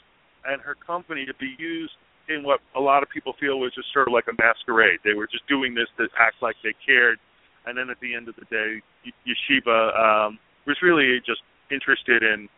and 0.46 0.60
her 0.62 0.76
company 0.88 1.26
to 1.28 1.34
be 1.40 1.54
used 1.60 1.94
in 2.28 2.44
what 2.44 2.60
a 2.76 2.80
lot 2.80 3.04
of 3.04 3.10
people 3.10 3.34
feel 3.40 3.60
was 3.60 3.72
just 3.76 3.94
sort 3.94 4.08
of 4.08 4.14
like 4.14 4.26
a 4.30 4.42
masquerade. 4.42 5.00
They 5.04 5.14
were 5.14 5.28
just 5.28 5.46
doing 5.48 5.76
this 5.76 5.88
to 5.98 6.08
act 6.18 6.42
like 6.42 6.56
they 6.64 6.74
cared, 6.86 7.20
and 7.68 7.78
then 7.78 7.90
at 7.92 8.00
the 8.02 8.16
end 8.16 8.28
of 8.28 8.36
the 8.36 8.46
day, 8.50 8.82
Yeshiva 9.30 9.94
um, 9.94 10.40
was 10.66 10.78
really 10.82 11.20
just 11.26 11.42
interested 11.70 12.24
in 12.24 12.50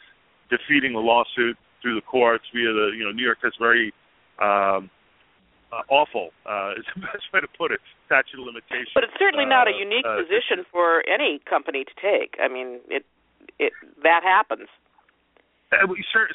defeating 0.51 0.93
the 0.93 0.99
lawsuit 0.99 1.57
through 1.81 1.95
the 1.95 2.05
courts 2.05 2.43
via 2.53 2.71
the 2.71 2.91
you 2.95 3.03
know 3.03 3.11
New 3.11 3.23
York 3.23 3.39
has 3.41 3.53
very 3.57 3.93
um, 4.37 4.91
uh, 5.71 5.81
awful 5.89 6.29
uh, 6.45 6.73
is 6.77 6.85
the 6.93 7.01
best 7.01 7.25
way 7.33 7.39
to 7.39 7.47
put 7.57 7.71
it 7.71 7.79
statute 8.05 8.39
of 8.39 8.45
limitations. 8.45 8.91
But 8.93 9.05
it's 9.05 9.17
certainly 9.17 9.45
not 9.45 9.67
a 9.67 9.73
uh, 9.73 9.79
unique 9.79 10.05
uh, 10.05 10.21
position 10.21 10.67
for 10.69 11.01
any 11.07 11.39
company 11.49 11.83
to 11.83 11.95
take. 11.97 12.35
I 12.43 12.47
mean, 12.47 12.79
it 12.89 13.05
it 13.57 13.73
that 14.03 14.21
happens. 14.23 14.67
Uh, 15.71 15.87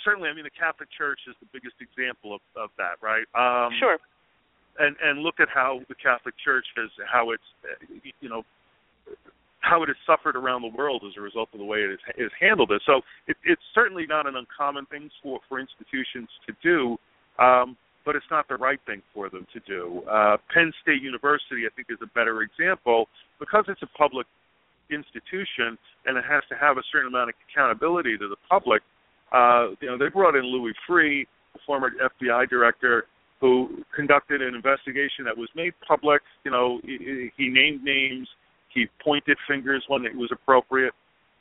certainly, 0.03 0.31
I 0.31 0.33
mean, 0.33 0.45
the 0.45 0.57
Catholic 0.59 0.89
Church 0.97 1.21
is 1.29 1.37
the 1.41 1.49
biggest 1.53 1.77
example 1.85 2.35
of, 2.35 2.41
of 2.57 2.71
that, 2.81 2.97
right? 3.05 3.29
Um, 3.37 3.71
sure. 3.79 3.99
and 4.81 4.97
and 5.05 5.21
look 5.21 5.41
at 5.41 5.49
how 5.53 5.81
the 5.89 5.95
Catholic 5.95 6.35
Church 6.43 6.65
has 6.77 6.89
how 7.05 7.31
it's 7.31 7.45
you 8.21 8.29
know 8.29 8.45
how 9.67 9.83
it 9.83 9.89
has 9.89 9.97
suffered 10.07 10.37
around 10.37 10.63
the 10.63 10.71
world 10.77 11.03
as 11.07 11.13
a 11.19 11.21
result 11.21 11.49
of 11.53 11.59
the 11.59 11.65
way 11.65 11.79
it 11.79 11.91
has, 11.91 11.99
has 12.19 12.31
handled 12.41 12.71
it. 12.71 12.81
So 12.87 13.03
it, 13.27 13.37
it's 13.45 13.63
certainly 13.75 14.07
not 14.07 14.27
an 14.27 14.37
uncommon 14.37 14.87
thing 14.87 15.11
for 15.23 15.41
for 15.49 15.59
institutions 15.59 16.29
to 16.47 16.55
do, 16.63 16.97
um, 17.43 17.77
but 18.05 18.15
it's 18.15 18.31
not 18.31 18.47
the 18.49 18.57
right 18.57 18.79
thing 18.87 19.03
for 19.13 19.29
them 19.29 19.47
to 19.53 19.61
do. 19.67 20.03
Uh, 20.09 20.37
Penn 20.55 20.73
State 20.83 21.03
University, 21.03 21.67
I 21.67 21.75
think, 21.75 21.89
is 21.91 21.99
a 22.03 22.11
better 22.15 22.43
example 22.43 23.09
because 23.41 23.65
it's 23.69 23.83
a 23.83 23.99
public 23.99 24.27
institution 24.91 25.77
and 26.07 26.17
it 26.17 26.25
has 26.29 26.43
to 26.49 26.55
have 26.55 26.79
a 26.79 26.83
certain 26.93 27.09
amount 27.09 27.31
of 27.31 27.35
accountability 27.51 28.17
to 28.19 28.29
the 28.29 28.37
public. 28.49 28.83
Uh, 29.33 29.75
you 29.81 29.89
know, 29.89 29.99
they 29.99 30.09
brought 30.09 30.37
in 30.37 30.45
Louis 30.45 30.73
Freeh, 30.89 31.27
the 31.53 31.59
former 31.67 31.91
FBI 31.91 32.49
director, 32.49 33.07
who 33.41 33.83
conducted 33.95 34.41
an 34.41 34.55
investigation 34.55 35.25
that 35.25 35.37
was 35.37 35.49
made 35.55 35.75
public. 35.87 36.23
You 36.45 36.53
know, 36.53 36.81
he, 36.85 37.31
he 37.37 37.49
named 37.49 37.83
names, 37.83 38.29
he 38.77 38.87
pointed 39.03 39.39
fingers 39.49 39.83
when 39.89 40.05
it 40.05 40.15
was 40.15 40.31
appropriate, 40.31 40.95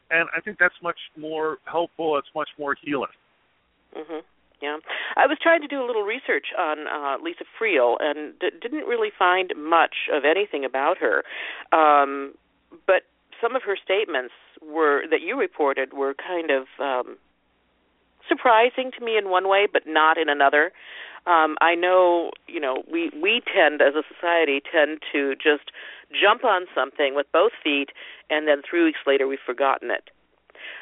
and 0.10 0.28
I 0.36 0.39
think 0.39 0.58
that's 0.58 0.82
much 0.82 0.98
more 1.17 1.60
helpful. 1.65 2.17
It's 2.17 2.34
much 2.34 2.50
more 2.58 2.76
healing. 2.82 3.12
Mhm. 3.93 4.24
Yeah, 4.62 4.78
I 5.17 5.28
was 5.28 5.38
trying 5.39 5.62
to 5.62 5.67
do 5.67 5.84
a 5.84 5.86
little 5.86 6.04
research 6.04 6.48
on 6.58 6.88
uh, 6.88 7.17
Lisa 7.21 7.43
Friel 7.60 7.98
and 8.00 8.39
d- 8.39 8.52
didn't 8.62 8.88
really 8.88 9.12
find 9.12 9.54
much 9.58 10.10
of 10.12 10.24
anything 10.24 10.63
about 10.63 10.98
her. 10.98 11.24
Um, 11.71 12.36
but 12.88 13.04
some 13.41 13.56
of 13.56 13.63
her 13.63 13.76
statements 13.76 14.34
were 14.62 15.08
that 15.12 15.21
you 15.21 15.38
reported 15.38 15.93
were 15.93 16.13
kind 16.13 16.52
of 16.52 16.67
um, 16.80 17.17
surprising 18.30 18.91
to 18.98 19.04
me 19.04 19.17
in 19.17 19.30
one 19.30 19.48
way, 19.50 19.67
but 19.71 19.84
not 19.86 20.17
in 20.17 20.30
another. 20.30 20.71
Um, 21.27 21.55
I 21.61 21.75
know, 21.75 22.31
you 22.47 22.59
know, 22.59 22.83
we 22.91 23.11
we 23.21 23.41
tend 23.53 23.81
as 23.81 23.95
a 23.95 24.03
society 24.13 24.61
tend 24.71 24.99
to 25.11 25.35
just 25.35 25.71
jump 26.11 26.43
on 26.43 26.65
something 26.73 27.15
with 27.15 27.25
both 27.33 27.51
feet, 27.63 27.89
and 28.29 28.47
then 28.47 28.61
three 28.67 28.83
weeks 28.83 28.99
later 29.07 29.27
we've 29.27 29.39
forgotten 29.45 29.89
it. 29.91 30.09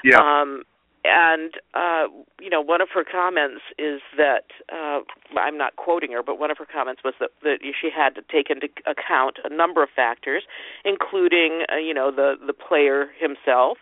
Yeah. 0.03 0.17
Um, 0.17 0.63
and 1.05 1.55
uh, 1.73 2.07
you 2.39 2.49
know, 2.49 2.61
one 2.61 2.81
of 2.81 2.87
her 2.93 3.03
comments 3.03 3.61
is 3.77 4.01
that 4.17 4.45
uh, 4.71 4.99
I'm 5.37 5.57
not 5.57 5.75
quoting 5.75 6.11
her, 6.11 6.23
but 6.23 6.39
one 6.39 6.49
of 6.49 6.57
her 6.57 6.65
comments 6.65 7.01
was 7.03 7.13
that, 7.19 7.31
that 7.43 7.57
she 7.61 7.89
had 7.93 8.15
to 8.15 8.21
take 8.31 8.49
into 8.49 8.69
account 8.85 9.37
a 9.43 9.53
number 9.53 9.83
of 9.83 9.89
factors, 9.93 10.43
including 10.85 11.63
uh, 11.71 11.77
you 11.77 11.93
know 11.93 12.11
the 12.11 12.35
the 12.45 12.53
player 12.53 13.07
himself 13.19 13.77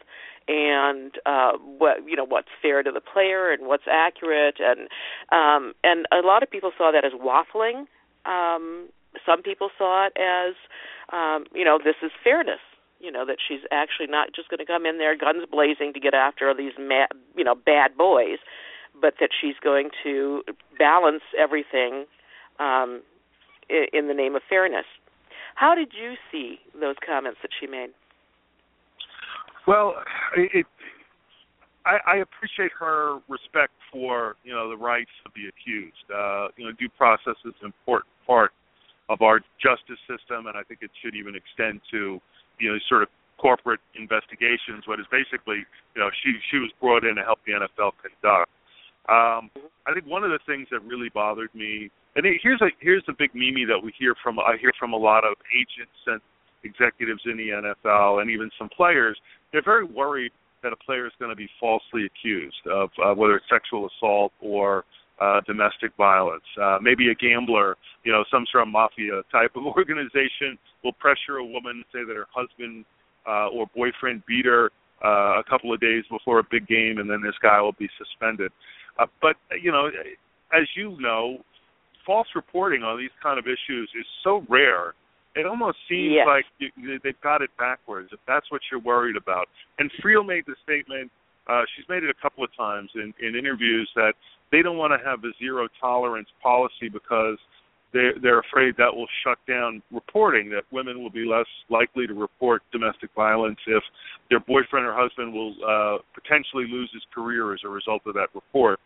and 0.47 1.13
uh 1.25 1.51
what 1.77 1.97
you 2.07 2.15
know 2.15 2.25
what's 2.25 2.49
fair 2.61 2.83
to 2.83 2.91
the 2.91 3.01
player 3.01 3.51
and 3.51 3.67
what's 3.67 3.83
accurate 3.89 4.59
and 4.59 4.87
um 5.31 5.73
and 5.83 6.05
a 6.11 6.25
lot 6.25 6.43
of 6.43 6.49
people 6.49 6.71
saw 6.77 6.91
that 6.91 7.05
as 7.05 7.13
waffling 7.13 7.85
um 8.25 8.89
some 9.25 9.41
people 9.41 9.69
saw 9.77 10.07
it 10.07 10.13
as 10.17 10.55
um 11.13 11.45
you 11.53 11.63
know 11.63 11.79
this 11.83 11.95
is 12.03 12.11
fairness 12.23 12.59
you 13.01 13.11
know 13.11 13.25
that 13.25 13.37
she's 13.45 13.61
actually 13.71 14.07
not 14.07 14.33
just 14.33 14.49
going 14.49 14.59
to 14.59 14.65
come 14.65 14.85
in 14.85 14.97
there 14.97 15.17
guns 15.17 15.43
blazing 15.51 15.91
to 15.93 15.99
get 15.99 16.13
after 16.13 16.47
all 16.47 16.55
these 16.55 16.73
mad, 16.79 17.09
you 17.35 17.43
know 17.43 17.55
bad 17.55 17.97
boys, 17.97 18.37
but 18.99 19.15
that 19.19 19.29
she's 19.39 19.55
going 19.61 19.89
to 20.03 20.43
balance 20.77 21.23
everything 21.37 22.05
um, 22.59 23.01
in, 23.69 23.85
in 23.93 24.07
the 24.07 24.13
name 24.13 24.35
of 24.35 24.41
fairness. 24.47 24.85
How 25.55 25.75
did 25.75 25.91
you 25.99 26.13
see 26.31 26.59
those 26.79 26.95
comments 27.05 27.39
that 27.41 27.51
she 27.59 27.67
made? 27.67 27.89
Well, 29.67 29.95
it, 30.35 30.65
I, 31.85 31.97
I 32.05 32.15
appreciate 32.17 32.71
her 32.79 33.19
respect 33.27 33.73
for 33.91 34.35
you 34.43 34.53
know 34.53 34.69
the 34.69 34.77
rights 34.77 35.11
of 35.25 35.31
the 35.33 35.49
accused. 35.49 36.05
Uh, 36.13 36.47
you 36.57 36.65
know, 36.65 36.71
due 36.73 36.89
process 36.89 37.35
is 37.45 37.53
an 37.61 37.67
important 37.67 38.11
part 38.25 38.51
of 39.09 39.21
our 39.21 39.39
justice 39.61 39.99
system, 40.07 40.47
and 40.47 40.57
I 40.57 40.63
think 40.63 40.81
it 40.81 40.91
should 41.01 41.15
even 41.15 41.35
extend 41.35 41.81
to 41.91 42.19
you 42.59 42.71
know 42.71 42.77
sort 42.87 43.03
of 43.03 43.09
corporate 43.37 43.81
investigations. 43.97 44.85
What 44.85 44.99
is 44.99 45.05
basically 45.11 45.65
you 45.95 46.01
know 46.01 46.09
she 46.23 46.33
she 46.49 46.57
was 46.57 46.69
brought 46.79 47.03
in 47.03 47.15
to 47.15 47.23
help 47.23 47.39
the 47.45 47.53
NFL 47.53 47.97
conduct. 48.01 48.49
Um, 49.09 49.49
I 49.89 49.93
think 49.93 50.05
one 50.05 50.23
of 50.23 50.29
the 50.29 50.39
things 50.45 50.67
that 50.69 50.85
really 50.85 51.09
bothered 51.09 51.49
me, 51.55 51.89
and 52.15 52.25
here's 52.41 52.61
a 52.61 52.69
here's 52.79 53.03
a 53.09 53.13
big 53.17 53.33
meme 53.33 53.67
that 53.67 53.81
we 53.81 53.91
hear 53.97 54.13
from 54.21 54.37
I 54.39 54.57
hear 54.61 54.71
from 54.77 54.93
a 54.93 54.97
lot 54.97 55.25
of 55.25 55.33
agents 55.49 55.97
and 56.05 56.21
executives 56.63 57.21
in 57.25 57.37
the 57.37 57.49
NFL 57.49 58.21
and 58.21 58.29
even 58.29 58.49
some 58.57 58.69
players. 58.69 59.17
They're 59.51 59.63
very 59.63 59.85
worried 59.85 60.31
that 60.63 60.71
a 60.71 60.75
player 60.75 61.05
is 61.07 61.13
going 61.19 61.31
to 61.31 61.35
be 61.35 61.49
falsely 61.59 62.05
accused 62.05 62.67
of 62.71 62.89
uh, 63.03 63.13
whether 63.13 63.35
it's 63.35 63.45
sexual 63.49 63.87
assault 63.87 64.31
or 64.39 64.85
uh, 65.19 65.41
domestic 65.45 65.91
violence. 65.97 66.43
Uh, 66.61 66.77
maybe 66.81 67.09
a 67.09 67.15
gambler, 67.15 67.77
you 68.03 68.11
know, 68.11 68.23
some 68.31 68.45
sort 68.51 68.63
of 68.63 68.69
mafia 68.69 69.21
type 69.31 69.51
of 69.55 69.65
organization 69.77 70.57
will 70.83 70.93
pressure 70.93 71.37
a 71.37 71.45
woman, 71.45 71.83
say 71.93 71.99
that 72.05 72.15
her 72.15 72.27
husband 72.33 72.85
uh, 73.27 73.47
or 73.49 73.67
boyfriend 73.75 74.23
beat 74.27 74.45
her 74.45 74.71
uh, 75.03 75.39
a 75.39 75.43
couple 75.49 75.73
of 75.73 75.79
days 75.79 76.03
before 76.09 76.39
a 76.39 76.43
big 76.49 76.67
game, 76.67 76.97
and 76.97 77.09
then 77.09 77.21
this 77.21 77.35
guy 77.41 77.61
will 77.61 77.75
be 77.77 77.89
suspended. 77.97 78.51
Uh, 78.99 79.05
but 79.21 79.35
you 79.61 79.71
know, 79.71 79.87
as 80.53 80.67
you 80.75 80.97
know, 80.99 81.37
false 82.05 82.27
reporting 82.35 82.83
on 82.83 82.97
these 82.97 83.13
kind 83.21 83.39
of 83.39 83.45
issues 83.45 83.89
is 83.99 84.05
so 84.23 84.43
rare. 84.49 84.93
It 85.35 85.45
almost 85.45 85.77
seems 85.87 86.13
yes. 86.15 86.27
like 86.27 86.45
you, 86.59 86.99
they've 87.03 87.21
got 87.21 87.41
it 87.41 87.49
backwards. 87.57 88.09
If 88.11 88.19
that's 88.27 88.49
what 88.51 88.61
you're 88.69 88.81
worried 88.81 89.15
about, 89.15 89.47
and 89.79 89.89
Friel 90.03 90.25
made 90.25 90.43
the 90.45 90.55
statement. 90.63 91.11
Uh, 91.49 91.63
she's 91.75 91.89
made 91.89 92.03
it 92.03 92.09
a 92.09 92.21
couple 92.21 92.43
of 92.43 92.55
times 92.55 92.89
in, 92.93 93.11
in 93.19 93.35
interviews 93.35 93.89
that 93.95 94.13
they 94.51 94.61
don't 94.61 94.77
want 94.77 94.93
to 94.93 95.03
have 95.03 95.23
a 95.23 95.31
zero 95.39 95.67
tolerance 95.81 96.29
policy 96.41 96.87
because 96.87 97.37
they're, 97.93 98.13
they're 98.21 98.39
afraid 98.39 98.75
that 98.77 98.95
will 98.95 99.07
shut 99.23 99.37
down 99.47 99.81
reporting, 99.91 100.49
that 100.49 100.63
women 100.71 101.01
will 101.01 101.09
be 101.09 101.25
less 101.25 101.47
likely 101.69 102.07
to 102.07 102.13
report 102.13 102.61
domestic 102.71 103.09
violence 103.15 103.57
if 103.67 103.83
their 104.29 104.39
boyfriend 104.39 104.85
or 104.85 104.93
husband 104.95 105.33
will 105.33 105.55
uh, 105.65 105.97
potentially 106.13 106.65
lose 106.69 106.89
his 106.93 107.03
career 107.13 107.53
as 107.53 107.59
a 107.65 107.69
result 107.69 108.01
of 108.05 108.13
that 108.13 108.27
report. 108.33 108.79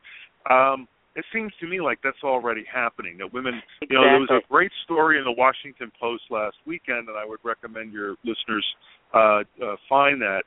Um, 0.50 0.88
it 1.16 1.26
seems 1.34 1.52
to 1.62 1.68
me 1.68 1.80
like 1.80 2.00
that's 2.04 2.24
already 2.24 2.66
happening. 2.72 3.18
That 3.18 3.32
women, 3.34 3.62
you 3.90 3.96
know, 3.96 4.04
there 4.04 4.20
was 4.20 4.30
a 4.32 4.48
great 4.52 4.72
story 4.84 5.18
in 5.18 5.24
the 5.24 5.32
Washington 5.32 5.92
Post 6.00 6.24
last 6.30 6.58
weekend, 6.66 7.08
and 7.08 7.18
I 7.18 7.26
would 7.26 7.40
recommend 7.44 7.94
your 7.94 8.16
listeners 8.24 8.66
uh, 9.14 9.44
uh, 9.64 9.76
find 9.88 10.22
that, 10.22 10.44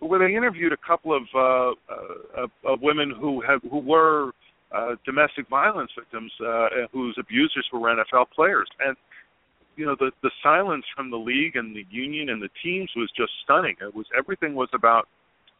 where 0.00 0.18
they 0.18 0.34
interviewed 0.34 0.72
a 0.72 0.76
couple 0.76 1.16
of 1.16 1.22
uh, 1.34 1.70
uh, 1.92 2.44
of, 2.44 2.50
of 2.64 2.82
women 2.82 3.12
who 3.18 3.40
have 3.40 3.62
who 3.70 3.78
were 3.78 4.32
uh, 4.72 4.96
domestic 5.06 5.48
violence 5.48 5.90
victims 5.98 6.32
uh, 6.46 6.68
whose 6.92 7.16
abusers 7.18 7.66
were 7.72 7.80
NFL 7.80 8.26
players, 8.34 8.68
and 8.86 8.96
you 9.76 9.86
know 9.86 9.96
the 9.98 10.10
the 10.22 10.30
silence 10.42 10.84
from 10.94 11.10
the 11.10 11.16
league 11.16 11.56
and 11.56 11.74
the 11.74 11.86
union 11.90 12.28
and 12.28 12.42
the 12.42 12.50
teams 12.62 12.90
was 12.94 13.10
just 13.16 13.32
stunning. 13.42 13.76
It 13.80 13.94
was 13.94 14.04
everything 14.16 14.54
was 14.54 14.68
about 14.74 15.08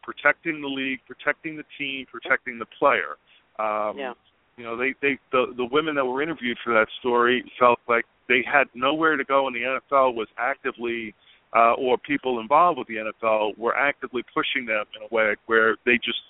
protecting 0.02 0.60
the 0.60 0.68
league, 0.68 1.00
protecting 1.06 1.56
the 1.56 1.64
team, 1.78 2.04
protecting 2.10 2.58
the 2.58 2.66
player. 2.78 3.16
Um, 3.58 3.96
yeah. 3.96 4.12
You 4.60 4.66
know, 4.66 4.76
they 4.76 4.92
they 5.00 5.18
the 5.32 5.54
the 5.56 5.64
women 5.64 5.94
that 5.94 6.04
were 6.04 6.20
interviewed 6.20 6.58
for 6.62 6.74
that 6.74 6.88
story 6.98 7.50
felt 7.58 7.78
like 7.88 8.04
they 8.28 8.44
had 8.44 8.66
nowhere 8.74 9.16
to 9.16 9.24
go, 9.24 9.46
and 9.46 9.56
the 9.56 9.60
NFL 9.60 10.14
was 10.14 10.28
actively. 10.38 11.14
Uh, 11.52 11.72
or 11.72 11.98
people 11.98 12.38
involved 12.38 12.78
with 12.78 12.86
the 12.86 12.94
NFL 12.94 13.58
were 13.58 13.76
actively 13.76 14.22
pushing 14.32 14.66
them 14.66 14.84
in 14.94 15.02
a 15.02 15.12
way 15.12 15.34
where 15.46 15.74
they 15.84 15.96
just 15.96 16.20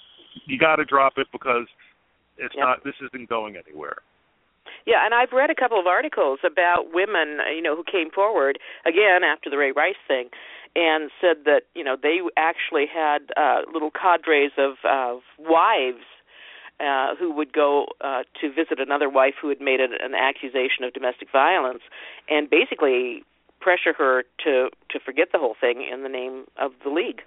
you 0.46 0.58
got 0.58 0.76
to 0.76 0.84
drop 0.86 1.14
it 1.18 1.26
because 1.30 1.66
it's 2.38 2.54
yep. 2.56 2.64
not. 2.64 2.84
This 2.84 2.94
isn't 3.04 3.28
going 3.28 3.56
anywhere. 3.56 3.96
Yeah, 4.86 5.04
and 5.04 5.12
I've 5.12 5.32
read 5.32 5.50
a 5.50 5.54
couple 5.54 5.78
of 5.78 5.86
articles 5.86 6.38
about 6.40 6.94
women, 6.94 7.36
you 7.54 7.60
know, 7.60 7.76
who 7.76 7.84
came 7.84 8.10
forward 8.10 8.58
again 8.86 9.24
after 9.24 9.50
the 9.50 9.58
Ray 9.58 9.72
Rice 9.72 10.00
thing, 10.08 10.30
and 10.74 11.10
said 11.20 11.44
that 11.44 11.62
you 11.74 11.84
know 11.84 11.96
they 12.00 12.20
actually 12.38 12.86
had 12.86 13.28
uh, 13.36 13.62
little 13.70 13.90
cadres 13.90 14.52
of 14.56 14.76
of 14.88 15.20
wives 15.38 16.06
uh, 16.80 17.14
who 17.16 17.32
would 17.32 17.52
go 17.52 17.86
uh, 18.00 18.22
to 18.40 18.48
visit 18.52 18.80
another 18.80 19.08
wife 19.08 19.34
who 19.40 19.48
had 19.48 19.60
made 19.60 19.80
an, 19.80 19.92
an 20.00 20.14
accusation 20.14 20.84
of 20.84 20.92
domestic 20.92 21.28
violence, 21.30 21.82
and 22.28 22.48
basically 22.48 23.22
pressure 23.60 23.92
her 23.92 24.24
to 24.44 24.70
to 24.88 24.98
forget 25.04 25.28
the 25.32 25.38
whole 25.38 25.56
thing 25.60 25.86
in 25.92 26.02
the 26.02 26.08
name 26.08 26.44
of 26.58 26.72
the 26.84 26.90
league. 26.90 27.22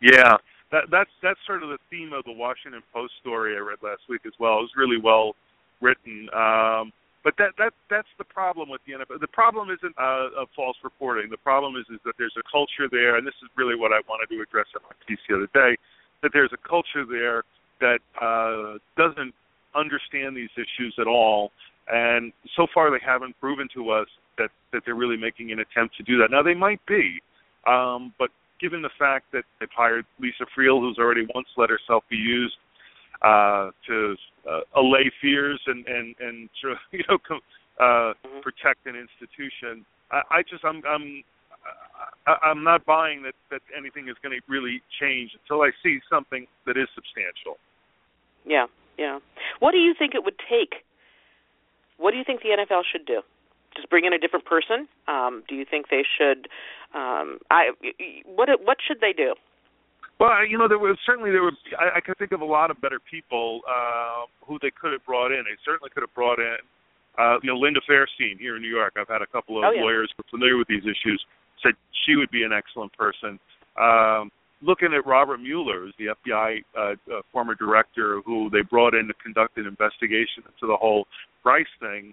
Yeah, 0.00 0.36
that 0.70 0.90
that's 0.90 1.10
that's 1.22 1.40
sort 1.46 1.62
of 1.62 1.70
the 1.70 1.78
theme 1.90 2.12
of 2.12 2.24
the 2.24 2.32
Washington 2.32 2.82
Post 2.92 3.14
story 3.20 3.56
I 3.56 3.60
read 3.60 3.78
last 3.82 4.02
week 4.08 4.22
as 4.26 4.32
well. 4.38 4.60
It 4.60 4.68
was 4.68 4.76
really 4.76 5.00
well 5.00 5.34
written. 5.80 6.28
Um, 6.34 6.92
but 7.24 7.34
that 7.38 7.56
that 7.58 7.72
that's 7.90 8.08
the 8.18 8.24
problem 8.24 8.68
with 8.68 8.80
the 8.86 8.92
NFL. 8.92 9.20
The 9.20 9.28
problem 9.28 9.70
isn't 9.70 9.94
uh, 9.98 10.28
of 10.38 10.48
false 10.54 10.76
reporting. 10.84 11.30
The 11.30 11.40
problem 11.40 11.76
is 11.76 11.84
is 11.92 12.00
that 12.04 12.14
there's 12.18 12.36
a 12.38 12.46
culture 12.50 12.86
there, 12.90 13.16
and 13.16 13.26
this 13.26 13.34
is 13.42 13.48
really 13.56 13.74
what 13.74 13.92
I 13.92 14.00
wanted 14.08 14.32
to 14.32 14.40
address 14.40 14.66
in 14.76 14.82
my 14.84 14.94
piece 15.06 15.18
the 15.28 15.36
other 15.36 15.50
day. 15.52 15.76
That 16.22 16.30
there's 16.32 16.52
a 16.52 16.60
culture 16.68 17.04
there 17.08 17.42
that 17.80 18.00
uh, 18.20 18.78
doesn't 18.96 19.34
understand 19.74 20.36
these 20.36 20.50
issues 20.56 20.94
at 20.98 21.06
all, 21.06 21.52
and 21.88 22.32
so 22.56 22.66
far 22.72 22.90
they 22.90 23.04
haven't 23.04 23.38
proven 23.40 23.68
to 23.74 23.90
us 23.90 24.08
that 24.38 24.50
that 24.72 24.82
they're 24.84 24.94
really 24.94 25.16
making 25.16 25.52
an 25.52 25.60
attempt 25.60 25.96
to 25.96 26.02
do 26.02 26.18
that. 26.18 26.30
Now 26.30 26.42
they 26.42 26.54
might 26.54 26.80
be, 26.86 27.20
um, 27.66 28.12
but 28.18 28.30
given 28.60 28.82
the 28.82 28.90
fact 28.98 29.26
that 29.32 29.44
they've 29.60 29.68
hired 29.74 30.04
Lisa 30.20 30.44
Friel, 30.56 30.80
who's 30.80 30.98
already 30.98 31.26
once 31.34 31.48
let 31.56 31.70
herself 31.70 32.04
be 32.10 32.16
used 32.16 32.56
uh, 33.22 33.70
to 33.86 34.16
uh, 34.48 34.60
allay 34.76 35.10
fears 35.20 35.60
and 35.66 35.86
and 35.86 36.14
and 36.20 36.48
you 36.92 37.04
know 37.08 37.18
uh, 37.80 37.82
mm-hmm. 37.82 38.40
protect 38.42 38.86
an 38.86 38.96
institution. 38.96 39.84
I, 40.10 40.22
I 40.30 40.42
just 40.42 40.64
I'm 40.64 40.82
I'm 40.88 41.22
I'm 42.26 42.64
not 42.64 42.84
buying 42.84 43.22
that 43.22 43.34
that 43.50 43.62
anything 43.76 44.08
is 44.08 44.16
going 44.22 44.38
to 44.38 44.42
really 44.48 44.82
change 45.00 45.32
until 45.42 45.62
I 45.62 45.70
see 45.82 46.00
something 46.10 46.46
that 46.66 46.76
is 46.76 46.88
substantial. 46.94 47.58
Yeah, 48.46 48.66
yeah. 48.98 49.18
What 49.60 49.72
do 49.72 49.78
you 49.78 49.94
think 49.98 50.14
it 50.14 50.24
would 50.24 50.38
take? 50.38 50.84
What 51.98 52.12
do 52.12 52.16
you 52.16 52.24
think 52.24 52.42
the 52.42 52.50
NFL 52.50 52.82
should 52.90 53.06
do? 53.06 53.22
Just 53.76 53.90
bring 53.90 54.04
in 54.04 54.12
a 54.12 54.18
different 54.18 54.44
person? 54.44 54.88
Um, 55.06 55.42
do 55.48 55.54
you 55.54 55.64
think 55.68 55.86
they 55.90 56.02
should? 56.02 56.48
Um, 56.94 57.38
I 57.50 57.70
what 58.24 58.48
what 58.64 58.78
should 58.86 59.00
they 59.00 59.12
do? 59.12 59.34
Well, 60.18 60.44
you 60.46 60.58
know, 60.58 60.66
there 60.66 60.78
was 60.78 60.98
certainly 61.06 61.30
there 61.30 61.42
were. 61.42 61.52
I, 61.78 61.98
I 61.98 62.00
can 62.00 62.14
think 62.18 62.32
of 62.32 62.40
a 62.40 62.44
lot 62.44 62.70
of 62.70 62.80
better 62.80 62.98
people 62.98 63.60
uh, 63.68 64.26
who 64.44 64.58
they 64.60 64.70
could 64.70 64.92
have 64.92 65.04
brought 65.06 65.30
in. 65.30 65.44
They 65.46 65.58
certainly 65.64 65.90
could 65.94 66.02
have 66.02 66.14
brought 66.14 66.38
in, 66.40 66.58
uh, 67.18 67.38
you 67.42 67.50
know, 67.52 67.58
Linda 67.58 67.80
Fairstein 67.88 68.38
here 68.38 68.56
in 68.56 68.62
New 68.62 68.70
York. 68.70 68.94
I've 68.98 69.08
had 69.08 69.22
a 69.22 69.30
couple 69.30 69.58
of 69.58 69.64
oh, 69.64 69.70
yeah. 69.70 69.82
lawyers 69.82 70.10
who 70.16 70.22
are 70.22 70.30
familiar 70.30 70.56
with 70.56 70.66
these 70.66 70.82
issues. 70.82 71.22
Said 71.62 71.74
she 72.06 72.16
would 72.16 72.30
be 72.30 72.42
an 72.42 72.50
excellent 72.52 72.92
person. 72.94 73.38
Um, 73.78 74.30
looking 74.62 74.92
at 74.94 75.06
Robert 75.06 75.38
Mueller, 75.38 75.86
the 75.98 76.14
FBI 76.26 76.62
uh, 76.76 76.80
uh, 76.80 77.20
former 77.32 77.54
director, 77.54 78.20
who 78.24 78.50
they 78.50 78.62
brought 78.62 78.94
in 78.94 79.06
to 79.06 79.14
conduct 79.22 79.56
an 79.58 79.66
investigation 79.66 80.42
into 80.46 80.66
the 80.66 80.76
whole 80.76 81.06
Rice 81.44 81.66
thing. 81.80 82.12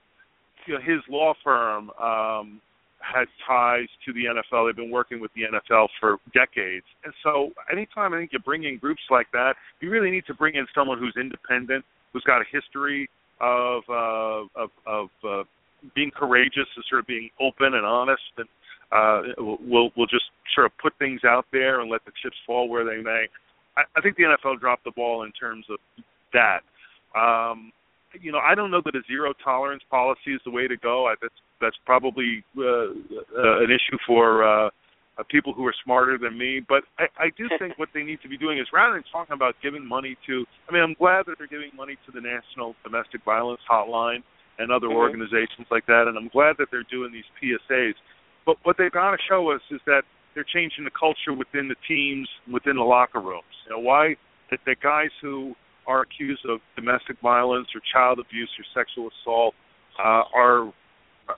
You 0.68 0.76
know, 0.76 0.80
his 0.80 1.02
law 1.10 1.34
firm 1.44 1.90
um, 2.02 2.62
has 3.00 3.28
ties 3.46 3.88
to 4.06 4.14
the 4.14 4.26
NFL. 4.26 4.68
They've 4.68 4.76
been 4.76 4.92
working 4.92 5.20
with 5.20 5.32
the 5.36 5.42
NFL 5.42 5.88
for 6.00 6.18
decades, 6.34 6.86
and 7.04 7.14
so 7.24 7.52
anytime 7.72 8.14
I 8.14 8.18
think 8.18 8.32
you 8.34 8.40
bring 8.40 8.64
in 8.64 8.78
groups 8.78 9.02
like 9.10 9.28
that, 9.34 9.56
you 9.82 9.90
really 9.90 10.12
need 10.12 10.26
to 10.28 10.34
bring 10.34 10.56
in 10.56 10.66
someone 10.74 11.00
who's 11.00 11.16
independent, 11.20 11.84
who's 12.14 12.24
got 12.24 12.42
a 12.42 12.46
history 12.52 13.10
of 13.42 13.84
uh, 13.90 14.46
of, 14.56 14.70
of 14.86 15.10
uh, 15.28 15.44
being 15.96 16.12
courageous, 16.16 16.68
and 16.76 16.86
sort 16.90 17.00
of 17.00 17.08
being 17.08 17.30
open 17.42 17.74
and 17.74 17.86
honest, 17.86 18.24
and 18.38 18.48
uh, 18.96 19.22
we'll 19.38 19.90
we'll 19.98 20.08
just 20.08 20.26
sort 20.54 20.66
of 20.66 20.72
put 20.82 20.94
things 21.00 21.22
out 21.26 21.46
there 21.52 21.82
and 21.82 21.92
let 21.92 22.06
the 22.06 22.12
chips 22.22 22.38
fall 22.46 22.70
where 22.70 22.86
they 22.86 23.02
may. 23.02 23.26
I, 23.76 23.82
I 23.96 24.02
think 24.02 24.16
the 24.16 24.24
NFL 24.24 24.60
dropped 24.60 24.84
the 24.86 24.92
ball 24.92 25.24
in 25.24 25.32
terms 25.32 25.66
of 25.70 25.80
that. 26.34 26.62
Um, 27.20 27.72
you 28.22 28.32
know, 28.32 28.40
I 28.40 28.56
don't 28.56 28.72
know 28.72 28.82
that 28.86 28.96
a 28.96 29.02
zero 29.08 29.34
tolerance 29.44 29.84
policy 29.90 30.34
is 30.34 30.42
the 30.46 30.52
way 30.52 30.68
to 30.68 30.78
go. 30.78 31.08
I, 31.08 31.16
that's 31.22 31.34
that's 31.60 31.76
probably 31.86 32.44
uh, 32.58 32.64
uh, 32.64 33.64
an 33.64 33.70
issue 33.72 33.98
for 34.08 34.44
uh, 34.44 34.70
uh, 35.18 35.24
people 35.30 35.54
who 35.54 35.66
are 35.66 35.76
smarter 35.84 36.18
than 36.18 36.38
me. 36.38 36.62
But 36.68 36.84
I, 37.00 37.06
I 37.18 37.28
do 37.38 37.48
think 37.60 37.78
what 37.78 37.90
they 37.94 38.04
need 38.04 38.22
to 38.22 38.30
be 38.30 38.38
doing 38.38 38.60
is 38.60 38.68
rather 38.74 38.94
than 38.94 39.04
talking 39.12 39.34
about 39.34 39.56
giving 39.64 39.86
money 39.86 40.18
to, 40.28 40.46
I 40.70 40.74
mean, 40.74 40.84
I'm 40.84 40.94
glad 40.94 41.26
that 41.28 41.36
they're 41.38 41.48
giving 41.48 41.72
money 41.76 41.98
to 42.06 42.12
the 42.12 42.22
National 42.22 42.76
Domestic 42.84 43.24
Violence 43.24 43.62
Hotline 43.70 44.24
and 44.60 44.72
other 44.72 44.88
mm-hmm. 44.88 44.98
organizations 44.98 45.68
like 45.72 45.86
that, 45.88 46.06
and 46.08 46.18
I'm 46.18 46.30
glad 46.30 46.56
that 46.60 46.68
they're 46.72 46.88
doing 46.90 47.12
these 47.12 47.28
PSAs. 47.42 47.94
But 48.46 48.58
what 48.64 48.78
they've 48.78 48.92
got 48.92 49.12
to 49.12 49.18
show 49.28 49.52
us 49.52 49.62
is 49.72 49.82
that 49.86 50.04
they're 50.34 50.46
changing 50.54 50.84
the 50.84 50.92
culture 50.92 51.34
within 51.34 51.68
the 51.68 51.76
teams, 51.88 52.28
within 52.52 52.76
the 52.76 52.84
locker 52.84 53.22
rooms. 53.22 53.44
You 53.66 53.76
know, 53.76 53.80
why 53.80 54.16
that 54.52 54.60
the 54.66 54.76
guys 54.82 55.10
who 55.22 55.56
are 55.88 56.02
accused 56.02 56.46
of 56.48 56.60
domestic 56.76 57.20
violence 57.22 57.68
or 57.74 57.82
child 57.94 58.20
abuse 58.20 58.50
or 58.60 58.66
sexual 58.74 59.10
assault 59.22 59.54
uh, 60.00 60.24
are 60.36 60.74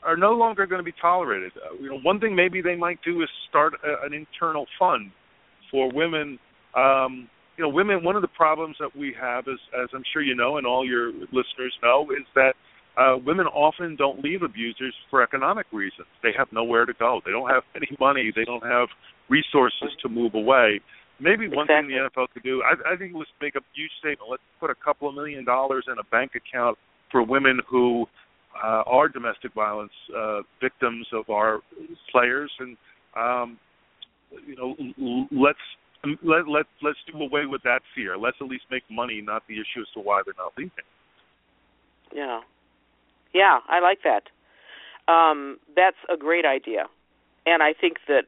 are 0.03 0.17
no 0.17 0.31
longer 0.31 0.65
going 0.65 0.79
to 0.79 0.83
be 0.83 0.93
tolerated. 0.99 1.51
Uh, 1.55 1.81
you 1.81 1.89
know, 1.89 1.99
one 1.99 2.19
thing 2.19 2.35
maybe 2.35 2.61
they 2.61 2.75
might 2.75 2.99
do 3.05 3.21
is 3.21 3.29
start 3.49 3.73
a, 3.85 4.05
an 4.05 4.13
internal 4.13 4.65
fund 4.77 5.11
for 5.71 5.89
women. 5.93 6.37
Um, 6.75 7.29
you 7.57 7.63
know, 7.63 7.69
women. 7.69 8.03
One 8.03 8.15
of 8.15 8.21
the 8.21 8.27
problems 8.29 8.75
that 8.79 8.95
we 8.95 9.15
have, 9.19 9.45
is, 9.47 9.59
as 9.81 9.89
I'm 9.93 10.03
sure 10.11 10.21
you 10.21 10.35
know, 10.35 10.57
and 10.57 10.67
all 10.67 10.85
your 10.85 11.11
listeners 11.11 11.73
know, 11.81 12.07
is 12.11 12.25
that 12.35 12.53
uh, 12.97 13.15
women 13.23 13.45
often 13.47 13.95
don't 13.95 14.23
leave 14.23 14.41
abusers 14.41 14.93
for 15.09 15.21
economic 15.21 15.67
reasons. 15.71 16.07
They 16.23 16.31
have 16.37 16.47
nowhere 16.51 16.85
to 16.85 16.93
go. 16.93 17.21
They 17.25 17.31
don't 17.31 17.49
have 17.49 17.63
any 17.75 17.95
money. 17.99 18.31
They 18.35 18.45
don't 18.45 18.63
have 18.63 18.87
resources 19.29 19.89
to 20.01 20.09
move 20.09 20.33
away. 20.33 20.81
Maybe 21.19 21.47
one 21.47 21.65
exactly. 21.65 21.93
thing 21.93 22.09
the 22.13 22.21
NFL 22.21 22.27
could 22.33 22.43
do, 22.43 22.61
I, 22.61 22.93
I 22.93 22.97
think, 22.97 23.13
let's 23.15 23.29
make 23.41 23.55
a 23.55 23.61
huge 23.73 23.91
statement. 23.99 24.29
Let's 24.29 24.43
put 24.59 24.69
a 24.69 24.75
couple 24.75 25.09
of 25.09 25.15
million 25.15 25.45
dollars 25.45 25.85
in 25.91 25.97
a 25.97 26.03
bank 26.11 26.33
account 26.35 26.77
for 27.11 27.23
women 27.23 27.59
who 27.67 28.05
uh, 28.63 28.83
are 28.85 29.07
domestic 29.07 29.53
violence 29.53 29.91
uh, 30.15 30.41
victims 30.61 31.07
of 31.13 31.29
our 31.29 31.59
players, 32.11 32.51
and 32.59 32.77
um, 33.15 33.57
you 34.45 34.55
know, 34.55 34.75
let's 35.31 35.57
let 36.23 36.47
let 36.47 36.65
let's 36.81 36.97
do 37.11 37.19
away 37.19 37.45
with 37.45 37.63
that 37.63 37.81
fear. 37.95 38.17
Let's 38.17 38.37
at 38.41 38.47
least 38.47 38.65
make 38.69 38.83
money, 38.89 39.21
not 39.21 39.43
the 39.47 39.55
issue 39.55 39.81
as 39.81 39.87
to 39.93 39.99
why 39.99 40.21
they're 40.25 40.33
not 40.37 40.53
leaving. 40.57 40.71
Yeah, 42.13 42.41
yeah, 43.33 43.59
I 43.67 43.79
like 43.79 43.99
that. 44.03 44.23
Um, 45.11 45.57
that's 45.75 45.97
a 46.09 46.17
great 46.17 46.45
idea, 46.45 46.87
and 47.45 47.63
I 47.63 47.73
think 47.73 47.97
that, 48.07 48.25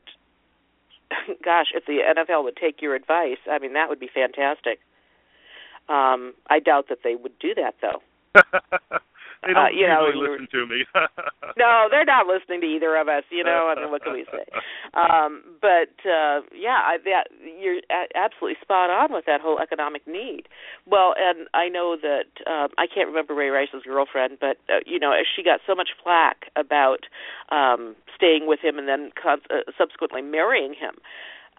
gosh, 1.43 1.67
if 1.73 1.85
the 1.85 1.99
NFL 1.99 2.43
would 2.43 2.55
take 2.55 2.81
your 2.81 2.95
advice, 2.95 3.38
I 3.49 3.59
mean, 3.59 3.73
that 3.73 3.89
would 3.89 3.99
be 3.99 4.09
fantastic. 4.13 4.79
Um, 5.89 6.33
I 6.49 6.59
doubt 6.59 6.88
that 6.89 6.99
they 7.03 7.15
would 7.15 7.38
do 7.39 7.53
that, 7.55 7.75
though. 7.81 8.01
They 9.41 9.54
don't 9.54 9.65
uh, 9.65 9.69
you 9.69 9.88
know, 9.88 10.12
listen 10.13 10.47
to 10.52 10.67
me. 10.67 10.84
no, 11.58 11.88
they're 11.89 12.06
not 12.06 12.28
listening 12.28 12.60
to 12.62 12.67
either 12.67 12.95
of 12.97 13.08
us. 13.08 13.23
You 13.32 13.43
know, 13.43 13.71
I 13.71 13.80
mean, 13.80 13.89
what 13.89 14.04
can 14.04 14.13
we 14.13 14.25
say? 14.28 14.43
Um, 14.93 15.43
but 15.62 15.95
uh, 16.04 16.41
yeah, 16.52 16.84
I, 16.84 16.97
that 17.06 17.32
you're 17.60 17.80
absolutely 18.15 18.58
spot 18.62 18.89
on 18.89 19.13
with 19.13 19.25
that 19.25 19.39
whole 19.39 19.60
economic 19.60 20.06
need. 20.06 20.47
Well, 20.86 21.15
and 21.17 21.47
I 21.54 21.69
know 21.69 21.95
that 22.02 22.28
um, 22.52 22.69
I 22.78 22.86
can't 22.86 23.08
remember 23.08 23.34
Ray 23.34 23.47
Rice's 23.47 23.84
girlfriend, 23.86 24.38
but 24.41 24.58
uh, 24.67 24.84
you 24.86 24.99
know, 24.99 25.13
she 25.36 25.41
got 25.41 25.62
so 25.65 25.73
much 25.73 25.89
flack 26.04 26.52
about 26.58 27.08
um, 27.49 27.95
staying 28.15 28.45
with 28.45 28.60
him 28.62 28.78
and 28.78 28.88
then 28.89 29.12
uh, 29.25 29.38
subsequently 29.78 30.21
marrying 30.21 30.73
him. 30.73 30.99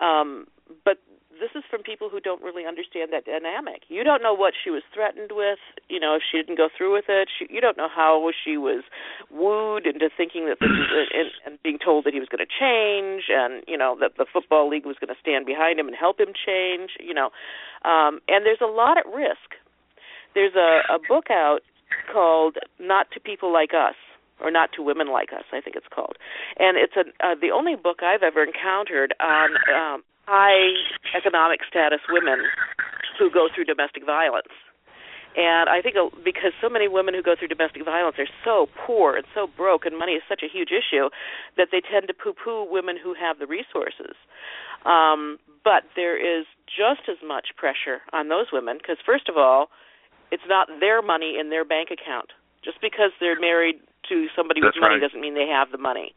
Um, 0.06 0.46
but 0.84 0.98
this 1.40 1.50
is 1.56 1.64
from 1.70 1.82
people 1.82 2.08
who 2.12 2.20
don't 2.20 2.42
really 2.44 2.66
understand 2.68 3.12
that 3.12 3.24
dynamic. 3.24 3.82
You 3.88 4.04
don't 4.04 4.22
know 4.22 4.34
what 4.34 4.52
she 4.52 4.70
was 4.70 4.82
threatened 4.92 5.32
with. 5.32 5.58
You 5.88 5.98
know, 5.98 6.14
if 6.14 6.22
she 6.22 6.36
didn't 6.36 6.56
go 6.56 6.68
through 6.68 6.92
with 6.92 7.08
it, 7.08 7.28
she, 7.32 7.48
you 7.48 7.60
don't 7.60 7.76
know 7.76 7.88
how 7.88 8.30
she 8.44 8.56
was 8.56 8.84
wooed 9.32 9.86
into 9.86 10.10
thinking 10.14 10.46
that 10.46 10.60
this 10.60 10.68
was, 10.68 11.08
and, 11.16 11.30
and 11.46 11.62
being 11.62 11.78
told 11.82 12.04
that 12.04 12.12
he 12.12 12.20
was 12.20 12.28
going 12.28 12.44
to 12.44 12.52
change, 12.52 13.32
and 13.32 13.64
you 13.66 13.76
know 13.76 13.96
that 13.98 14.20
the 14.20 14.26
football 14.30 14.68
league 14.68 14.84
was 14.84 14.96
going 15.00 15.12
to 15.12 15.20
stand 15.20 15.46
behind 15.46 15.80
him 15.80 15.88
and 15.88 15.96
help 15.96 16.20
him 16.20 16.36
change. 16.36 16.90
You 17.00 17.14
know, 17.14 17.32
um, 17.88 18.20
and 18.28 18.44
there's 18.44 18.62
a 18.62 18.70
lot 18.70 19.00
at 19.00 19.08
risk. 19.08 19.56
There's 20.34 20.54
a, 20.54 20.84
a 20.92 20.98
book 21.00 21.32
out 21.32 21.60
called 22.12 22.58
"Not 22.78 23.10
to 23.12 23.20
People 23.20 23.52
Like 23.52 23.72
Us." 23.72 23.96
or 24.42 24.50
not 24.50 24.72
to 24.72 24.80
women 24.80 25.12
like 25.12 25.34
us, 25.34 25.44
I 25.52 25.60
think 25.60 25.76
it's 25.76 25.92
called, 25.94 26.16
and 26.58 26.78
it's 26.78 26.96
a 26.96 27.04
uh, 27.20 27.34
the 27.38 27.50
only 27.50 27.76
book 27.76 28.02
I've 28.02 28.22
ever 28.22 28.42
encountered 28.42 29.12
on 29.20 29.50
um, 29.68 30.02
high 30.30 30.78
economic 31.10 31.60
status 31.66 31.98
women 32.08 32.38
who 33.18 33.30
go 33.30 33.48
through 33.50 33.66
domestic 33.66 34.06
violence. 34.06 34.54
And 35.34 35.68
I 35.70 35.82
think 35.82 35.94
because 36.24 36.54
so 36.62 36.68
many 36.68 36.86
women 36.86 37.14
who 37.14 37.22
go 37.22 37.34
through 37.38 37.50
domestic 37.50 37.84
violence 37.84 38.16
are 38.18 38.30
so 38.44 38.66
poor 38.74 39.14
and 39.14 39.26
so 39.34 39.46
broke, 39.46 39.86
and 39.86 39.98
money 39.98 40.14
is 40.14 40.22
such 40.28 40.42
a 40.42 40.50
huge 40.50 40.70
issue, 40.70 41.10
that 41.56 41.68
they 41.70 41.82
tend 41.82 42.06
to 42.08 42.14
poo-poo 42.14 42.66
women 42.66 42.96
who 42.98 43.14
have 43.14 43.38
the 43.38 43.46
resources. 43.46 44.14
Um, 44.86 45.38
but 45.62 45.86
there 45.94 46.18
is 46.18 46.46
just 46.66 47.06
as 47.10 47.18
much 47.22 47.54
pressure 47.56 48.02
on 48.12 48.28
those 48.28 48.50
women 48.52 48.78
because, 48.78 48.98
first 49.06 49.28
of 49.28 49.36
all, 49.36 49.70
it's 50.30 50.46
not 50.48 50.66
their 50.78 51.02
money 51.02 51.38
in 51.38 51.50
their 51.50 51.64
bank 51.64 51.90
account. 51.90 52.30
Just 52.64 52.80
because 52.80 53.10
they're 53.18 53.38
married 53.38 53.76
to 54.08 54.26
somebody 54.34 54.60
That's 54.60 54.74
with 54.74 54.82
money 54.82 54.94
right. 54.98 55.02
doesn't 55.02 55.20
mean 55.20 55.34
they 55.34 55.46
have 55.46 55.70
the 55.70 55.78
money. 55.78 56.14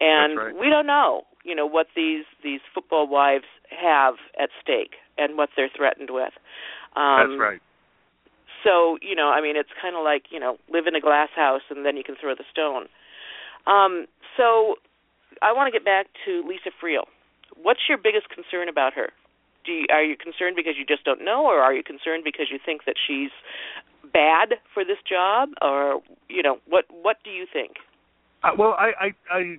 And 0.00 0.38
right. 0.38 0.54
we 0.54 0.68
don't 0.68 0.86
know 0.86 1.26
you 1.48 1.54
know 1.54 1.66
what 1.66 1.86
these 1.96 2.24
these 2.44 2.60
football 2.74 3.08
wives 3.08 3.48
have 3.70 4.14
at 4.38 4.50
stake 4.60 4.96
and 5.16 5.36
what 5.36 5.48
they're 5.56 5.70
threatened 5.74 6.10
with. 6.12 6.32
Um, 6.94 7.30
That's 7.30 7.40
right. 7.40 7.60
So 8.64 8.98
you 9.00 9.14
know, 9.14 9.30
I 9.30 9.40
mean, 9.40 9.56
it's 9.56 9.72
kind 9.80 9.96
of 9.96 10.04
like 10.04 10.24
you 10.30 10.38
know, 10.38 10.58
live 10.70 10.86
in 10.86 10.94
a 10.94 11.00
glass 11.00 11.30
house 11.34 11.62
and 11.70 11.86
then 11.86 11.96
you 11.96 12.04
can 12.04 12.16
throw 12.20 12.34
the 12.34 12.44
stone. 12.52 12.86
Um, 13.66 14.06
so 14.36 14.76
I 15.42 15.52
want 15.52 15.72
to 15.72 15.72
get 15.72 15.84
back 15.84 16.06
to 16.26 16.42
Lisa 16.46 16.70
Friel. 16.82 17.08
What's 17.60 17.80
your 17.88 17.98
biggest 17.98 18.28
concern 18.28 18.68
about 18.68 18.94
her? 18.94 19.10
Do 19.64 19.72
you, 19.72 19.86
are 19.90 20.02
you 20.02 20.16
concerned 20.16 20.56
because 20.56 20.74
you 20.78 20.86
just 20.86 21.04
don't 21.04 21.24
know, 21.24 21.44
or 21.44 21.60
are 21.60 21.74
you 21.74 21.82
concerned 21.82 22.24
because 22.24 22.46
you 22.50 22.58
think 22.64 22.84
that 22.86 22.94
she's 22.96 23.30
bad 24.12 24.56
for 24.72 24.84
this 24.84 24.98
job, 25.08 25.50
or 25.60 26.00
you 26.28 26.42
know, 26.42 26.58
what 26.68 26.84
what 26.90 27.16
do 27.24 27.30
you 27.30 27.46
think? 27.52 27.76
Uh, 28.42 28.52
well, 28.56 28.74
I, 28.78 28.92
I 29.00 29.08
I 29.30 29.58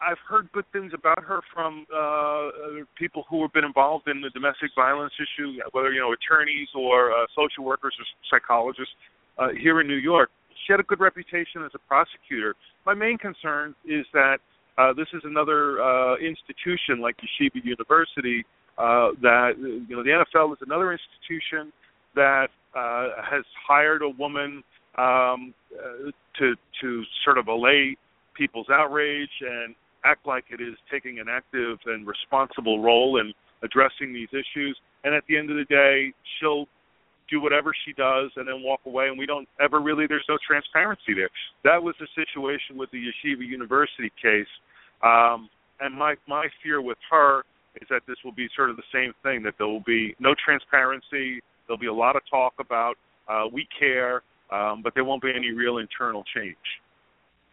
I've 0.00 0.18
heard 0.28 0.50
good 0.52 0.64
things 0.72 0.92
about 0.94 1.22
her 1.24 1.40
from 1.52 1.86
uh, 1.94 2.84
people 2.96 3.24
who 3.28 3.42
have 3.42 3.52
been 3.52 3.64
involved 3.64 4.08
in 4.08 4.20
the 4.20 4.30
domestic 4.30 4.70
violence 4.76 5.12
issue, 5.18 5.58
whether 5.72 5.92
you 5.92 6.00
know 6.00 6.12
attorneys 6.12 6.68
or 6.74 7.10
uh, 7.12 7.26
social 7.34 7.64
workers 7.64 7.94
or 7.98 8.04
psychologists 8.30 8.94
uh, 9.38 9.48
here 9.60 9.80
in 9.80 9.88
New 9.88 9.96
York. 9.96 10.30
She 10.66 10.72
had 10.72 10.80
a 10.80 10.84
good 10.84 11.00
reputation 11.00 11.64
as 11.64 11.70
a 11.74 11.78
prosecutor. 11.88 12.54
My 12.86 12.94
main 12.94 13.18
concern 13.18 13.74
is 13.84 14.06
that 14.12 14.38
uh, 14.76 14.92
this 14.92 15.08
is 15.12 15.22
another 15.24 15.82
uh, 15.82 16.16
institution 16.16 17.00
like 17.00 17.16
Yeshiva 17.16 17.64
University 17.64 18.44
uh, 18.78 19.10
that 19.22 19.52
you 19.58 19.96
know 19.96 20.04
the 20.04 20.24
NFL 20.24 20.52
is 20.52 20.58
another 20.62 20.92
institution 20.92 21.72
that 22.14 22.48
uh, 22.74 23.08
has 23.28 23.44
hired 23.66 24.02
a 24.02 24.08
woman 24.08 24.62
um, 24.96 25.54
uh, 25.74 26.10
to 26.38 26.54
to 26.80 27.02
sort 27.24 27.38
of 27.38 27.48
allay 27.48 27.96
people's 28.36 28.68
outrage 28.70 29.30
and 29.40 29.74
act 30.04 30.26
like 30.26 30.44
it 30.50 30.60
is 30.60 30.74
taking 30.90 31.18
an 31.18 31.26
active 31.28 31.78
and 31.86 32.06
responsible 32.06 32.80
role 32.80 33.20
in 33.20 33.32
addressing 33.62 34.12
these 34.12 34.28
issues. 34.32 34.78
And 35.04 35.14
at 35.14 35.24
the 35.28 35.36
end 35.36 35.50
of 35.50 35.56
the 35.56 35.64
day, 35.64 36.12
she'll 36.38 36.66
do 37.28 37.40
whatever 37.40 37.72
she 37.84 37.92
does 37.92 38.30
and 38.36 38.48
then 38.48 38.62
walk 38.62 38.80
away 38.86 39.08
and 39.08 39.18
we 39.18 39.26
don't 39.26 39.48
ever 39.60 39.80
really 39.80 40.06
there's 40.06 40.24
no 40.28 40.38
transparency 40.46 41.14
there. 41.14 41.28
That 41.64 41.82
was 41.82 41.94
the 42.00 42.08
situation 42.14 42.76
with 42.76 42.90
the 42.90 42.98
Yeshiva 42.98 43.46
University 43.46 44.10
case. 44.20 44.48
Um 45.02 45.48
and 45.80 45.94
my 45.94 46.14
my 46.26 46.46
fear 46.62 46.80
with 46.80 46.98
her 47.10 47.40
is 47.80 47.86
that 47.90 48.02
this 48.08 48.16
will 48.24 48.32
be 48.32 48.48
sort 48.56 48.70
of 48.70 48.76
the 48.76 48.88
same 48.92 49.12
thing 49.22 49.42
that 49.42 49.54
there 49.58 49.66
will 49.66 49.84
be 49.86 50.16
no 50.18 50.34
transparency, 50.42 51.40
there'll 51.66 51.78
be 51.78 51.86
a 51.86 51.92
lot 51.92 52.16
of 52.16 52.22
talk 52.30 52.54
about 52.58 52.94
uh 53.28 53.44
we 53.52 53.68
care, 53.78 54.22
um 54.50 54.80
but 54.82 54.94
there 54.94 55.04
won't 55.04 55.22
be 55.22 55.30
any 55.34 55.52
real 55.52 55.78
internal 55.78 56.24
change. 56.34 56.56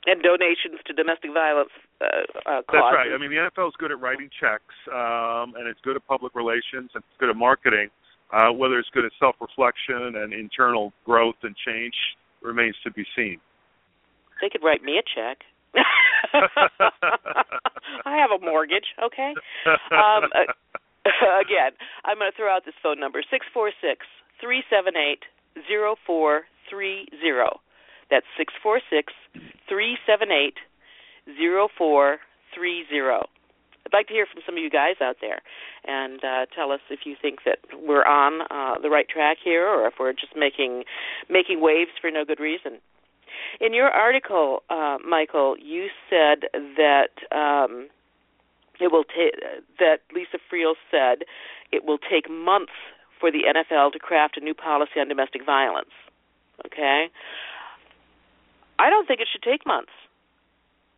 And 0.05 0.21
donations 0.21 0.79
to 0.85 0.93
domestic 0.93 1.33
violence 1.33 1.73
uh, 2.01 2.05
uh, 2.45 2.61
causes. 2.63 2.73
That's 2.73 2.95
right. 2.95 3.11
I 3.13 3.17
mean, 3.17 3.31
the 3.31 3.41
NFL 3.49 3.69
is 3.69 3.77
good 3.77 3.91
at 3.91 3.99
writing 3.99 4.29
checks, 4.39 4.75
um, 4.91 5.55
and 5.57 5.67
it's 5.67 5.79
good 5.81 5.95
at 5.95 6.05
public 6.07 6.35
relations, 6.35 6.91
and 6.93 7.01
it's 7.03 7.17
good 7.19 7.29
at 7.29 7.35
marketing. 7.35 7.89
Uh, 8.33 8.51
whether 8.51 8.79
it's 8.79 8.89
good 8.89 9.05
at 9.05 9.11
self-reflection 9.19 10.17
and 10.17 10.33
internal 10.33 10.91
growth 11.05 11.35
and 11.43 11.55
change 11.65 11.93
remains 12.41 12.75
to 12.83 12.91
be 12.91 13.05
seen. 13.15 13.37
They 14.41 14.49
could 14.49 14.63
write 14.63 14.83
me 14.83 14.97
a 14.97 15.05
check. 15.05 15.45
I 18.05 18.17
have 18.17 18.31
a 18.31 18.43
mortgage, 18.43 18.85
okay? 19.03 19.33
Um, 19.91 20.25
uh, 20.33 20.51
again, 21.41 21.71
I'm 22.03 22.17
going 22.17 22.31
to 22.31 22.35
throw 22.35 22.49
out 22.49 22.65
this 22.65 22.73
phone 22.81 22.99
number 22.99 23.21
six 23.29 23.45
four 23.53 23.71
six 23.81 24.05
three 24.41 24.63
seven 24.69 24.93
eight 24.97 25.21
zero 25.67 25.95
four 26.05 26.43
three 26.69 27.07
zero. 27.21 27.61
That's 28.09 28.25
six 28.37 28.53
four 28.61 28.79
six 28.89 29.13
three 29.67 29.97
seven 30.05 30.31
eight 30.31 30.57
zero 31.37 31.67
four 31.77 32.17
three 32.53 32.85
zero. 32.89 33.25
I'd 33.85 33.93
like 33.93 34.07
to 34.07 34.13
hear 34.13 34.25
from 34.25 34.41
some 34.45 34.57
of 34.57 34.63
you 34.63 34.69
guys 34.69 34.95
out 35.01 35.17
there 35.21 35.41
and 35.85 36.19
uh, 36.23 36.45
tell 36.55 36.71
us 36.71 36.79
if 36.89 37.01
you 37.05 37.15
think 37.21 37.39
that 37.45 37.59
we're 37.73 38.05
on 38.05 38.41
uh, 38.49 38.81
the 38.81 38.89
right 38.89 39.07
track 39.07 39.37
here, 39.43 39.67
or 39.67 39.87
if 39.87 39.95
we're 39.99 40.13
just 40.13 40.35
making 40.35 40.83
making 41.29 41.61
waves 41.61 41.91
for 42.01 42.09
no 42.09 42.25
good 42.25 42.39
reason. 42.39 42.79
In 43.59 43.73
your 43.73 43.89
article, 43.89 44.63
uh, 44.69 44.97
Michael, 45.07 45.55
you 45.61 45.87
said 46.09 46.49
that 46.77 47.13
um, 47.31 47.89
it 48.79 48.91
will 48.91 49.03
take 49.03 49.39
that 49.79 49.99
Lisa 50.13 50.37
Friel 50.51 50.73
said 50.89 51.25
it 51.71 51.85
will 51.85 51.97
take 51.97 52.29
months 52.29 52.73
for 53.19 53.31
the 53.31 53.43
NFL 53.47 53.91
to 53.93 53.99
craft 53.99 54.37
a 54.37 54.43
new 54.43 54.53
policy 54.53 54.99
on 54.99 55.07
domestic 55.07 55.45
violence. 55.45 55.93
Okay, 56.65 57.07
I 58.77 58.89
don't 58.89 59.07
think 59.07 59.19
it 59.21 59.27
should 59.31 59.43
take 59.43 59.65
months. 59.65 59.91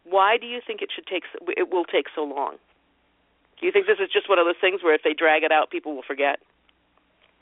Why 0.03 0.37
do 0.37 0.47
you 0.47 0.59
think 0.65 0.81
it 0.81 0.89
should 0.93 1.05
take? 1.05 1.23
It 1.55 1.69
will 1.71 1.85
take 1.85 2.05
so 2.15 2.23
long. 2.23 2.55
Do 3.59 3.65
you 3.65 3.71
think 3.71 3.87
this 3.87 3.99
is 3.99 4.09
just 4.11 4.29
one 4.29 4.39
of 4.39 4.45
those 4.45 4.59
things 4.61 4.81
where 4.83 4.93
if 4.93 5.01
they 5.03 5.13
drag 5.13 5.43
it 5.43 5.51
out, 5.51 5.69
people 5.69 5.95
will 5.95 6.05
forget? 6.07 6.39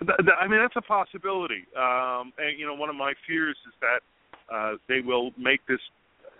I 0.01 0.47
mean, 0.47 0.59
that's 0.59 0.75
a 0.75 0.81
possibility. 0.81 1.65
Um, 1.77 2.33
and 2.37 2.57
you 2.57 2.65
know, 2.65 2.73
one 2.73 2.89
of 2.89 2.95
my 2.95 3.13
fears 3.27 3.57
is 3.67 3.73
that 3.81 4.53
uh, 4.53 4.77
they 4.87 5.01
will 5.01 5.31
make 5.37 5.65
this. 5.67 5.79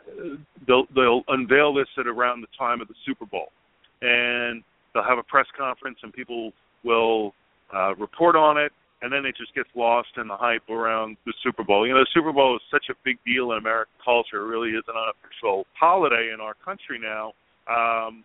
Uh, 0.08 0.36
they'll 0.68 0.86
they'll 0.96 1.24
unveil 1.28 1.74
this 1.74 1.88
at 1.98 2.08
around 2.08 2.42
the 2.42 2.48
time 2.58 2.82
of 2.82 2.88
the 2.88 2.96
Super 3.06 3.26
Bowl, 3.26 3.52
and 4.02 4.64
they'll 4.94 5.04
have 5.04 5.18
a 5.18 5.24
press 5.24 5.48
conference, 5.58 5.98
and 6.04 6.12
people 6.12 6.52
will 6.84 7.34
uh, 7.74 7.96
report 7.96 8.36
on 8.36 8.58
it, 8.58 8.72
and 9.02 9.12
then 9.12 9.26
it 9.26 9.36
just 9.38 9.54
gets 9.54 9.70
lost 9.76 10.10
in 10.18 10.28
the 10.28 10.36
hype 10.36 10.68
around 10.70 11.18
the 11.26 11.34
Super 11.44 11.64
Bowl. 11.64 11.86
You 11.86 11.94
know, 11.94 12.00
the 12.00 12.14
Super 12.14 12.32
Bowl 12.32 12.56
is 12.56 12.62
such 12.72 12.86
a 12.90 12.96
big 13.04 13.18
deal 13.26 13.52
in 13.52 13.58
American 13.58 13.94
culture; 14.04 14.42
it 14.46 14.50
really 14.50 14.72
is 14.72 14.84
an 14.88 14.96
unofficial 14.96 15.66
holiday 15.74 16.32
in 16.34 16.40
our 16.42 16.54
country 16.64 17.00
now. 17.00 17.34
Um, 17.68 18.24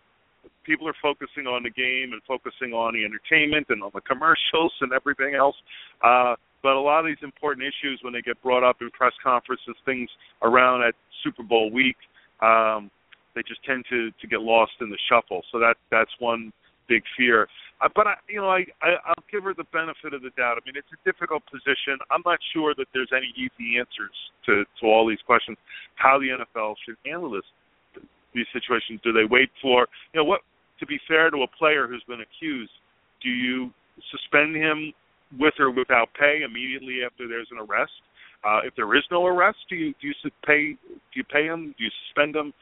people 0.63 0.87
are 0.87 0.95
focusing 1.01 1.45
on 1.47 1.63
the 1.63 1.69
game 1.69 2.13
and 2.13 2.21
focusing 2.27 2.73
on 2.73 2.93
the 2.93 3.03
entertainment 3.05 3.67
and 3.69 3.83
on 3.83 3.91
the 3.93 4.01
commercials 4.01 4.73
and 4.81 4.93
everything 4.93 5.35
else. 5.35 5.55
Uh, 6.03 6.35
but 6.63 6.73
a 6.73 6.79
lot 6.79 6.99
of 6.99 7.05
these 7.07 7.21
important 7.23 7.65
issues, 7.65 7.99
when 8.03 8.13
they 8.13 8.21
get 8.21 8.41
brought 8.43 8.63
up 8.63 8.77
in 8.81 8.89
press 8.91 9.13
conferences, 9.23 9.75
things 9.85 10.09
around 10.43 10.83
at 10.83 10.93
Super 11.23 11.43
Bowl 11.43 11.71
week, 11.71 11.97
um, 12.41 12.91
they 13.33 13.41
just 13.47 13.63
tend 13.63 13.85
to 13.89 14.11
to 14.11 14.27
get 14.27 14.41
lost 14.41 14.73
in 14.81 14.89
the 14.89 14.97
shuffle. 15.09 15.41
So 15.51 15.59
that 15.59 15.75
that's 15.89 16.11
one 16.19 16.51
big 16.91 17.03
fear. 17.15 17.47
Uh, 17.79 17.87
but 17.95 18.05
I, 18.05 18.15
you 18.27 18.43
know, 18.43 18.51
I, 18.51 18.67
I 18.83 18.99
I'll 19.07 19.25
give 19.31 19.43
her 19.47 19.55
the 19.55 19.63
benefit 19.71 20.13
of 20.13 20.21
the 20.21 20.35
doubt. 20.35 20.59
I 20.59 20.61
mean, 20.67 20.75
it's 20.75 20.91
a 20.91 20.99
difficult 21.07 21.41
position. 21.47 21.95
I'm 22.11 22.21
not 22.27 22.39
sure 22.51 22.75
that 22.75 22.87
there's 22.93 23.09
any 23.15 23.31
easy 23.39 23.79
answers 23.79 24.13
to 24.45 24.67
to 24.81 24.83
all 24.85 25.07
these 25.07 25.23
questions. 25.25 25.57
How 25.95 26.19
the 26.19 26.35
NFL 26.35 26.75
should 26.83 26.99
handle 27.07 27.31
this 27.31 27.47
these 28.35 28.45
situations? 28.51 28.99
Do 29.03 29.15
they 29.15 29.25
wait 29.25 29.49
for 29.61 29.87
you 30.13 30.19
know 30.19 30.27
what? 30.27 30.41
To 30.79 30.85
be 30.85 30.99
fair 31.07 31.29
to 31.31 31.37
a 31.43 31.47
player 31.47 31.87
who's 31.87 32.03
been 32.07 32.21
accused, 32.21 32.73
do 33.23 33.29
you 33.29 33.71
suspend 34.09 34.55
him 34.55 34.93
with 35.39 35.53
or 35.59 35.71
without 35.71 36.09
pay 36.19 36.41
immediately 36.43 37.05
after 37.05 37.27
there's 37.27 37.47
an 37.51 37.59
arrest? 37.61 37.93
Uh, 38.43 38.65
if 38.65 38.73
there 38.75 38.89
is 38.97 39.03
no 39.11 39.25
arrest, 39.25 39.57
do 39.69 39.75
you 39.75 39.93
do 40.01 40.07
you 40.07 40.13
pay 40.45 40.77
do 40.83 41.15
you 41.15 41.23
pay 41.23 41.45
him? 41.45 41.73
Do 41.77 41.83
you 41.83 41.91
suspend 42.05 42.35
him? 42.35 42.53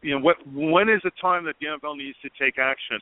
You 0.00 0.16
know 0.16 0.24
what? 0.24 0.36
When 0.48 0.88
is 0.88 1.00
the 1.04 1.12
time 1.20 1.44
that 1.44 1.56
the 1.60 1.66
NFL 1.66 1.96
needs 1.96 2.16
to 2.22 2.30
take 2.38 2.58
action? 2.58 3.00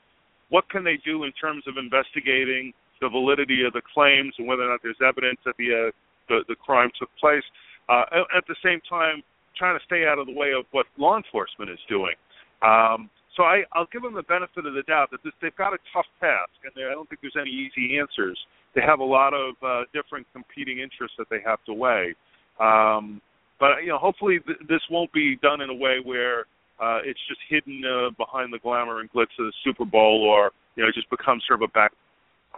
What 0.51 0.69
can 0.71 0.85
they 0.85 0.99
do 1.05 1.25
in 1.25 1.33
terms 1.33 1.65
of 1.67 1.77
investigating 1.77 2.73
the 3.01 3.09
validity 3.09 3.65
of 3.65 3.73
the 3.73 3.83
claims 3.95 4.35
and 4.39 4.47
whether 4.47 4.63
or 4.63 4.71
not 4.71 4.81
there's 4.83 5.01
evidence 5.07 5.39
that 5.45 5.55
the 5.59 5.89
uh, 5.89 5.91
the, 6.29 6.45
the 6.49 6.57
crime 6.57 6.91
took 6.99 7.11
place? 7.21 7.45
Uh, 7.89 8.05
at 8.37 8.45
the 8.49 8.57
same 8.65 8.81
time, 8.89 9.23
trying 9.57 9.79
to 9.79 9.85
stay 9.85 10.07
out 10.07 10.19
of 10.19 10.27
the 10.27 10.33
way 10.33 10.53
of 10.57 10.65
what 10.73 10.87
law 10.97 11.17
enforcement 11.17 11.71
is 11.71 11.79
doing. 11.89 12.15
Um, 12.63 13.11
so 13.37 13.43
I, 13.43 13.63
I'll 13.73 13.89
give 13.93 14.03
them 14.03 14.15
the 14.15 14.23
benefit 14.23 14.65
of 14.65 14.75
the 14.75 14.83
doubt 14.87 15.11
that 15.11 15.23
this, 15.25 15.33
they've 15.43 15.57
got 15.57 15.75
a 15.75 15.79
tough 15.93 16.07
task, 16.21 16.55
and 16.65 16.73
I 16.79 16.93
don't 16.93 17.09
think 17.09 17.21
there's 17.21 17.37
any 17.39 17.51
easy 17.51 17.99
answers. 17.99 18.39
They 18.75 18.81
have 18.81 19.01
a 19.01 19.05
lot 19.05 19.35
of 19.35 19.55
uh, 19.63 19.83
different 19.93 20.27
competing 20.33 20.79
interests 20.79 21.17
that 21.19 21.29
they 21.31 21.41
have 21.45 21.59
to 21.67 21.75
weigh. 21.75 22.15
Um, 22.61 23.21
but 23.59 23.83
you 23.83 23.89
know, 23.89 23.99
hopefully 23.99 24.39
th- 24.47 24.59
this 24.69 24.81
won't 24.91 25.13
be 25.13 25.37
done 25.43 25.61
in 25.61 25.71
a 25.71 25.75
way 25.75 25.99
where 26.03 26.47
uh, 26.81 26.99
it's 27.05 27.21
just 27.29 27.41
hidden 27.49 27.83
uh, 27.85 28.11
behind 28.11 28.53
the 28.53 28.59
glamour 28.59 29.01
and 29.01 29.11
glitz 29.13 29.35
of 29.39 29.47
the 29.47 29.53
Super 29.63 29.85
Bowl, 29.85 30.23
or 30.23 30.51
you 30.77 30.83
know, 30.83 30.89
it 30.89 30.95
just 30.95 31.11
becomes 31.11 31.45
sort 31.47 31.63
of 31.63 31.71
a 31.71 31.73
back 31.73 31.93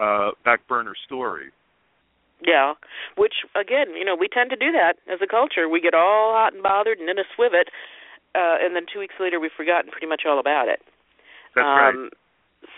uh, 0.01 0.31
back 0.45 0.67
burner 0.69 0.95
story. 1.05 1.51
Yeah, 2.41 2.75
which 3.17 3.45
again, 3.55 3.95
you 3.97 4.05
know, 4.05 4.17
we 4.17 4.29
tend 4.29 4.51
to 4.51 4.57
do 4.57 4.73
that 4.73 4.95
as 5.11 5.21
a 5.23 5.27
culture. 5.27 5.69
We 5.69 5.81
get 5.81 5.95
all 5.95 6.33
hot 6.33 6.55
and 6.55 6.63
bothered 6.63 6.99
and 6.99 7.09
in 7.09 7.19
a 7.19 7.25
swivet, 7.37 7.69
uh, 8.35 8.61
and 8.61 8.77
then 8.77 8.85
two 8.93 9.01
weeks 9.01 9.15
later 9.21 9.41
we've 9.41 9.57
forgotten 9.57 9.91
pretty 9.91 10.07
much 10.07 10.23
all 10.27 10.39
about 10.39 10.69
it. 10.69 10.81
That's 11.55 11.65
um, 11.65 11.77
right. 11.77 12.13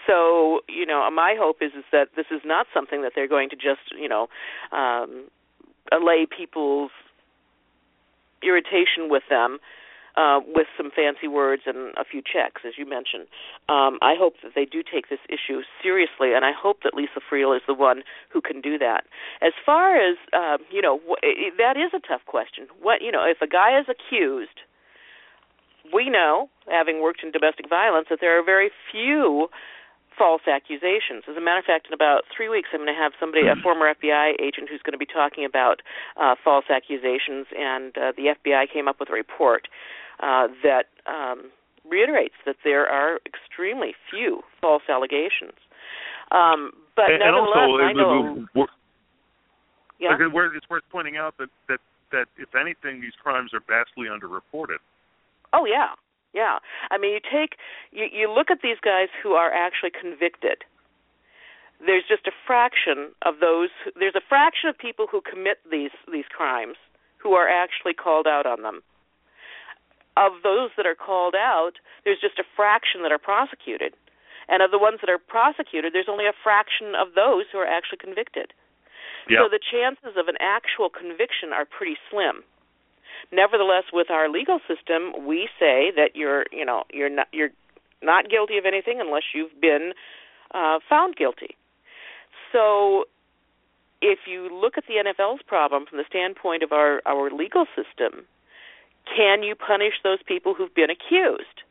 So, 0.06 0.60
you 0.68 0.86
know, 0.86 1.08
my 1.10 1.34
hope 1.38 1.58
is 1.60 1.72
is 1.76 1.84
that 1.92 2.08
this 2.16 2.26
is 2.30 2.40
not 2.44 2.66
something 2.72 3.02
that 3.02 3.12
they're 3.14 3.28
going 3.28 3.50
to 3.50 3.56
just, 3.56 3.92
you 3.98 4.08
know, 4.08 4.28
um, 4.72 5.26
allay 5.92 6.26
people's 6.26 6.90
irritation 8.42 9.10
with 9.10 9.24
them 9.28 9.58
uh, 10.16 10.40
with 10.46 10.66
some 10.76 10.90
fancy 10.94 11.28
words 11.28 11.62
and 11.66 11.92
a 11.96 12.04
few 12.04 12.22
checks, 12.22 12.62
as 12.66 12.74
you 12.76 12.88
mentioned. 12.88 13.26
Um, 13.68 13.98
I 14.02 14.14
hope 14.18 14.34
that 14.42 14.52
they 14.54 14.64
do 14.64 14.82
take 14.82 15.08
this 15.08 15.20
issue 15.28 15.62
seriously, 15.82 16.34
and 16.34 16.44
I 16.44 16.52
hope 16.52 16.82
that 16.84 16.94
Lisa 16.94 17.20
Friel 17.20 17.56
is 17.56 17.62
the 17.66 17.74
one 17.74 18.02
who 18.32 18.40
can 18.40 18.60
do 18.60 18.78
that. 18.78 19.04
As 19.40 19.52
far 19.64 19.96
as 19.96 20.16
uh, 20.32 20.58
you 20.70 20.82
know, 20.82 20.98
w- 20.98 21.50
that 21.58 21.76
is 21.76 21.92
a 21.94 22.00
tough 22.00 22.22
question. 22.26 22.66
What 22.80 23.02
you 23.02 23.12
know, 23.12 23.24
if 23.24 23.42
a 23.42 23.46
guy 23.46 23.78
is 23.78 23.86
accused, 23.88 24.60
we 25.92 26.10
know, 26.10 26.48
having 26.70 27.00
worked 27.00 27.22
in 27.22 27.30
domestic 27.30 27.68
violence, 27.68 28.08
that 28.10 28.18
there 28.20 28.38
are 28.38 28.44
very 28.44 28.70
few 28.90 29.48
false 30.18 30.42
accusations. 30.50 31.22
As 31.30 31.38
a 31.38 31.40
matter 31.40 31.62
of 31.62 31.64
fact, 31.64 31.86
in 31.86 31.94
about 31.94 32.26
three 32.34 32.48
weeks, 32.50 32.68
I'm 32.74 32.82
going 32.82 32.92
to 32.92 33.00
have 33.00 33.12
somebody, 33.20 33.46
a 33.46 33.54
former 33.62 33.86
FBI 33.86 34.34
agent, 34.42 34.68
who's 34.68 34.82
going 34.82 34.98
to 34.98 35.00
be 35.00 35.06
talking 35.06 35.46
about 35.46 35.80
uh, 36.18 36.34
false 36.42 36.66
accusations, 36.68 37.46
and 37.54 37.96
uh, 37.96 38.12
the 38.18 38.34
FBI 38.34 38.66
came 38.72 38.88
up 38.88 38.98
with 38.98 39.08
a 39.08 39.14
report 39.14 39.68
uh, 40.20 40.50
that 40.66 40.90
um, 41.06 41.54
reiterates 41.88 42.34
that 42.44 42.56
there 42.64 42.86
are 42.86 43.20
extremely 43.24 43.94
few 44.10 44.42
false 44.60 44.82
allegations. 44.90 45.56
Um, 46.34 46.74
but 46.96 47.14
and, 47.14 47.22
nevertheless, 47.22 47.70
and 47.78 47.78
also, 47.78 47.86
I 47.86 47.92
know. 47.94 48.66
Yeah. 49.98 50.14
It's 50.54 50.68
worth 50.70 50.84
pointing 50.92 51.16
out 51.16 51.34
that, 51.38 51.48
that 51.68 51.80
that 52.12 52.26
if 52.36 52.54
anything, 52.54 53.00
these 53.00 53.16
crimes 53.22 53.52
are 53.52 53.60
vastly 53.66 54.06
underreported. 54.08 54.78
Oh 55.52 55.64
yeah, 55.64 55.96
yeah. 56.38 56.58
I 56.90 56.98
mean, 56.98 57.12
you 57.18 57.20
take 57.20 57.58
you 57.90 58.06
you 58.06 58.30
look 58.30 58.50
at 58.50 58.62
these 58.62 58.78
guys 58.78 59.10
who 59.22 59.32
are 59.32 59.50
actually 59.50 59.90
convicted. 59.90 60.62
There's 61.84 62.06
just 62.06 62.26
a 62.26 62.34
fraction 62.46 63.10
of 63.22 63.38
those. 63.40 63.70
There's 63.98 64.14
a 64.14 64.26
fraction 64.28 64.70
of 64.70 64.78
people 64.78 65.06
who 65.10 65.20
commit 65.20 65.58
these 65.70 65.94
these 66.06 66.30
crimes 66.30 66.76
who 67.18 67.32
are 67.34 67.48
actually 67.48 67.94
called 67.94 68.26
out 68.26 68.46
on 68.46 68.62
them 68.62 68.82
of 70.18 70.42
those 70.42 70.74
that 70.74 70.86
are 70.86 70.98
called 70.98 71.38
out, 71.38 71.78
there's 72.02 72.18
just 72.18 72.42
a 72.42 72.46
fraction 72.58 73.06
that 73.06 73.14
are 73.14 73.22
prosecuted. 73.22 73.94
And 74.50 74.62
of 74.62 74.74
the 74.74 74.80
ones 74.80 74.98
that 75.00 75.10
are 75.10 75.22
prosecuted, 75.22 75.94
there's 75.94 76.10
only 76.10 76.26
a 76.26 76.34
fraction 76.34 76.98
of 76.98 77.14
those 77.14 77.46
who 77.52 77.62
are 77.62 77.68
actually 77.68 78.02
convicted. 78.02 78.50
Yeah. 79.30 79.44
So 79.44 79.52
the 79.52 79.62
chances 79.62 80.18
of 80.18 80.26
an 80.26 80.40
actual 80.40 80.90
conviction 80.90 81.52
are 81.54 81.68
pretty 81.68 81.96
slim. 82.10 82.42
Nevertheless, 83.32 83.84
with 83.92 84.10
our 84.10 84.28
legal 84.28 84.60
system, 84.66 85.26
we 85.26 85.48
say 85.58 85.92
that 85.96 86.10
you're, 86.14 86.46
you 86.52 86.64
know, 86.64 86.84
you're 86.92 87.10
not 87.10 87.28
you're 87.32 87.50
not 88.02 88.30
guilty 88.30 88.58
of 88.58 88.64
anything 88.64 89.00
unless 89.00 89.24
you've 89.34 89.60
been 89.60 89.92
uh, 90.54 90.78
found 90.88 91.16
guilty. 91.16 91.56
So 92.52 93.04
if 94.00 94.20
you 94.26 94.48
look 94.52 94.78
at 94.78 94.84
the 94.86 94.94
NFL's 94.94 95.42
problem 95.46 95.84
from 95.88 95.98
the 95.98 96.04
standpoint 96.08 96.62
of 96.62 96.72
our 96.72 97.02
our 97.06 97.30
legal 97.30 97.66
system, 97.76 98.24
can 99.04 99.42
you 99.42 99.54
punish 99.54 99.94
those 100.02 100.22
people 100.26 100.54
who've 100.54 100.74
been 100.74 100.90
accused? 100.90 101.62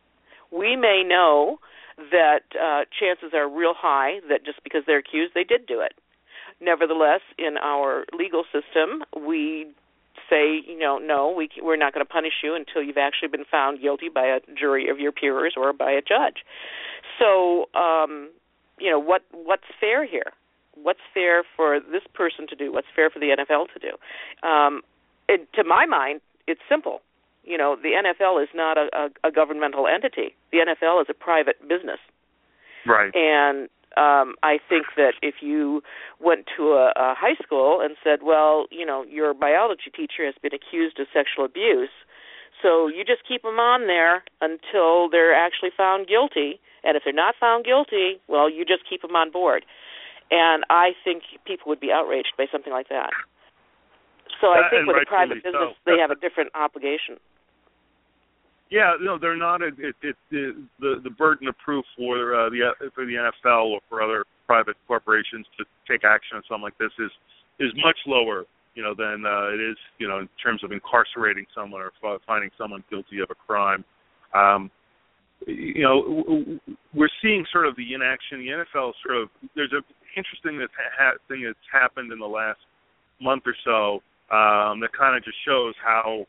We 0.51 0.75
may 0.75 1.03
know 1.05 1.59
that 2.11 2.41
uh, 2.53 2.85
chances 2.97 3.31
are 3.33 3.49
real 3.49 3.73
high 3.75 4.19
that 4.29 4.45
just 4.45 4.63
because 4.63 4.83
they're 4.85 4.99
accused, 4.99 5.33
they 5.33 5.43
did 5.43 5.65
do 5.65 5.81
it. 5.81 5.93
Nevertheless, 6.61 7.21
in 7.37 7.57
our 7.57 8.05
legal 8.13 8.43
system, 8.45 9.03
we 9.15 9.67
say, 10.29 10.61
you 10.65 10.77
know, 10.77 10.97
no, 10.97 11.33
we 11.35 11.49
we're 11.61 11.77
not 11.77 11.93
going 11.93 12.05
to 12.05 12.11
punish 12.11 12.43
you 12.43 12.55
until 12.55 12.81
you've 12.81 12.97
actually 12.97 13.29
been 13.29 13.45
found 13.49 13.81
guilty 13.81 14.09
by 14.09 14.25
a 14.25 14.39
jury 14.57 14.89
of 14.89 14.99
your 14.99 15.11
peers 15.11 15.53
or 15.57 15.73
by 15.73 15.91
a 15.91 16.01
judge. 16.01 16.43
So, 17.19 17.69
um, 17.73 18.29
you 18.79 18.89
know, 18.89 18.99
what 18.99 19.23
what's 19.31 19.67
fair 19.79 20.05
here? 20.05 20.31
What's 20.75 20.99
fair 21.13 21.43
for 21.55 21.79
this 21.79 22.03
person 22.13 22.47
to 22.49 22.55
do? 22.55 22.71
What's 22.71 22.87
fair 22.95 23.09
for 23.09 23.19
the 23.19 23.35
NFL 23.37 23.67
to 23.73 23.79
do? 23.79 24.47
Um, 24.47 24.81
it, 25.27 25.51
to 25.53 25.63
my 25.63 25.85
mind, 25.85 26.21
it's 26.47 26.61
simple. 26.69 27.01
You 27.43 27.57
know, 27.57 27.75
the 27.81 27.89
NFL 27.89 28.43
is 28.43 28.49
not 28.53 28.77
a, 28.77 28.87
a, 28.93 29.29
a 29.29 29.31
governmental 29.31 29.87
entity. 29.87 30.35
The 30.51 30.59
NFL 30.59 31.01
is 31.01 31.07
a 31.09 31.13
private 31.13 31.61
business. 31.67 31.99
Right. 32.85 33.11
And 33.15 33.69
um, 33.97 34.35
I 34.43 34.59
think 34.69 34.85
that 34.95 35.13
if 35.21 35.35
you 35.41 35.81
went 36.19 36.45
to 36.55 36.73
a, 36.73 36.93
a 36.95 37.15
high 37.17 37.35
school 37.43 37.81
and 37.81 37.95
said, 38.03 38.19
well, 38.21 38.67
you 38.69 38.85
know, 38.85 39.03
your 39.03 39.33
biology 39.33 39.89
teacher 39.93 40.25
has 40.25 40.35
been 40.41 40.53
accused 40.53 40.99
of 40.99 41.07
sexual 41.13 41.45
abuse, 41.45 41.89
so 42.61 42.87
you 42.87 43.03
just 43.03 43.27
keep 43.27 43.43
them 43.43 43.59
on 43.59 43.87
there 43.87 44.23
until 44.41 45.09
they're 45.09 45.33
actually 45.33 45.69
found 45.75 46.07
guilty. 46.07 46.59
And 46.83 46.95
if 46.95 47.03
they're 47.03 47.13
not 47.13 47.35
found 47.39 47.65
guilty, 47.65 48.19
well, 48.27 48.49
you 48.49 48.65
just 48.65 48.87
keep 48.89 49.01
them 49.01 49.15
on 49.15 49.31
board. 49.31 49.65
And 50.31 50.63
I 50.69 50.91
think 51.03 51.23
people 51.45 51.69
would 51.69 51.79
be 51.79 51.91
outraged 51.91 52.33
by 52.37 52.45
something 52.51 52.73
like 52.73 52.89
that. 52.89 53.11
So 54.41 54.47
I 54.47 54.69
think 54.69 54.87
with 54.87 54.97
a 55.01 55.05
private 55.05 55.43
business, 55.43 55.73
so. 55.73 55.85
they 55.85 55.97
have 56.01 56.11
a 56.11 56.19
different 56.19 56.51
obligation. 56.53 57.17
Yeah, 58.69 58.93
no, 59.01 59.17
they're 59.17 59.37
not. 59.37 59.61
It, 59.61 59.75
it, 59.79 59.95
it, 60.01 60.15
the 60.79 60.95
the 61.03 61.09
burden 61.09 61.47
of 61.47 61.55
proof 61.63 61.85
for 61.95 62.35
uh, 62.35 62.49
the 62.49 62.73
for 62.93 63.05
the 63.05 63.13
NFL 63.13 63.71
or 63.71 63.79
for 63.87 64.01
other 64.01 64.25
private 64.45 64.75
corporations 64.87 65.45
to 65.57 65.65
take 65.89 66.03
action 66.03 66.37
on 66.37 66.43
something 66.49 66.63
like 66.63 66.77
this 66.77 66.91
is 66.99 67.11
is 67.59 67.71
much 67.77 67.97
lower, 68.05 68.43
you 68.75 68.83
know, 68.83 68.93
than 68.93 69.23
uh, 69.25 69.53
it 69.53 69.61
is, 69.61 69.77
you 69.99 70.07
know, 70.07 70.19
in 70.19 70.29
terms 70.43 70.63
of 70.63 70.71
incarcerating 70.71 71.45
someone 71.55 71.81
or 71.81 71.91
finding 72.27 72.49
someone 72.57 72.83
guilty 72.89 73.19
of 73.19 73.29
a 73.31 73.35
crime. 73.35 73.85
Um, 74.33 74.69
you 75.45 75.83
know, 75.83 76.59
we're 76.93 77.09
seeing 77.21 77.45
sort 77.51 77.67
of 77.67 77.75
the 77.77 77.93
inaction. 77.93 78.39
The 78.39 78.65
NFL 78.65 78.91
sort 79.05 79.21
of 79.21 79.29
there's 79.55 79.71
a 79.71 79.81
interesting 80.17 80.59
thing 81.29 81.43
that's 81.45 81.57
happened 81.71 82.11
in 82.11 82.19
the 82.19 82.25
last 82.25 82.59
month 83.21 83.43
or 83.45 83.55
so 83.63 84.01
um, 84.33 84.79
that 84.81 84.89
kind 84.97 85.15
of 85.15 85.23
just 85.23 85.37
shows 85.45 85.73
how 85.83 86.25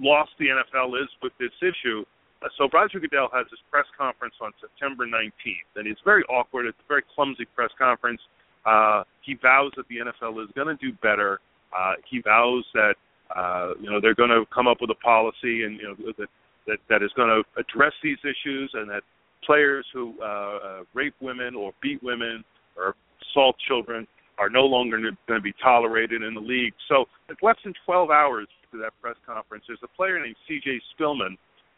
lost 0.00 0.30
the 0.38 0.46
NFL 0.46 1.00
is 1.00 1.08
with 1.22 1.32
this 1.38 1.52
issue. 1.62 2.04
Uh, 2.42 2.48
so 2.56 2.68
Roger 2.72 3.00
Goodell 3.00 3.28
has 3.32 3.46
this 3.50 3.60
press 3.70 3.86
conference 3.96 4.34
on 4.40 4.52
September 4.60 5.06
19th, 5.06 5.70
and 5.76 5.86
it's 5.86 6.00
very 6.04 6.22
awkward. 6.24 6.66
It's 6.66 6.78
a 6.78 6.88
very 6.88 7.02
clumsy 7.14 7.46
press 7.54 7.70
conference. 7.78 8.20
Uh, 8.64 9.02
he 9.22 9.34
vows 9.34 9.72
that 9.76 9.86
the 9.88 9.96
NFL 9.96 10.42
is 10.44 10.50
going 10.54 10.68
to 10.68 10.76
do 10.76 10.96
better. 11.02 11.40
Uh, 11.76 11.94
he 12.08 12.20
vows 12.20 12.64
that 12.74 12.94
uh, 13.34 13.72
you 13.80 13.90
know 13.90 14.00
they're 14.00 14.14
going 14.14 14.30
to 14.30 14.44
come 14.54 14.66
up 14.66 14.78
with 14.80 14.90
a 14.90 15.00
policy 15.04 15.64
and 15.64 15.78
you 15.78 15.82
know 15.82 16.12
that 16.16 16.28
that, 16.66 16.78
that 16.88 17.02
is 17.02 17.10
going 17.16 17.28
to 17.28 17.42
address 17.60 17.92
these 18.02 18.18
issues, 18.22 18.70
and 18.74 18.88
that 18.90 19.02
players 19.44 19.86
who 19.92 20.14
uh, 20.20 20.24
uh, 20.24 20.80
rape 20.94 21.14
women 21.20 21.54
or 21.54 21.72
beat 21.82 22.02
women 22.02 22.44
or 22.76 22.94
assault 23.30 23.56
children 23.66 24.06
are 24.38 24.50
no 24.50 24.62
longer 24.62 24.98
going 24.98 25.40
to 25.40 25.40
be 25.40 25.54
tolerated 25.62 26.22
in 26.22 26.34
the 26.34 26.40
league. 26.40 26.74
So 26.88 27.06
it's 27.28 27.42
less 27.42 27.56
than 27.64 27.74
12 27.84 28.10
hours 28.10 28.46
to 28.72 28.78
that 28.78 28.92
press 29.00 29.16
conference. 29.26 29.64
There's 29.66 29.82
a 29.82 29.96
player 29.96 30.20
named 30.20 30.36
C.J. 30.46 30.80
Spillman 30.94 31.36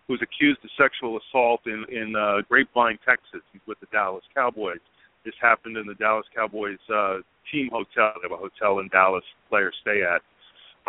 who's 0.09 0.21
accused 0.23 0.59
of 0.65 0.71
sexual 0.77 1.19
assault 1.19 1.61
in 1.67 1.85
in 1.91 2.17
uh, 2.17 2.43
Grapevine, 2.49 2.99
Texas. 3.07 3.43
He's 3.53 3.63
with 3.67 3.79
the 3.81 3.87
Dallas 3.93 4.25
Cowboys. 4.35 4.83
This 5.25 5.35
happened 5.41 5.77
in 5.77 5.87
the 5.87 5.95
Dallas 5.95 6.27
Cowboys 6.35 6.79
uh, 6.93 7.19
team 7.53 7.69
hotel. 7.71 8.13
They 8.17 8.29
have 8.29 8.33
a 8.33 8.41
hotel 8.41 8.81
in 8.81 8.89
Dallas 8.89 9.25
players 9.49 9.75
stay 9.83 10.03
at. 10.03 10.23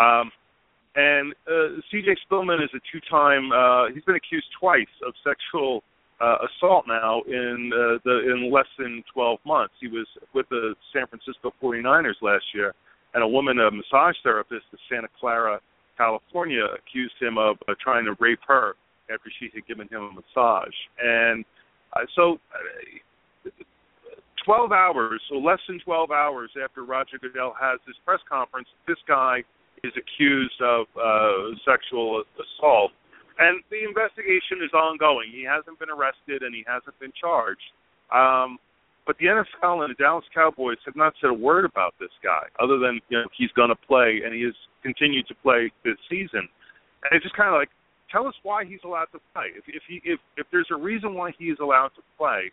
Um, 0.02 0.32
and 0.96 1.34
uh, 1.48 1.80
C.J. 1.92 2.18
Spillman 2.28 2.64
is 2.64 2.70
a 2.74 2.80
two-time. 2.92 3.52
Uh, 3.52 3.94
he's 3.94 4.04
been 4.04 4.16
accused 4.16 4.48
twice 4.60 4.92
of 5.06 5.14
sexual 5.24 5.84
uh, 6.22 6.38
assault 6.48 6.86
now 6.88 7.22
in 7.28 7.72
uh, 7.74 7.98
the 8.06 8.32
in 8.32 8.52
less 8.52 8.68
than 8.78 9.04
12 9.14 9.40
months. 9.46 9.74
He 9.80 9.88
was 9.88 10.06
with 10.34 10.48
the 10.50 10.76
San 10.94 11.08
Francisco 11.08 11.54
49ers 11.62 12.22
last 12.22 12.46
year, 12.54 12.74
and 13.14 13.24
a 13.24 13.28
woman, 13.28 13.60
a 13.60 13.72
massage 13.72 14.16
therapist 14.24 14.66
in 14.72 14.80
Santa 14.90 15.08
Clara, 15.20 15.60
California, 16.02 16.66
accused 16.74 17.14
him 17.22 17.38
of 17.38 17.58
uh, 17.68 17.74
trying 17.82 18.06
to 18.06 18.16
rape 18.20 18.40
her 18.48 18.74
after 19.14 19.30
she 19.40 19.50
had 19.54 19.68
given 19.68 19.88
him 19.90 20.02
a 20.02 20.12
massage. 20.14 20.74
And 20.98 21.46
uh, 21.94 22.06
so, 22.16 22.38
uh, 23.46 23.50
12 24.46 24.72
hours, 24.72 25.22
so 25.30 25.36
less 25.36 25.60
than 25.68 25.80
12 25.86 26.10
hours 26.10 26.50
after 26.64 26.84
Roger 26.84 27.20
Goodell 27.22 27.54
has 27.60 27.80
his 27.86 27.96
press 28.04 28.20
conference, 28.28 28.68
this 28.88 28.98
guy 29.08 29.44
is 29.84 29.94
accused 29.94 30.60
of 30.62 30.86
uh, 30.98 31.54
sexual 31.66 32.24
assault. 32.34 32.92
And 33.38 33.62
the 33.70 33.86
investigation 33.88 34.66
is 34.66 34.74
ongoing. 34.74 35.30
He 35.32 35.46
hasn't 35.46 35.78
been 35.80 35.90
arrested 35.90 36.42
and 36.42 36.54
he 36.54 36.64
hasn't 36.66 36.98
been 37.00 37.14
charged. 37.14 37.70
Um, 38.14 38.58
but 39.06 39.18
the 39.18 39.26
NFL 39.26 39.84
and 39.84 39.92
the 39.92 39.98
Dallas 39.98 40.26
Cowboys 40.34 40.78
have 40.86 40.96
not 40.96 41.14
said 41.22 41.30
a 41.30 41.34
word 41.34 41.66
about 41.66 41.96
this 42.00 42.14
guy, 42.24 42.46
other 42.62 42.78
than 42.78 43.02
you 43.10 43.18
know 43.18 43.26
he's 43.36 43.52
going 43.58 43.70
to 43.70 43.80
play 43.88 44.22
and 44.24 44.34
he 44.34 44.44
has 44.44 44.54
continued 44.84 45.28
to 45.28 45.36
play 45.36 45.72
this 45.84 45.98
season. 46.10 46.48
And 47.04 47.12
it's 47.12 47.24
just 47.24 47.36
kind 47.36 47.50
of 47.50 47.56
like, 47.56 47.70
tell 48.12 48.28
us 48.28 48.36
why 48.44 48.66
he's 48.66 48.80
allowed 48.84 49.08
to 49.14 49.20
play. 49.34 49.56
If 49.56 49.64
if 49.68 49.84
he 49.88 50.02
if 50.04 50.20
if 50.38 50.46
there's 50.52 50.68
a 50.72 50.76
reason 50.76 51.14
why 51.14 51.32
he 51.38 51.46
is 51.46 51.58
allowed 51.62 51.92
to 51.96 52.04
play, 52.18 52.52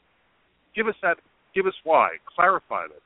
give 0.75 0.87
us 0.87 0.95
that. 1.03 1.19
Give 1.55 1.67
us 1.67 1.75
why. 1.85 2.17
Clarify 2.35 2.87
this. 2.89 3.03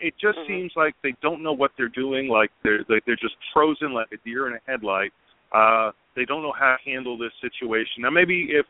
It 0.00 0.14
just 0.20 0.38
mm-hmm. 0.38 0.52
seems 0.52 0.72
like 0.76 0.94
they 1.02 1.14
don't 1.20 1.42
know 1.42 1.52
what 1.52 1.72
they're 1.76 1.88
doing. 1.88 2.28
Like 2.28 2.50
they're 2.62 2.84
like 2.88 3.04
they're 3.06 3.16
just 3.20 3.36
frozen 3.52 3.92
like 3.92 4.08
a 4.12 4.16
deer 4.24 4.48
in 4.48 4.54
a 4.54 4.70
headlight. 4.70 5.12
Uh, 5.52 5.90
they 6.14 6.24
don't 6.24 6.42
know 6.42 6.54
how 6.56 6.76
to 6.76 6.90
handle 6.90 7.18
this 7.18 7.32
situation. 7.40 8.02
Now 8.02 8.10
maybe 8.10 8.48
if 8.50 8.66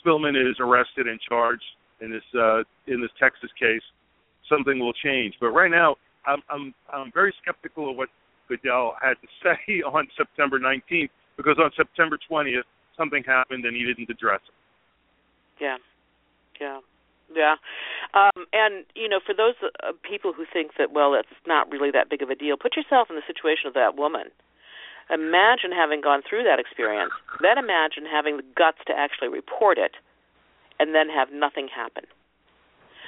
Spillman 0.00 0.36
is 0.36 0.56
arrested 0.60 1.06
and 1.06 1.18
charged 1.28 1.64
in 2.00 2.10
this 2.10 2.22
uh, 2.34 2.62
in 2.86 3.00
this 3.00 3.10
Texas 3.18 3.50
case, 3.58 3.82
something 4.48 4.78
will 4.78 4.92
change. 4.92 5.34
But 5.40 5.50
right 5.50 5.70
now, 5.70 5.96
I'm 6.26 6.42
I'm 6.48 6.74
I'm 6.92 7.10
very 7.12 7.34
skeptical 7.42 7.90
of 7.90 7.96
what 7.96 8.08
Goodell 8.48 8.94
had 9.00 9.14
to 9.20 9.28
say 9.42 9.82
on 9.82 10.08
September 10.16 10.58
19th 10.58 11.10
because 11.36 11.58
on 11.58 11.70
September 11.76 12.18
20th 12.30 12.68
something 12.96 13.22
happened 13.24 13.64
and 13.64 13.76
he 13.76 13.84
didn't 13.84 14.10
address 14.10 14.40
it. 14.46 15.62
Yeah, 15.62 15.76
yeah. 16.60 16.80
Yeah, 17.34 17.56
um, 18.12 18.44
and 18.52 18.84
you 18.94 19.08
know, 19.08 19.20
for 19.24 19.32
those 19.32 19.54
uh, 19.64 19.92
people 20.02 20.34
who 20.34 20.44
think 20.52 20.72
that 20.76 20.92
well, 20.92 21.14
it's 21.14 21.32
not 21.46 21.70
really 21.70 21.90
that 21.90 22.10
big 22.10 22.20
of 22.20 22.28
a 22.28 22.34
deal, 22.34 22.58
put 22.60 22.76
yourself 22.76 23.08
in 23.08 23.16
the 23.16 23.22
situation 23.26 23.68
of 23.68 23.72
that 23.72 23.96
woman. 23.96 24.28
Imagine 25.08 25.72
having 25.72 26.00
gone 26.00 26.20
through 26.28 26.44
that 26.44 26.58
experience. 26.58 27.12
Then 27.40 27.56
imagine 27.56 28.04
having 28.04 28.36
the 28.36 28.44
guts 28.54 28.78
to 28.86 28.92
actually 28.92 29.28
report 29.28 29.78
it 29.78 29.92
and 30.78 30.94
then 30.94 31.08
have 31.08 31.28
nothing 31.32 31.68
happen. 31.68 32.04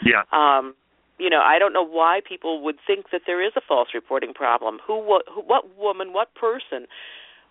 Yeah. 0.04 0.24
Um, 0.32 0.74
you 1.18 1.30
know, 1.30 1.40
I 1.40 1.58
don't 1.58 1.72
know 1.72 1.86
why 1.86 2.20
people 2.26 2.62
would 2.64 2.76
think 2.86 3.10
that 3.12 3.22
there 3.26 3.44
is 3.44 3.52
a 3.56 3.60
false 3.66 3.88
reporting 3.94 4.34
problem. 4.34 4.78
Who, 4.86 4.98
what, 4.98 5.22
who, 5.32 5.42
what 5.42 5.76
woman, 5.76 6.12
what 6.12 6.34
person 6.34 6.86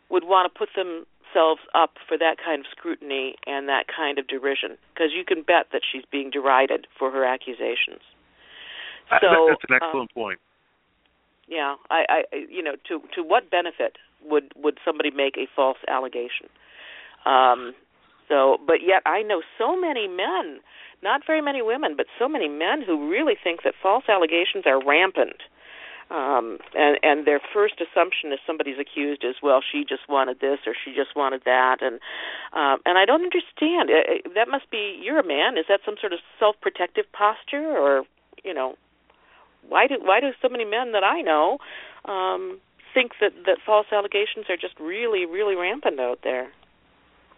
would 0.09 0.24
want 0.26 0.51
to 0.51 0.57
put 0.57 0.70
themselves 0.76 1.61
up 1.74 1.95
for 2.07 2.18
that 2.18 2.36
kind 2.43 2.59
of 2.61 2.66
scrutiny 2.70 3.36
and 3.47 3.70
that 3.70 3.86
kind 3.88 4.20
of 4.20 4.28
derision? 4.28 4.78
Because 4.93 5.11
you 5.16 5.24
can 5.26 5.43
bet 5.43 5.72
that 5.72 5.82
she's 5.89 6.03
being 6.11 6.30
derided 6.30 6.88
for 6.97 7.11
her 7.11 7.26
accusations. 7.26 8.03
Uh, 9.11 9.20
so 9.22 9.47
that's 9.49 9.64
an 9.70 9.76
excellent 9.76 10.11
um, 10.11 10.14
point. 10.14 10.39
Yeah, 11.47 11.76
I, 11.89 12.05
I, 12.09 12.24
you 12.49 12.64
know, 12.64 12.76
to 12.88 13.01
to 13.16 13.24
what 13.24 13.51
benefit 13.51 13.97
would 14.24 14.53
would 14.55 14.78
somebody 14.86 15.11
make 15.11 15.36
a 15.38 15.45
false 15.55 15.78
allegation? 15.89 16.47
Um, 17.26 17.74
so, 18.30 18.57
but 18.66 18.78
yet 18.82 19.01
I 19.05 19.22
know 19.24 19.41
so 19.57 19.80
many 19.80 20.07
men, 20.07 20.59
not 21.04 21.22
very 21.28 21.41
many 21.41 21.62
women, 21.62 21.95
but 21.95 22.08
so 22.18 22.28
many 22.28 22.47
men 22.47 22.82
who 22.82 23.10
really 23.10 23.36
think 23.41 23.64
that 23.64 23.74
false 23.82 24.06
allegations 24.08 24.66
are 24.66 24.84
rampant. 24.84 25.43
Um, 26.12 26.60
and 26.76 26.97
and 27.01 27.26
their 27.26 27.39
first 27.54 27.76
assumption 27.82 28.32
is 28.32 28.39
somebody's 28.45 28.78
accused 28.78 29.24
is 29.24 29.36
well 29.41 29.62
she 29.64 29.84
just 29.88 30.08
wanted 30.08 30.41
this 30.41 30.60
or 30.68 30.74
she 30.74 30.93
just 30.93 31.16
wanted 31.16 31.41
that. 31.45 31.82
And 31.82 31.99
um, 32.54 32.80
and 32.86 32.97
I 32.97 33.06
don't 33.06 33.24
understand. 33.24 33.89
That 34.36 34.47
must 34.47 34.70
be 34.70 34.99
you're 35.01 35.20
a 35.20 35.26
man. 35.26 35.58
Is 35.58 35.66
that 35.70 35.80
some 35.86 35.95
sort 35.99 36.14
of 36.14 36.20
self 36.39 36.56
protective 36.62 37.06
posture 37.14 37.78
or 37.78 38.04
you 38.43 38.54
know 38.54 38.76
why 39.68 39.88
do 39.88 39.95
why 40.01 40.20
do 40.20 40.32
so 40.41 40.49
many 40.49 40.66
men 40.66 40.91
that 40.91 41.04
I 41.04 41.22
know 41.22 41.58
um, 42.06 42.60
think 42.93 43.14
that 43.22 43.32
that 43.45 43.58
false 43.66 43.88
allegations 43.91 44.45
are 44.49 44.58
just 44.58 44.80
really 44.80 45.26
really 45.26 45.56
rampant 45.56 45.99
out 45.99 46.20
there? 46.24 46.51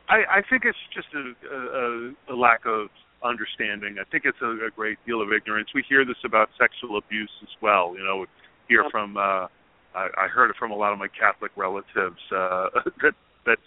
I, 0.10 0.24
I 0.30 0.42
think 0.48 0.66
it's 0.66 0.78
just 0.94 1.08
a, 1.16 1.34
a, 1.52 2.34
a 2.34 2.36
lack 2.36 2.66
of 2.66 2.90
understanding. 3.26 3.98
I 4.00 4.04
think 4.10 4.24
it's 4.26 4.38
a, 4.42 4.68
a 4.68 4.70
great 4.76 4.98
deal 5.06 5.22
of 5.22 5.34
ignorance. 5.34 5.70
We 5.74 5.84
hear 5.88 6.06
this 6.06 6.18
about 6.24 6.50
sexual 6.60 6.98
abuse 6.98 7.32
as 7.42 7.50
well. 7.62 7.96
You 7.98 8.04
know, 8.04 8.26
hear 8.68 8.84
from 8.92 9.18
uh, 9.18 9.48
I, 9.96 10.08
I 10.18 10.28
heard 10.28 10.50
it 10.50 10.56
from 10.58 10.72
a 10.72 10.76
lot 10.76 10.94
of 10.94 11.00
my 11.00 11.08
Catholic 11.08 11.52
relatives 11.56 12.22
uh, 12.32 12.68
that 13.02 13.14
that 13.46 13.58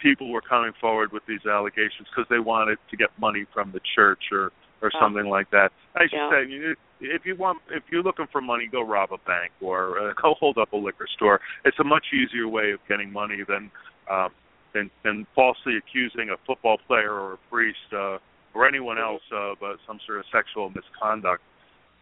people 0.00 0.30
were 0.30 0.42
coming 0.42 0.72
forward 0.80 1.12
with 1.12 1.22
these 1.26 1.44
allegations 1.46 2.06
because 2.10 2.28
they 2.28 2.38
wanted 2.38 2.78
to 2.90 2.96
get 2.96 3.08
money 3.18 3.46
from 3.52 3.72
the 3.72 3.80
church 3.94 4.24
or 4.32 4.52
or 4.82 4.90
something 5.00 5.26
like 5.26 5.50
that. 5.50 5.72
I 5.94 6.02
should 6.02 6.12
Yeah. 6.18 6.30
say, 6.30 6.46
you- 6.50 6.76
if 7.00 7.24
you 7.26 7.34
want, 7.34 7.60
if 7.70 7.82
you're 7.90 8.02
looking 8.02 8.26
for 8.26 8.40
money, 8.40 8.66
go 8.66 8.82
rob 8.82 9.12
a 9.12 9.18
bank 9.18 9.52
or 9.60 9.98
uh, 9.98 10.12
go 10.22 10.34
hold 10.34 10.58
up 10.58 10.72
a 10.72 10.76
liquor 10.76 11.06
store. 11.14 11.40
It's 11.64 11.78
a 11.78 11.84
much 11.84 12.06
easier 12.12 12.46
way 12.48 12.72
of 12.72 12.80
getting 12.88 13.12
money 13.12 13.42
than 13.42 13.70
um, 14.10 14.30
than 14.74 14.90
than 15.02 15.26
falsely 15.34 15.76
accusing 15.76 16.30
a 16.30 16.36
football 16.46 16.78
player 16.86 17.12
or 17.12 17.32
a 17.34 17.38
priest 17.50 17.92
uh, 17.92 18.18
or 18.56 18.66
anyone 18.66 18.98
else 18.98 19.22
of 19.32 19.58
uh, 19.62 19.76
some 19.86 20.00
sort 20.06 20.18
of 20.18 20.24
sexual 20.32 20.70
misconduct. 20.70 21.42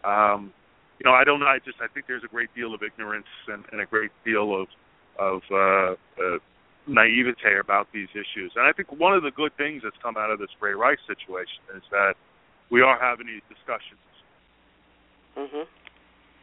Um, 0.05 0.53
you 1.01 1.11
know, 1.11 1.13
I 1.17 1.25
don't 1.25 1.41
know. 1.41 1.47
I 1.47 1.59
just 1.59 1.79
I 1.83 1.89
think 1.93 2.07
there's 2.07 2.23
a 2.23 2.29
great 2.29 2.55
deal 2.55 2.73
of 2.73 2.83
ignorance 2.83 3.27
and, 3.49 3.65
and 3.73 3.81
a 3.81 3.87
great 3.87 4.13
deal 4.25 4.55
of 4.55 4.69
of 5.19 5.43
uh, 5.51 5.95
uh, 6.23 6.39
naivete 6.87 7.59
about 7.61 7.89
these 7.93 8.09
issues. 8.13 8.53
And 8.57 8.67
I 8.67 8.73
think 8.73 8.93
one 8.93 9.15
of 9.15 9.23
the 9.23 9.31
good 9.31 9.57
things 9.57 9.83
that's 9.83 9.97
come 10.03 10.17
out 10.17 10.31
of 10.31 10.39
this 10.39 10.51
Ray 10.61 10.75
Rice 10.75 10.99
situation 11.07 11.63
is 11.77 11.83
that 11.91 12.15
we 12.71 12.81
are 12.83 12.99
having 13.01 13.27
these 13.27 13.43
discussions. 13.49 14.01
Mhm. 15.37 15.67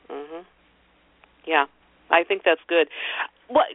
Mhm. 0.10 0.46
Yeah, 1.46 1.66
I 2.10 2.24
think 2.24 2.44
that's 2.44 2.62
good. 2.68 2.90
What 3.48 3.68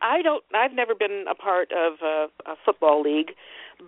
I 0.00 0.22
don't 0.22 0.44
I've 0.54 0.72
never 0.72 0.94
been 0.94 1.26
a 1.28 1.34
part 1.34 1.70
of 1.72 2.00
a, 2.02 2.28
a 2.46 2.56
football 2.64 3.02
league, 3.02 3.34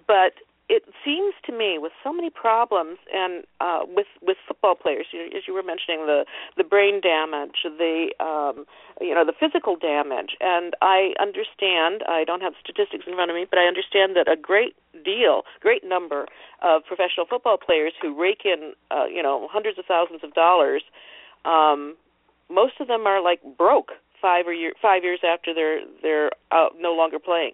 but 0.06 0.34
it 0.68 0.82
seems 1.04 1.34
to 1.44 1.52
me 1.52 1.76
with 1.78 1.92
so 2.02 2.12
many 2.12 2.30
problems 2.30 2.98
and 3.12 3.44
uh 3.60 3.80
with 3.86 4.06
with 4.22 4.36
football 4.46 4.74
players 4.74 5.06
you, 5.12 5.26
as 5.36 5.46
you 5.46 5.52
were 5.54 5.62
mentioning 5.62 6.06
the 6.06 6.24
the 6.56 6.64
brain 6.64 7.00
damage 7.00 7.64
the 7.64 8.10
um 8.20 8.64
you 9.00 9.14
know 9.14 9.24
the 9.24 9.34
physical 9.38 9.76
damage. 9.76 10.36
And 10.40 10.74
i 10.80 11.12
understand 11.20 12.02
i 12.08 12.24
don't 12.24 12.40
have 12.40 12.54
statistics 12.60 13.04
in 13.06 13.14
front 13.14 13.30
of 13.30 13.34
me 13.34 13.46
but 13.48 13.58
i 13.58 13.64
understand 13.64 14.16
that 14.16 14.30
a 14.30 14.36
great 14.36 14.74
deal 15.04 15.42
great 15.60 15.84
number 15.84 16.26
of 16.62 16.84
professional 16.84 17.26
football 17.28 17.58
players 17.58 17.92
who 18.00 18.18
rake 18.18 18.42
in 18.44 18.72
uh 18.90 19.04
you 19.04 19.22
know 19.22 19.48
hundreds 19.50 19.78
of 19.78 19.84
thousands 19.84 20.24
of 20.24 20.32
dollars 20.34 20.82
um 21.44 21.96
most 22.48 22.74
of 22.80 22.88
them 22.88 23.06
are 23.06 23.22
like 23.22 23.40
broke 23.58 23.92
five 24.20 24.46
or 24.46 24.54
year 24.54 24.72
five 24.80 25.04
years 25.04 25.20
after 25.22 25.52
they're 25.52 25.80
they're 26.00 26.30
out 26.52 26.72
no 26.78 26.94
longer 26.94 27.18
playing 27.18 27.52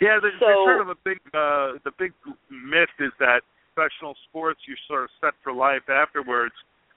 Yeah, 0.00 0.18
there's, 0.20 0.34
So- 0.40 0.46
there's 0.46 0.64
sort 0.66 0.80
of 0.80 0.88
a 0.88 0.96
big 1.04 1.18
uh 1.34 1.78
the 1.84 1.92
big 1.98 2.12
myth 2.50 2.90
is 2.98 3.12
that 3.20 3.42
professional 3.74 4.14
sports 4.28 4.60
you're 4.66 4.76
sort 4.86 5.04
of 5.04 5.10
set 5.20 5.34
for 5.42 5.52
life 5.52 5.88
afterwards. 5.88 6.54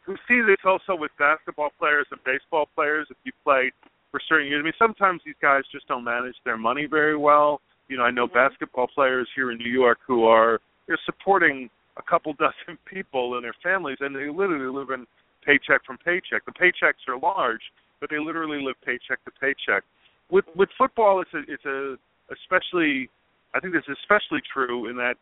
We 0.08 0.16
see 0.28 0.42
this 0.42 0.58
also 0.64 0.96
with 0.96 1.12
basketball 1.20 1.72
players 1.80 2.08
and 2.12 2.20
baseball 2.24 2.70
players 2.76 3.08
if 3.10 3.18
you 3.24 3.32
play 3.44 3.72
for 4.12 4.20
certain 4.28 4.48
years. 4.48 4.62
I 4.62 4.64
mean 4.64 4.74
sometimes 4.80 5.22
these 5.26 5.36
guys 5.42 5.64
just 5.72 5.88
don't 5.88 6.04
manage 6.04 6.36
their 6.46 6.58
money 6.58 6.86
very 6.86 7.18
well. 7.18 7.62
You 7.88 7.98
know, 7.98 8.04
I 8.04 8.12
know 8.12 8.28
Mhm. 8.28 8.34
basketball 8.34 8.88
players 8.88 9.28
here 9.36 9.52
in 9.52 9.58
New 9.58 9.72
York 9.72 10.00
who 10.06 10.26
are 10.26 10.60
they're 10.88 10.98
supporting 11.06 11.70
a 11.98 12.02
couple 12.04 12.34
dozen 12.46 12.78
people 12.86 13.36
and 13.36 13.44
their 13.44 13.56
families 13.64 13.98
and 14.02 14.16
they 14.16 14.30
literally 14.30 14.68
live 14.72 14.90
in 14.92 15.06
paycheck 15.44 15.84
from 15.86 15.98
paycheck. 16.00 16.44
The 16.46 16.52
paychecks 16.52 17.08
are 17.08 17.18
large, 17.18 17.72
but 18.00 18.10
they 18.10 18.20
literally 18.20 18.62
live 18.62 18.76
paycheck 18.82 19.24
to 19.26 19.32
paycheck. 19.40 19.84
With 20.30 20.46
with 20.56 20.70
football 20.78 21.22
it's 21.22 21.34
a 21.34 21.40
it's 21.52 21.66
a 21.66 21.98
especially 22.32 23.10
I 23.56 23.60
think 23.60 23.74
this 23.74 23.84
is 23.88 23.98
especially 24.04 24.42
true 24.54 24.90
in 24.90 24.96
that 24.98 25.16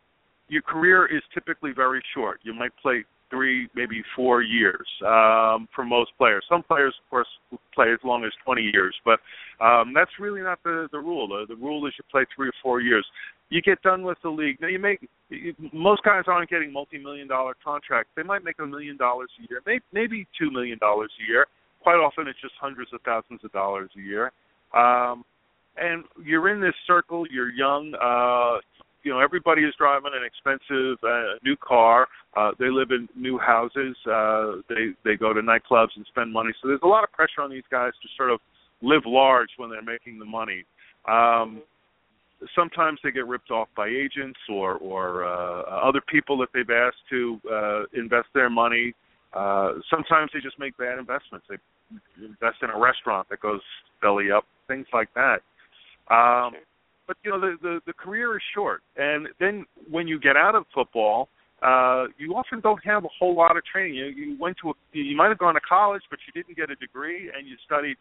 your 0.48 0.62
career 0.62 1.06
is 1.06 1.22
typically 1.34 1.72
very 1.74 2.02
short. 2.14 2.40
You 2.42 2.54
might 2.54 2.72
play 2.82 3.04
three, 3.30 3.68
maybe 3.74 4.02
four 4.14 4.42
years 4.42 4.86
um, 5.04 5.68
for 5.74 5.84
most 5.84 6.10
players. 6.18 6.44
Some 6.48 6.62
players, 6.62 6.94
of 7.02 7.10
course, 7.10 7.26
play 7.74 7.92
as 7.92 7.98
long 8.04 8.24
as 8.24 8.32
20 8.44 8.62
years, 8.62 8.94
but 9.04 9.18
um, 9.64 9.92
that's 9.94 10.10
really 10.20 10.42
not 10.42 10.58
the 10.62 10.88
the 10.92 10.98
rule. 10.98 11.28
The, 11.28 11.46
the 11.48 11.56
rule 11.56 11.86
is 11.86 11.94
you 11.98 12.04
play 12.10 12.24
three 12.34 12.48
or 12.48 12.52
four 12.62 12.80
years. 12.80 13.06
You 13.48 13.62
get 13.62 13.80
done 13.82 14.02
with 14.02 14.18
the 14.22 14.30
league. 14.30 14.60
Now 14.60 14.68
you 14.68 14.78
make 14.78 15.08
you, 15.30 15.54
most 15.72 16.02
guys 16.04 16.24
aren't 16.26 16.50
getting 16.50 16.72
multi-million 16.72 17.28
dollar 17.28 17.54
contracts. 17.64 18.10
They 18.16 18.22
might 18.22 18.44
make 18.44 18.56
a 18.60 18.66
million 18.66 18.96
dollars 18.96 19.30
a 19.38 19.50
year, 19.50 19.62
maybe 19.66 19.84
maybe 19.92 20.26
two 20.38 20.50
million 20.50 20.78
dollars 20.78 21.10
a 21.24 21.30
year. 21.30 21.46
Quite 21.82 21.96
often, 21.96 22.26
it's 22.26 22.40
just 22.40 22.54
hundreds 22.60 22.92
of 22.92 23.00
thousands 23.02 23.40
of 23.44 23.52
dollars 23.52 23.90
a 23.96 24.00
year. 24.00 24.32
Um, 24.74 25.24
and 25.78 26.04
you're 26.24 26.48
in 26.48 26.60
this 26.60 26.74
circle. 26.86 27.24
You're 27.30 27.52
young. 27.52 27.94
Uh, 27.94 28.60
you 29.02 29.12
know, 29.12 29.20
everybody 29.20 29.62
is 29.62 29.72
driving 29.78 30.10
an 30.14 30.24
expensive 30.24 30.98
uh, 31.04 31.38
new 31.44 31.56
car. 31.56 32.08
Uh, 32.36 32.50
they 32.58 32.68
live 32.70 32.90
in 32.90 33.08
new 33.14 33.38
houses. 33.38 33.96
Uh, 34.04 34.62
they 34.68 34.88
they 35.04 35.16
go 35.16 35.32
to 35.32 35.40
nightclubs 35.40 35.94
and 35.96 36.04
spend 36.08 36.32
money. 36.32 36.50
So 36.60 36.68
there's 36.68 36.80
a 36.82 36.88
lot 36.88 37.04
of 37.04 37.12
pressure 37.12 37.40
on 37.40 37.50
these 37.50 37.66
guys 37.70 37.92
to 38.02 38.08
sort 38.16 38.30
of 38.30 38.40
live 38.82 39.02
large 39.06 39.50
when 39.58 39.70
they're 39.70 39.82
making 39.82 40.18
the 40.18 40.24
money. 40.24 40.64
Um, 41.08 41.62
sometimes 42.54 42.98
they 43.02 43.10
get 43.10 43.26
ripped 43.26 43.50
off 43.50 43.68
by 43.76 43.86
agents 43.86 44.40
or 44.48 44.74
or 44.74 45.24
uh, 45.24 45.62
other 45.88 46.00
people 46.08 46.36
that 46.38 46.48
they've 46.52 46.68
asked 46.68 46.96
to 47.10 47.40
uh, 47.50 47.82
invest 47.94 48.28
their 48.34 48.50
money. 48.50 48.92
Uh, 49.32 49.74
sometimes 49.88 50.30
they 50.34 50.40
just 50.40 50.58
make 50.58 50.76
bad 50.78 50.98
investments. 50.98 51.46
They 51.48 51.56
invest 52.18 52.58
in 52.62 52.70
a 52.70 52.78
restaurant 52.78 53.28
that 53.30 53.40
goes 53.40 53.60
belly 54.02 54.30
up, 54.30 54.44
things 54.66 54.86
like 54.92 55.12
that. 55.14 55.42
Um, 56.10 56.52
Sure. 56.52 56.62
But 57.06 57.16
you 57.22 57.30
know 57.30 57.38
the, 57.40 57.54
the 57.62 57.80
the 57.86 57.92
career 57.92 58.34
is 58.34 58.42
short, 58.52 58.82
and 58.96 59.28
then 59.38 59.64
when 59.88 60.08
you 60.08 60.18
get 60.18 60.36
out 60.36 60.56
of 60.56 60.64
football, 60.74 61.28
uh, 61.62 62.06
you 62.18 62.34
often 62.34 62.58
don't 62.58 62.82
have 62.84 63.04
a 63.04 63.08
whole 63.16 63.36
lot 63.36 63.56
of 63.56 63.64
training. 63.64 63.94
You, 63.94 64.06
you 64.06 64.36
went 64.40 64.56
to 64.62 64.70
a, 64.70 64.74
you 64.90 65.16
might 65.16 65.28
have 65.28 65.38
gone 65.38 65.54
to 65.54 65.60
college, 65.60 66.02
but 66.10 66.18
you 66.26 66.32
didn't 66.32 66.56
get 66.56 66.68
a 66.68 66.74
degree, 66.74 67.30
and 67.32 67.46
you 67.46 67.54
studied 67.64 67.96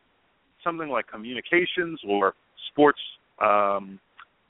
something 0.63 0.89
like 0.89 1.05
communications 1.07 1.99
or 2.07 2.33
sports 2.71 2.97
um, 3.39 3.99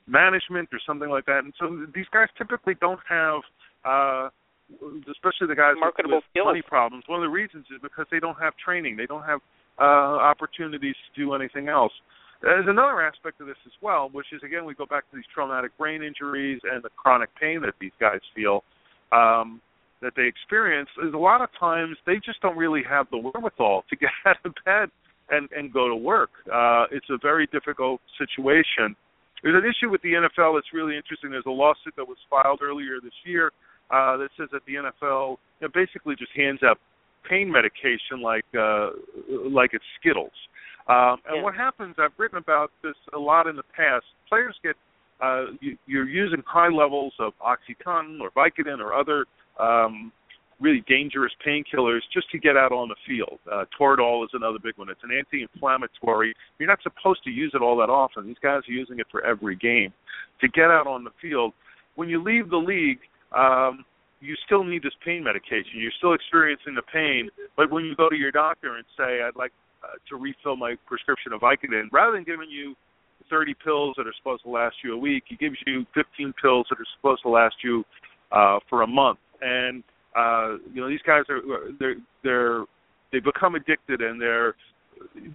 management 0.07 0.69
or 0.71 0.79
something 0.87 1.09
like 1.09 1.25
that. 1.25 1.39
And 1.43 1.53
so 1.59 1.85
these 1.93 2.07
guys 2.13 2.29
typically 2.37 2.75
don't 2.79 3.01
have, 3.09 3.41
uh, 3.83 4.29
especially 5.11 5.47
the 5.47 5.55
guys 5.55 5.73
with- 5.75 5.81
Marketable 5.81 6.17
with 6.17 6.23
skills. 6.31 6.45
money 6.45 6.61
problems. 6.61 7.03
One 7.07 7.19
of 7.19 7.27
the 7.27 7.33
reasons 7.33 7.65
is 7.75 7.81
because 7.81 8.05
they 8.09 8.21
don't 8.21 8.39
have 8.39 8.53
training. 8.63 8.95
They 8.95 9.05
don't 9.05 9.23
have 9.23 9.41
uh, 9.79 9.83
opportunities 10.31 10.95
to 11.13 11.21
do 11.21 11.33
anything 11.33 11.67
else. 11.67 11.91
There's 12.45 12.67
another 12.69 13.01
aspect 13.01 13.41
of 13.41 13.47
this 13.47 13.57
as 13.65 13.71
well, 13.81 14.09
which 14.11 14.27
is 14.31 14.39
again 14.45 14.65
we 14.65 14.75
go 14.75 14.85
back 14.85 15.09
to 15.09 15.15
these 15.15 15.25
traumatic 15.33 15.75
brain 15.79 16.03
injuries 16.03 16.61
and 16.71 16.83
the 16.83 16.89
chronic 16.95 17.29
pain 17.41 17.59
that 17.61 17.73
these 17.81 17.95
guys 17.99 18.19
feel 18.35 18.63
um, 19.11 19.59
that 20.03 20.13
they 20.15 20.27
experience. 20.27 20.87
Is 21.03 21.15
a 21.15 21.17
lot 21.17 21.41
of 21.41 21.49
times 21.59 21.97
they 22.05 22.21
just 22.23 22.39
don't 22.43 22.55
really 22.55 22.83
have 22.87 23.07
the 23.09 23.17
wherewithal 23.17 23.83
to 23.89 23.95
get 23.99 24.11
out 24.27 24.37
of 24.45 24.53
bed 24.63 24.89
and 25.31 25.49
and 25.57 25.73
go 25.73 25.87
to 25.87 25.95
work. 25.95 26.29
Uh, 26.45 26.85
it's 26.91 27.09
a 27.09 27.17
very 27.19 27.47
difficult 27.47 27.99
situation. 28.19 28.95
There's 29.41 29.57
an 29.57 29.67
issue 29.67 29.89
with 29.89 30.03
the 30.03 30.13
NFL 30.13 30.55
that's 30.55 30.71
really 30.71 30.95
interesting. 30.95 31.31
There's 31.31 31.47
a 31.47 31.49
lawsuit 31.49 31.95
that 31.97 32.07
was 32.07 32.17
filed 32.29 32.61
earlier 32.61 33.01
this 33.01 33.17
year 33.25 33.51
uh, 33.89 34.17
that 34.17 34.29
says 34.37 34.49
that 34.51 34.61
the 34.67 34.75
NFL 34.75 35.37
you 35.61 35.67
know, 35.67 35.69
basically 35.73 36.15
just 36.15 36.31
hands 36.35 36.59
out 36.61 36.77
pain 37.27 37.51
medication 37.51 38.21
like 38.21 38.45
uh, 38.53 38.89
like 39.49 39.71
it's 39.73 39.85
Skittles. 39.99 40.37
Um, 40.87 41.19
and 41.27 41.37
Yeah. 41.37 41.41
what 41.43 41.55
happens? 41.55 41.95
I've 41.97 42.13
written 42.17 42.37
about 42.37 42.71
this 42.81 42.95
a 43.13 43.19
lot 43.19 43.47
in 43.47 43.55
the 43.55 43.63
past. 43.63 44.05
Players 44.29 44.57
get 44.63 44.75
uh, 45.21 45.45
you, 45.61 45.77
you're 45.87 46.07
using 46.09 46.43
high 46.45 46.67
levels 46.67 47.13
of 47.19 47.33
OxyContin 47.39 48.19
or 48.19 48.31
Vicodin 48.31 48.79
or 48.79 48.93
other 48.93 49.25
um, 49.57 50.11
really 50.59 50.83
dangerous 50.87 51.31
painkillers 51.45 52.01
just 52.13 52.29
to 52.31 52.37
get 52.37 52.57
out 52.57 52.73
on 52.73 52.89
the 52.89 52.95
field. 53.07 53.39
Uh, 53.49 53.63
Toradol 53.79 54.25
is 54.25 54.29
another 54.33 54.59
big 54.61 54.77
one. 54.77 54.89
It's 54.89 55.03
an 55.03 55.11
anti-inflammatory. 55.17 56.35
You're 56.59 56.67
not 56.67 56.79
supposed 56.83 57.23
to 57.23 57.29
use 57.29 57.51
it 57.53 57.61
all 57.61 57.77
that 57.77 57.89
often. 57.89 58.27
These 58.27 58.39
guys 58.43 58.61
are 58.67 58.71
using 58.73 58.99
it 58.99 59.07
for 59.09 59.25
every 59.25 59.55
game 59.55 59.93
to 60.41 60.47
get 60.49 60.65
out 60.65 60.85
on 60.85 61.03
the 61.05 61.11
field. 61.21 61.53
When 61.95 62.09
you 62.09 62.21
leave 62.21 62.49
the 62.49 62.57
league, 62.57 62.99
um, 63.33 63.85
you 64.19 64.35
still 64.45 64.63
need 64.63 64.83
this 64.83 64.93
pain 65.03 65.23
medication. 65.23 65.75
You're 65.75 65.91
still 65.97 66.13
experiencing 66.13 66.75
the 66.75 66.81
pain, 66.81 67.29
but 67.55 67.71
when 67.71 67.85
you 67.85 67.95
go 67.95 68.09
to 68.09 68.15
your 68.15 68.31
doctor 68.31 68.75
and 68.75 68.85
say, 68.97 69.21
"I'd 69.21 69.35
like 69.35 69.51
uh, 69.85 69.97
to 70.09 70.15
refill 70.15 70.55
my 70.55 70.75
prescription 70.87 71.33
of 71.33 71.41
Vicodin," 71.41 71.87
rather 71.91 72.13
than 72.13 72.23
giving 72.23 72.49
you 72.49 72.75
30 73.29 73.53
pills 73.63 73.95
that 73.97 74.07
are 74.07 74.13
supposed 74.17 74.43
to 74.43 74.49
last 74.49 74.75
you 74.83 74.93
a 74.93 74.97
week, 74.97 75.23
he 75.27 75.35
gives 75.35 75.55
you 75.65 75.85
15 75.93 76.33
pills 76.41 76.67
that 76.69 76.79
are 76.79 76.85
supposed 76.97 77.21
to 77.23 77.29
last 77.29 77.55
you 77.63 77.83
uh, 78.31 78.59
for 78.69 78.81
a 78.81 78.87
month. 78.87 79.19
And 79.41 79.83
uh, 80.15 80.57
you 80.73 80.81
know 80.81 80.89
these 80.89 81.03
guys 81.05 81.23
are 81.29 81.41
they're 81.79 81.95
they're 82.23 82.65
they 83.11 83.19
become 83.19 83.55
addicted 83.55 84.01
and 84.01 84.19
they're 84.19 84.55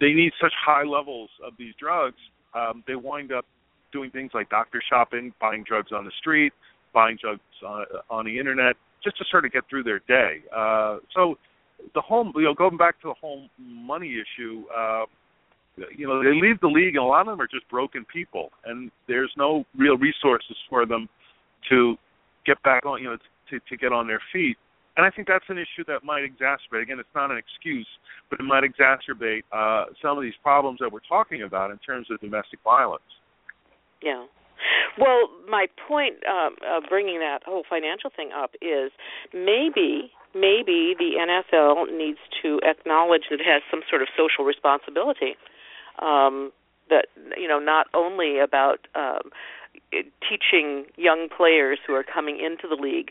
they 0.01 0.12
need 0.12 0.32
such 0.40 0.53
high 0.59 0.84
levels 0.84 1.30
of 1.44 1.53
these 1.59 1.74
drugs. 1.78 2.16
Um, 2.55 2.82
they 2.86 2.96
wind 2.96 3.32
up 3.32 3.44
doing 3.92 4.11
things 4.11 4.30
like 4.34 4.48
doctor 4.48 4.82
shopping, 4.88 5.32
buying 5.40 5.64
drugs 5.66 5.92
on 5.92 6.05
the 6.05 6.12
street, 6.18 6.53
buying 6.94 7.18
drugs 7.20 7.40
on, 7.66 7.84
on 8.09 8.24
the 8.24 8.38
internet, 8.38 8.76
just 9.05 9.18
to 9.18 9.24
sort 9.30 9.44
of 9.44 9.53
get 9.53 9.64
through 9.68 9.82
their 9.82 10.01
day. 10.09 10.42
Uh, 10.55 10.98
so 11.14 11.36
the 11.95 12.01
whole, 12.01 12.31
you 12.35 12.43
know, 12.43 12.55
going 12.55 12.76
back 12.76 13.01
to 13.03 13.09
the 13.09 13.14
whole 13.20 13.47
money 13.59 14.14
issue, 14.14 14.64
uh, 14.76 15.05
you 15.97 16.07
know, 16.07 16.22
they 16.22 16.35
leave 16.35 16.61
the 16.61 16.68
league, 16.68 16.97
and 16.97 17.05
a 17.05 17.07
lot 17.07 17.22
of 17.22 17.26
them 17.26 17.41
are 17.41 17.47
just 17.47 17.68
broken 17.68 18.05
people, 18.12 18.51
and 18.66 18.91
there's 19.09 19.33
no 19.37 19.64
real 19.76 19.97
resources 19.97 20.57
for 20.68 20.85
them 20.85 21.09
to 21.68 21.97
get 22.47 22.62
back 22.62 22.85
on, 22.85 23.03
you 23.03 23.09
know, 23.11 23.16
to 23.51 23.61
to 23.68 23.76
get 23.76 23.93
on 23.93 24.07
their 24.07 24.20
feet. 24.33 24.57
And 24.97 25.07
I 25.07 25.11
think 25.11 25.28
that's 25.28 25.45
an 25.49 25.57
issue 25.57 25.85
that 25.87 26.05
might 26.05 26.22
exacerbate. 26.22 26.83
Again, 26.83 26.99
it's 26.99 27.09
not 27.14 27.31
an 27.31 27.39
excuse, 27.39 27.87
but 28.28 28.41
it 28.41 28.43
might 28.43 28.64
exacerbate 28.64 29.43
uh, 29.53 29.87
some 30.03 30.18
of 30.18 30.22
these 30.22 30.35
problems 30.43 30.78
that 30.81 30.93
we're 30.93 30.99
talking 31.09 31.43
about 31.43 31.70
in 31.70 31.78
terms 31.78 32.09
of 32.11 32.20
domestic 32.20 32.59
violence. 32.64 33.03
Yeah. 34.03 34.26
Well, 34.98 35.30
my 35.48 35.66
point 35.88 36.16
um, 36.26 36.56
of 36.68 36.84
bringing 36.88 37.20
that 37.20 37.40
whole 37.44 37.64
financial 37.68 38.11
thing 38.14 38.30
up 38.36 38.52
is 38.61 38.92
maybe 39.32 40.12
maybe 40.34 40.94
the 40.96 41.18
NFL 41.18 41.96
needs 41.96 42.18
to 42.42 42.61
acknowledge 42.62 43.24
that 43.30 43.40
it 43.40 43.46
has 43.46 43.62
some 43.70 43.80
sort 43.88 44.02
of 44.02 44.08
social 44.16 44.44
responsibility. 44.44 45.34
Um, 46.00 46.52
that 46.88 47.06
you 47.36 47.48
know, 47.48 47.58
not 47.58 47.86
only 47.94 48.38
about 48.38 48.86
um, 48.94 49.30
teaching 50.20 50.86
young 50.96 51.28
players 51.34 51.78
who 51.86 51.94
are 51.94 52.04
coming 52.04 52.38
into 52.40 52.68
the 52.68 52.80
league 52.80 53.11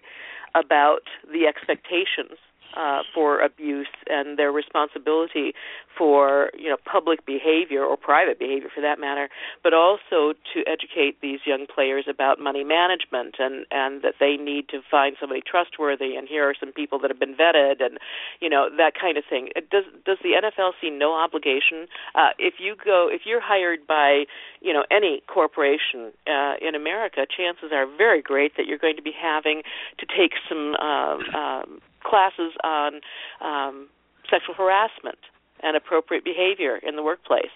about 0.56 1.04
the 1.32 1.46
expectations 1.48 2.38
uh, 2.76 3.02
for 3.14 3.40
abuse 3.40 3.88
and 4.08 4.38
their 4.38 4.52
responsibility 4.52 5.54
for 5.98 6.50
you 6.58 6.70
know 6.70 6.78
public 6.86 7.26
behavior 7.26 7.84
or 7.84 7.98
private 7.98 8.40
behavior 8.40 8.70
for 8.74 8.82
that 8.82 9.00
matter, 9.00 9.30
but 9.64 9.74
also 9.74 10.34
to 10.54 10.64
educate 10.68 11.20
these 11.22 11.40
young 11.46 11.66
players 11.68 12.06
about 12.10 12.40
money 12.40 12.64
management 12.64 13.36
and 13.40 13.66
and 13.72 14.02
that 14.02 14.16
they 14.20 14.38
need 14.38 14.70
to 14.70 14.82
find 14.90 15.16
somebody 15.20 15.42
trustworthy 15.42 16.16
and 16.16 16.28
here 16.28 16.48
are 16.50 16.56
some 16.60 16.72
people 16.72 17.00
that 17.00 17.10
have 17.10 17.20
been 17.20 17.36
vetted 17.36 17.84
and 17.84 17.98
you 18.40 18.50
know 18.50 18.70
that 18.78 18.94
kind 19.00 19.18
of 19.18 19.24
thing. 19.30 19.50
Does 19.72 19.86
does 20.06 20.18
the 20.24 20.34
NFL 20.42 20.72
see 20.82 20.90
no 20.90 21.14
obligation 21.14 21.88
uh, 22.16 22.30
if 22.38 22.56
you 22.60 22.76
go 22.76 23.10
if 23.12 23.22
you're 23.26 23.42
hired 23.42 23.86
by 23.88 24.26
you 24.62 24.74
know 24.74 24.84
any 24.92 25.22
corporation 25.28 26.12
uh, 26.28 26.54
in 26.62 26.76
America, 26.76 27.26
chances 27.26 27.72
are 27.74 27.86
very 27.86 28.22
great 28.22 28.56
that 28.58 28.66
you're 28.68 28.78
going 28.78 28.96
to 28.96 29.02
be 29.02 29.14
having 29.14 29.64
to 29.98 30.06
take 30.06 30.34
some 30.48 30.76
uh, 30.76 31.18
um, 31.38 31.82
classes 32.04 32.54
on 32.64 33.02
um, 33.42 33.88
sexual 34.30 34.56
harassment 34.56 35.20
and 35.62 35.76
appropriate 35.76 36.24
behavior 36.24 36.78
in 36.78 36.96
the 36.96 37.04
workplace. 37.04 37.54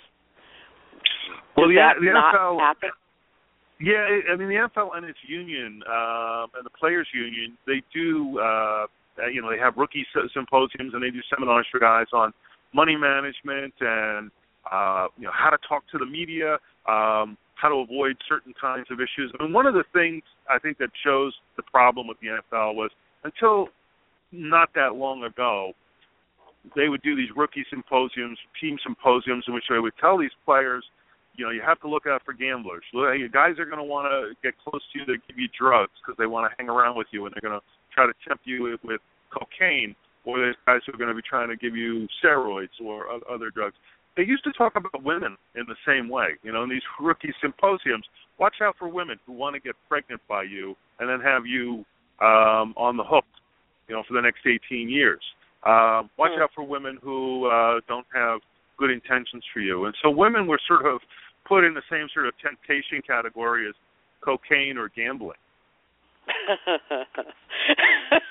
Well, 1.55 1.67
Does 1.67 1.75
yeah, 1.75 1.93
that 1.93 2.01
the 2.01 2.07
NFL. 2.07 2.59
happen? 2.59 2.89
Yeah, 3.79 4.05
I 4.31 4.35
mean 4.35 4.49
the 4.49 4.67
NFL 4.69 4.95
and 4.95 5.05
its 5.05 5.19
union 5.27 5.83
um, 5.87 6.47
and 6.55 6.63
the 6.63 6.73
players' 6.77 7.07
union, 7.13 7.57
they 7.67 7.81
do. 7.93 8.39
Uh, 8.39 8.85
you 9.31 9.41
know, 9.41 9.51
they 9.51 9.59
have 9.59 9.77
rookie 9.77 10.05
symposiums 10.33 10.93
and 10.93 11.03
they 11.03 11.11
do 11.11 11.21
seminars 11.29 11.67
for 11.71 11.79
guys 11.79 12.07
on 12.13 12.33
money 12.73 12.95
management 12.95 13.73
and 13.79 14.31
uh, 14.71 15.07
you 15.17 15.25
know 15.25 15.31
how 15.33 15.49
to 15.49 15.57
talk 15.67 15.83
to 15.91 15.97
the 15.97 16.05
media, 16.05 16.53
um, 16.87 17.37
how 17.55 17.69
to 17.69 17.75
avoid 17.75 18.15
certain 18.27 18.53
kinds 18.59 18.87
of 18.89 18.99
issues. 18.99 19.31
I 19.39 19.43
mean, 19.43 19.53
one 19.53 19.67
of 19.67 19.73
the 19.73 19.83
things 19.93 20.23
I 20.49 20.57
think 20.59 20.77
that 20.79 20.89
shows 21.03 21.33
the 21.57 21.63
problem 21.63 22.07
with 22.07 22.17
the 22.21 22.27
NFL 22.27 22.75
was 22.75 22.89
until 23.23 23.69
not 24.33 24.69
that 24.73 24.95
long 24.95 25.23
ago, 25.23 25.73
they 26.75 26.89
would 26.89 27.01
do 27.01 27.15
these 27.15 27.29
rookie 27.35 27.65
symposiums, 27.69 28.37
team 28.59 28.77
symposiums, 28.83 29.43
in 29.47 29.53
which 29.53 29.65
they 29.69 29.79
would 29.79 29.93
tell 29.99 30.17
these 30.17 30.31
players, 30.45 30.83
you 31.35 31.45
know, 31.45 31.51
you 31.51 31.61
have 31.65 31.79
to 31.81 31.87
look 31.87 32.05
out 32.07 32.21
for 32.25 32.33
gamblers. 32.33 32.83
You 32.93 33.29
guys 33.29 33.57
are 33.59 33.65
going 33.65 33.77
to 33.77 33.83
want 33.83 34.07
to 34.09 34.33
get 34.43 34.53
close 34.63 34.81
to 34.93 34.99
you 34.99 35.05
to 35.05 35.17
give 35.27 35.37
you 35.37 35.47
drugs 35.57 35.91
because 36.01 36.17
they 36.17 36.25
want 36.25 36.49
to 36.49 36.55
hang 36.57 36.69
around 36.69 36.95
with 36.95 37.07
you, 37.11 37.25
and 37.25 37.33
they're 37.33 37.49
going 37.49 37.59
to 37.59 37.65
try 37.93 38.05
to 38.05 38.13
tempt 38.27 38.45
you 38.45 38.63
with, 38.63 38.79
with 38.83 39.01
cocaine, 39.31 39.95
or 40.25 40.39
there's 40.39 40.55
guys 40.65 40.81
who 40.85 40.93
are 40.93 40.97
going 40.97 41.09
to 41.09 41.15
be 41.15 41.27
trying 41.27 41.49
to 41.49 41.55
give 41.55 41.75
you 41.75 42.07
steroids 42.23 42.73
or 42.83 43.07
other 43.29 43.49
drugs. 43.49 43.75
They 44.15 44.23
used 44.23 44.43
to 44.43 44.51
talk 44.51 44.73
about 44.75 45.03
women 45.03 45.35
in 45.55 45.65
the 45.67 45.75
same 45.87 46.07
way, 46.07 46.37
you 46.43 46.53
know, 46.53 46.63
in 46.63 46.69
these 46.69 46.85
rookie 46.99 47.33
symposiums. 47.41 48.05
Watch 48.39 48.55
out 48.61 48.75
for 48.77 48.87
women 48.87 49.19
who 49.25 49.33
want 49.33 49.55
to 49.55 49.59
get 49.59 49.75
pregnant 49.89 50.21
by 50.29 50.43
you 50.43 50.75
and 50.99 51.09
then 51.09 51.19
have 51.19 51.45
you 51.45 51.83
um, 52.21 52.73
on 52.77 52.95
the 52.95 53.03
hook 53.03 53.25
you 53.87 53.95
know, 53.95 54.03
for 54.07 54.13
the 54.13 54.21
next 54.21 54.41
18 54.45 54.89
years. 54.89 55.21
Uh, 55.63 56.03
watch 56.17 56.31
Hmm. 56.35 56.41
out 56.43 56.51
for 56.55 56.63
women 56.63 56.97
who 57.01 57.45
uh, 57.47 57.79
don't 57.87 58.07
have 58.13 58.39
good 58.77 58.89
intentions 58.91 59.43
for 59.53 59.59
you. 59.61 59.85
And 59.85 59.95
so 60.01 60.09
women 60.09 60.47
were 60.47 60.59
sort 60.67 60.85
of 60.85 60.99
put 61.45 61.63
in 61.63 61.73
the 61.73 61.81
same 61.89 62.07
sort 62.13 62.27
of 62.27 62.33
temptation 62.39 63.01
category 63.05 63.67
as 63.67 63.75
cocaine 64.21 64.77
or 64.77 64.89
gambling. 64.95 65.37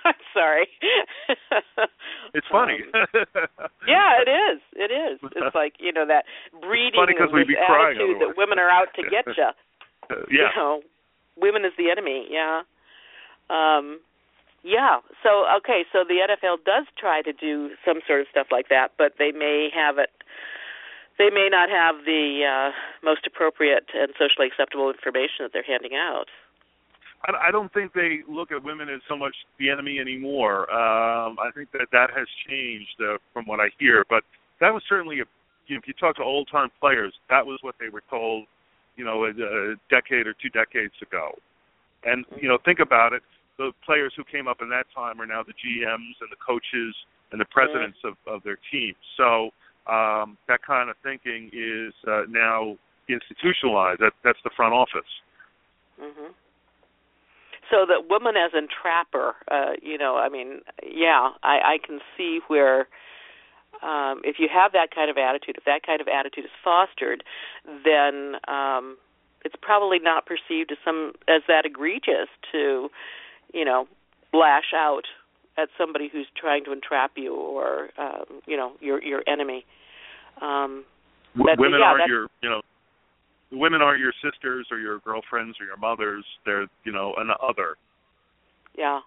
I'm 0.05 0.15
sorry. 0.35 0.67
It's 2.35 2.47
funny. 2.51 2.79
Um, 2.95 3.05
yeah, 3.87 4.17
it 4.25 4.31
is. 4.31 4.61
It 4.73 4.89
is. 4.91 5.21
It's 5.37 5.55
like 5.55 5.75
you 5.79 5.93
know 5.93 6.07
that 6.07 6.25
breeding 6.63 6.97
funny 6.97 7.13
'cause 7.13 7.29
of 7.29 7.35
we'd 7.35 7.43
this 7.43 7.49
be 7.49 7.67
crying 7.67 7.97
attitude 7.99 8.21
that 8.23 8.37
women 8.39 8.59
are 8.59 8.71
out 8.71 8.89
to 8.97 9.03
get 9.03 9.27
you. 9.27 9.35
yeah. 10.33 10.49
You 10.49 10.57
know, 10.57 10.81
women 11.37 11.67
is 11.67 11.73
the 11.77 11.91
enemy. 11.91 12.27
Yeah. 12.31 12.63
Um, 13.51 14.01
yeah. 14.63 15.01
So 15.23 15.47
okay. 15.59 15.85
So 15.93 16.05
the 16.07 16.23
NFL 16.23 16.65
does 16.65 16.87
try 16.99 17.23
to 17.23 17.33
do 17.33 17.71
some 17.85 18.01
sort 18.07 18.21
of 18.21 18.27
stuff 18.31 18.47
like 18.51 18.69
that, 18.69 18.93
but 18.97 19.15
they 19.19 19.33
may 19.33 19.69
have 19.75 19.99
it. 19.99 20.11
They 21.19 21.31
may 21.31 21.49
not 21.51 21.69
have 21.69 22.05
the 22.07 22.43
uh, 22.47 22.71
most 23.05 23.27
appropriate 23.27 23.91
and 23.95 24.13
socially 24.19 24.47
acceptable 24.47 24.91
information 24.91 25.45
that 25.45 25.53
they're 25.53 25.67
handing 25.67 25.93
out. 25.95 26.27
I, 27.25 27.53
don't 27.53 27.73
think 27.73 27.93
they 27.93 28.21
look 28.29 28.51
at 28.51 28.65
women 28.65 28.89
as 28.89 29.01
so 29.09 29.17
much 29.17 29.35
the 29.59 29.71
enemy 29.71 30.01
anymore. 30.01 30.63
Um, 30.73 31.39
I 31.39 31.51
think 31.55 31.71
that 31.71 31.87
that 31.93 32.11
has 32.17 32.27
changed 32.49 32.99
uh, 33.01 33.19
from 33.33 33.47
what 33.47 33.61
I 33.61 33.71
hear. 33.79 34.05
But 34.09 34.25
that 34.61 34.73
was 34.73 34.83
certainly 34.89 35.21
a. 35.21 35.25
You 35.69 35.77
know, 35.77 35.81
if 35.81 35.87
you 35.87 35.95
talk 35.95 36.17
to 36.17 36.23
old 36.23 36.49
time 36.51 36.71
players, 36.81 37.15
that 37.31 37.47
was 37.47 37.61
what 37.63 37.77
they 37.79 37.89
were 37.89 38.03
told. 38.11 38.47
You 38.97 39.05
know, 39.05 39.25
a, 39.25 39.31
a 39.31 39.77
decade 39.89 40.27
or 40.27 40.35
two 40.35 40.49
decades 40.51 40.95
ago. 41.01 41.39
And 42.05 42.25
you 42.41 42.49
know, 42.49 42.59
think 42.65 42.81
about 42.81 43.13
it. 43.13 43.23
The 43.59 43.73
players 43.85 44.13
who 44.17 44.25
came 44.25 44.49
up 44.49 44.59
in 44.63 44.69
that 44.71 44.87
time 44.95 45.21
are 45.21 45.27
now 45.27 45.43
the 45.43 45.53
GMs 45.53 46.17
and 46.21 46.31
the 46.31 46.41
coaches 46.45 46.95
and 47.33 47.41
the 47.41 47.45
presidents 47.47 47.99
of, 48.05 48.15
of 48.27 48.43
their 48.43 48.59
teams. 48.71 48.97
So 49.17 49.51
um, 49.91 50.39
that 50.49 50.61
kind 50.67 50.91
of 50.91 50.97
thinking 51.03 51.51
is 51.53 51.93
uh, 52.07 52.23
now 52.29 52.77
institutionalized. 53.09 54.01
That 54.01 54.13
that's 54.25 54.39
the 54.45 54.51
front 54.57 54.75
office. 54.75 55.11
hmm 55.99 56.33
So 57.71 57.85
that 57.87 58.09
woman 58.09 58.35
as 58.37 58.53
entrapper, 58.53 59.33
uh, 59.51 59.73
you 59.83 59.99
know, 59.99 60.17
I 60.17 60.29
mean, 60.29 60.61
yeah, 60.83 61.31
I, 61.43 61.77
I 61.77 61.79
can 61.85 62.01
see 62.17 62.41
where 62.49 62.87
um, 63.83 64.21
if 64.25 64.37
you 64.39 64.49
have 64.53 64.73
that 64.73 64.95
kind 64.95 65.11
of 65.11 65.17
attitude, 65.17 65.57
if 65.59 65.65
that 65.65 65.83
kind 65.85 66.01
of 66.01 66.07
attitude 66.07 66.45
is 66.45 66.51
fostered, 66.63 67.25
then 67.85 68.37
um, 68.47 68.97
it's 69.45 69.57
probably 69.61 69.99
not 69.99 70.27
perceived 70.27 70.71
as 70.71 70.79
some 70.85 71.13
as 71.27 71.43
that 71.49 71.67
egregious 71.67 72.29
to, 72.53 72.89
you 73.53 73.65
know, 73.65 73.87
lash 74.33 74.73
out 74.75 75.05
at 75.59 75.69
somebody 75.77 76.09
who's 76.11 76.27
trying 76.37 76.65
to 76.65 76.73
entrap 76.73 77.13
you 77.17 77.35
or 77.35 77.91
um, 77.99 78.41
you 78.47 78.57
know 78.57 78.73
your 78.81 79.03
your 79.03 79.23
enemy. 79.27 79.65
Um, 80.41 80.85
That- 81.37 81.59
women 81.59 81.81
yeah, 81.81 81.87
aren't 81.87 82.09
your 82.09 82.27
you 82.43 82.51
know 82.51 82.63
women 83.51 83.83
aren't 83.83 84.01
your 84.01 84.13
sisters 84.23 84.67
or 84.71 84.79
your 84.79 84.99
girlfriends 85.01 85.61
or 85.61 85.67
your 85.67 85.77
mothers 85.77 86.25
they're 86.47 86.67
you 86.85 86.93
know 86.93 87.13
an 87.19 87.29
other 87.43 87.77
Yeah. 88.77 89.01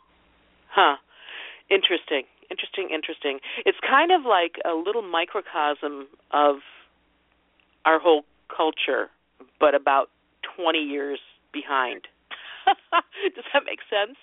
Huh. 0.70 0.98
Interesting. 1.70 2.24
Interesting, 2.52 2.90
interesting. 2.94 3.40
It's 3.66 3.78
kind 3.82 4.12
of 4.12 4.22
like 4.22 4.62
a 4.66 4.76
little 4.76 5.02
microcosm 5.02 6.08
of 6.32 6.58
our 7.86 7.98
whole 8.00 8.24
culture, 8.56 9.10
but 9.60 9.74
about 9.74 10.10
20 10.56 10.78
years 10.78 11.20
behind. 11.52 12.02
Does 13.36 13.46
that 13.54 13.64
make 13.66 13.80
sense? 13.90 14.18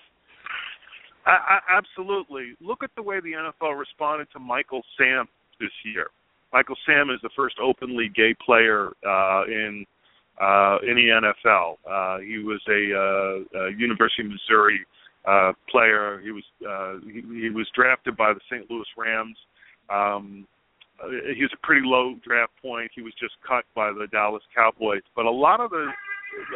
I, 1.25 1.31
I, 1.31 1.77
absolutely. 1.77 2.55
Look 2.59 2.83
at 2.83 2.91
the 2.95 3.03
way 3.03 3.19
the 3.19 3.31
nfl 3.31 3.77
responded 3.77 4.27
to 4.33 4.39
michael 4.39 4.81
sam 4.97 5.27
this 5.59 5.71
year. 5.85 6.07
Michael 6.51 6.75
sam 6.85 7.09
is 7.09 7.19
the 7.23 7.29
first 7.35 7.55
openly 7.61 8.09
gay 8.13 8.35
player 8.45 8.89
uh 9.07 9.43
in 9.47 9.85
uh 10.41 10.77
in 10.83 10.95
the 10.95 11.31
nfl 11.45 11.77
uh 11.89 12.19
he 12.19 12.39
was 12.39 12.61
a 12.67 12.83
uh, 12.93 13.59
uh 13.59 13.67
university 13.67 14.23
of 14.23 14.31
missouri 14.31 14.85
uh 15.25 15.53
player. 15.69 16.19
He 16.23 16.31
was 16.31 16.43
uh 16.67 16.95
he, 17.05 17.41
he 17.41 17.49
was 17.49 17.67
drafted 17.75 18.17
by 18.17 18.33
the 18.33 18.41
st 18.49 18.69
louis 18.69 18.87
rams. 18.97 19.37
Um 19.89 20.47
uh, 21.03 21.09
he 21.35 21.41
was 21.41 21.51
a 21.53 21.65
pretty 21.65 21.81
low 21.83 22.15
draft 22.23 22.51
point. 22.61 22.91
He 22.93 23.01
was 23.01 23.13
just 23.19 23.33
cut 23.47 23.65
by 23.75 23.91
the 23.91 24.07
dallas 24.11 24.43
cowboys. 24.55 25.01
But 25.15 25.25
a 25.25 25.31
lot 25.31 25.59
of 25.61 25.71
the 25.71 25.87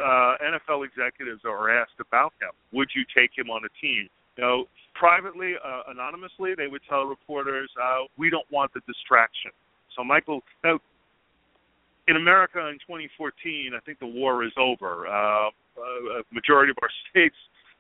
uh 0.04 0.36
nfl 0.44 0.86
executives 0.86 1.42
are 1.46 1.70
asked 1.70 2.00
about 2.02 2.34
him. 2.42 2.52
Would 2.74 2.90
you 2.96 3.04
take 3.16 3.32
him 3.38 3.50
on 3.50 3.64
a 3.64 3.70
team 3.80 4.10
you 4.38 4.44
know, 4.44 4.66
privately, 4.94 5.54
uh, 5.64 5.82
anonymously, 5.88 6.54
they 6.56 6.68
would 6.68 6.82
tell 6.90 7.04
reporters, 7.04 7.70
uh, 7.82 8.06
"We 8.18 8.30
don't 8.30 8.50
want 8.52 8.74
the 8.74 8.82
distraction." 8.82 9.52
So, 9.96 10.04
Michael, 10.04 10.44
now, 10.64 10.80
in 12.08 12.16
America 12.16 12.66
in 12.68 12.80
2014, 12.80 13.74
I 13.76 13.80
think 13.82 14.00
the 14.00 14.08
war 14.08 14.44
is 14.44 14.54
over. 14.58 15.08
Uh, 15.08 15.50
a 15.78 16.24
majority 16.32 16.72
of 16.72 16.78
our 16.82 16.90
states 17.10 17.36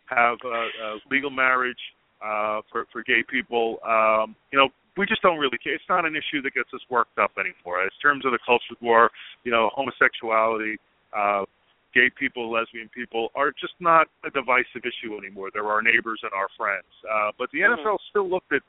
have 0.08 0.38
uh, 0.44 0.50
uh, 0.50 0.96
legal 1.10 1.30
marriage 1.30 1.80
uh, 2.24 2.62
for 2.72 2.86
for 2.92 3.04
gay 3.04 3.24
people. 3.28 3.80
Um, 3.86 4.36
you 4.52 4.58
know, 4.58 4.70
we 4.98 5.06
just 5.06 5.22
don't 5.22 5.38
really 5.40 5.58
care. 5.58 5.74
It's 5.74 5.90
not 5.90 6.06
an 6.06 6.16
issue 6.16 6.42
that 6.42 6.54
gets 6.54 6.70
us 6.74 6.82
worked 6.90 7.18
up 7.20 7.32
anymore. 7.38 7.84
In 7.84 7.90
terms 8.02 8.26
of 8.26 8.32
the 8.32 8.40
culture 8.46 8.76
war, 8.82 9.12
you 9.44 9.52
know, 9.52 9.70
homosexuality. 9.74 10.78
Uh, 11.16 11.46
gay 11.94 12.10
people, 12.10 12.52
lesbian 12.52 12.90
people 12.90 13.30
are 13.36 13.52
just 13.52 13.74
not 13.80 14.08
a 14.26 14.30
divisive 14.30 14.84
issue 14.84 15.18
anymore. 15.18 15.50
They're 15.54 15.68
our 15.68 15.82
neighbors 15.82 16.20
and 16.24 16.32
our 16.34 16.48
friends. 16.58 16.86
Uh, 17.10 17.32
but 17.38 17.50
the 17.52 17.62
Mhm. 17.62 17.78
NFL 17.78 18.00
still 18.10 18.28
looked 18.30 18.52
at 18.52 18.62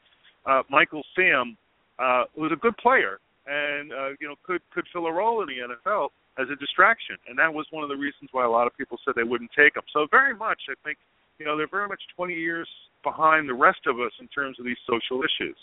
uh, 0.46 0.62
Michael 0.68 1.04
Sam, 1.14 1.56
uh, 1.98 2.24
who 2.34 2.42
was 2.42 2.52
a 2.52 2.56
good 2.56 2.76
player, 2.78 3.20
and 3.46 3.92
uh, 3.92 4.10
you 4.20 4.28
know 4.28 4.36
could 4.42 4.62
could 4.70 4.86
fill 4.88 5.06
a 5.06 5.12
role 5.12 5.42
in 5.42 5.48
the 5.48 5.58
NFL 5.58 6.10
as 6.38 6.48
a 6.50 6.56
distraction, 6.56 7.16
and 7.26 7.38
that 7.38 7.52
was 7.52 7.66
one 7.70 7.82
of 7.82 7.88
the 7.88 7.96
reasons 7.96 8.30
why 8.32 8.44
a 8.44 8.50
lot 8.50 8.66
of 8.66 8.76
people 8.76 8.98
said 9.04 9.14
they 9.14 9.24
wouldn't 9.24 9.50
take 9.52 9.76
him. 9.76 9.82
So 9.92 10.06
very 10.06 10.34
much, 10.34 10.62
I 10.70 10.74
think, 10.84 10.98
you 11.38 11.44
know, 11.44 11.56
they're 11.56 11.66
very 11.66 11.88
much 11.88 12.00
20 12.14 12.32
years 12.34 12.68
behind 13.02 13.48
the 13.48 13.54
rest 13.54 13.86
of 13.86 13.98
us 13.98 14.12
in 14.20 14.28
terms 14.28 14.58
of 14.60 14.64
these 14.64 14.78
social 14.86 15.24
issues. 15.24 15.58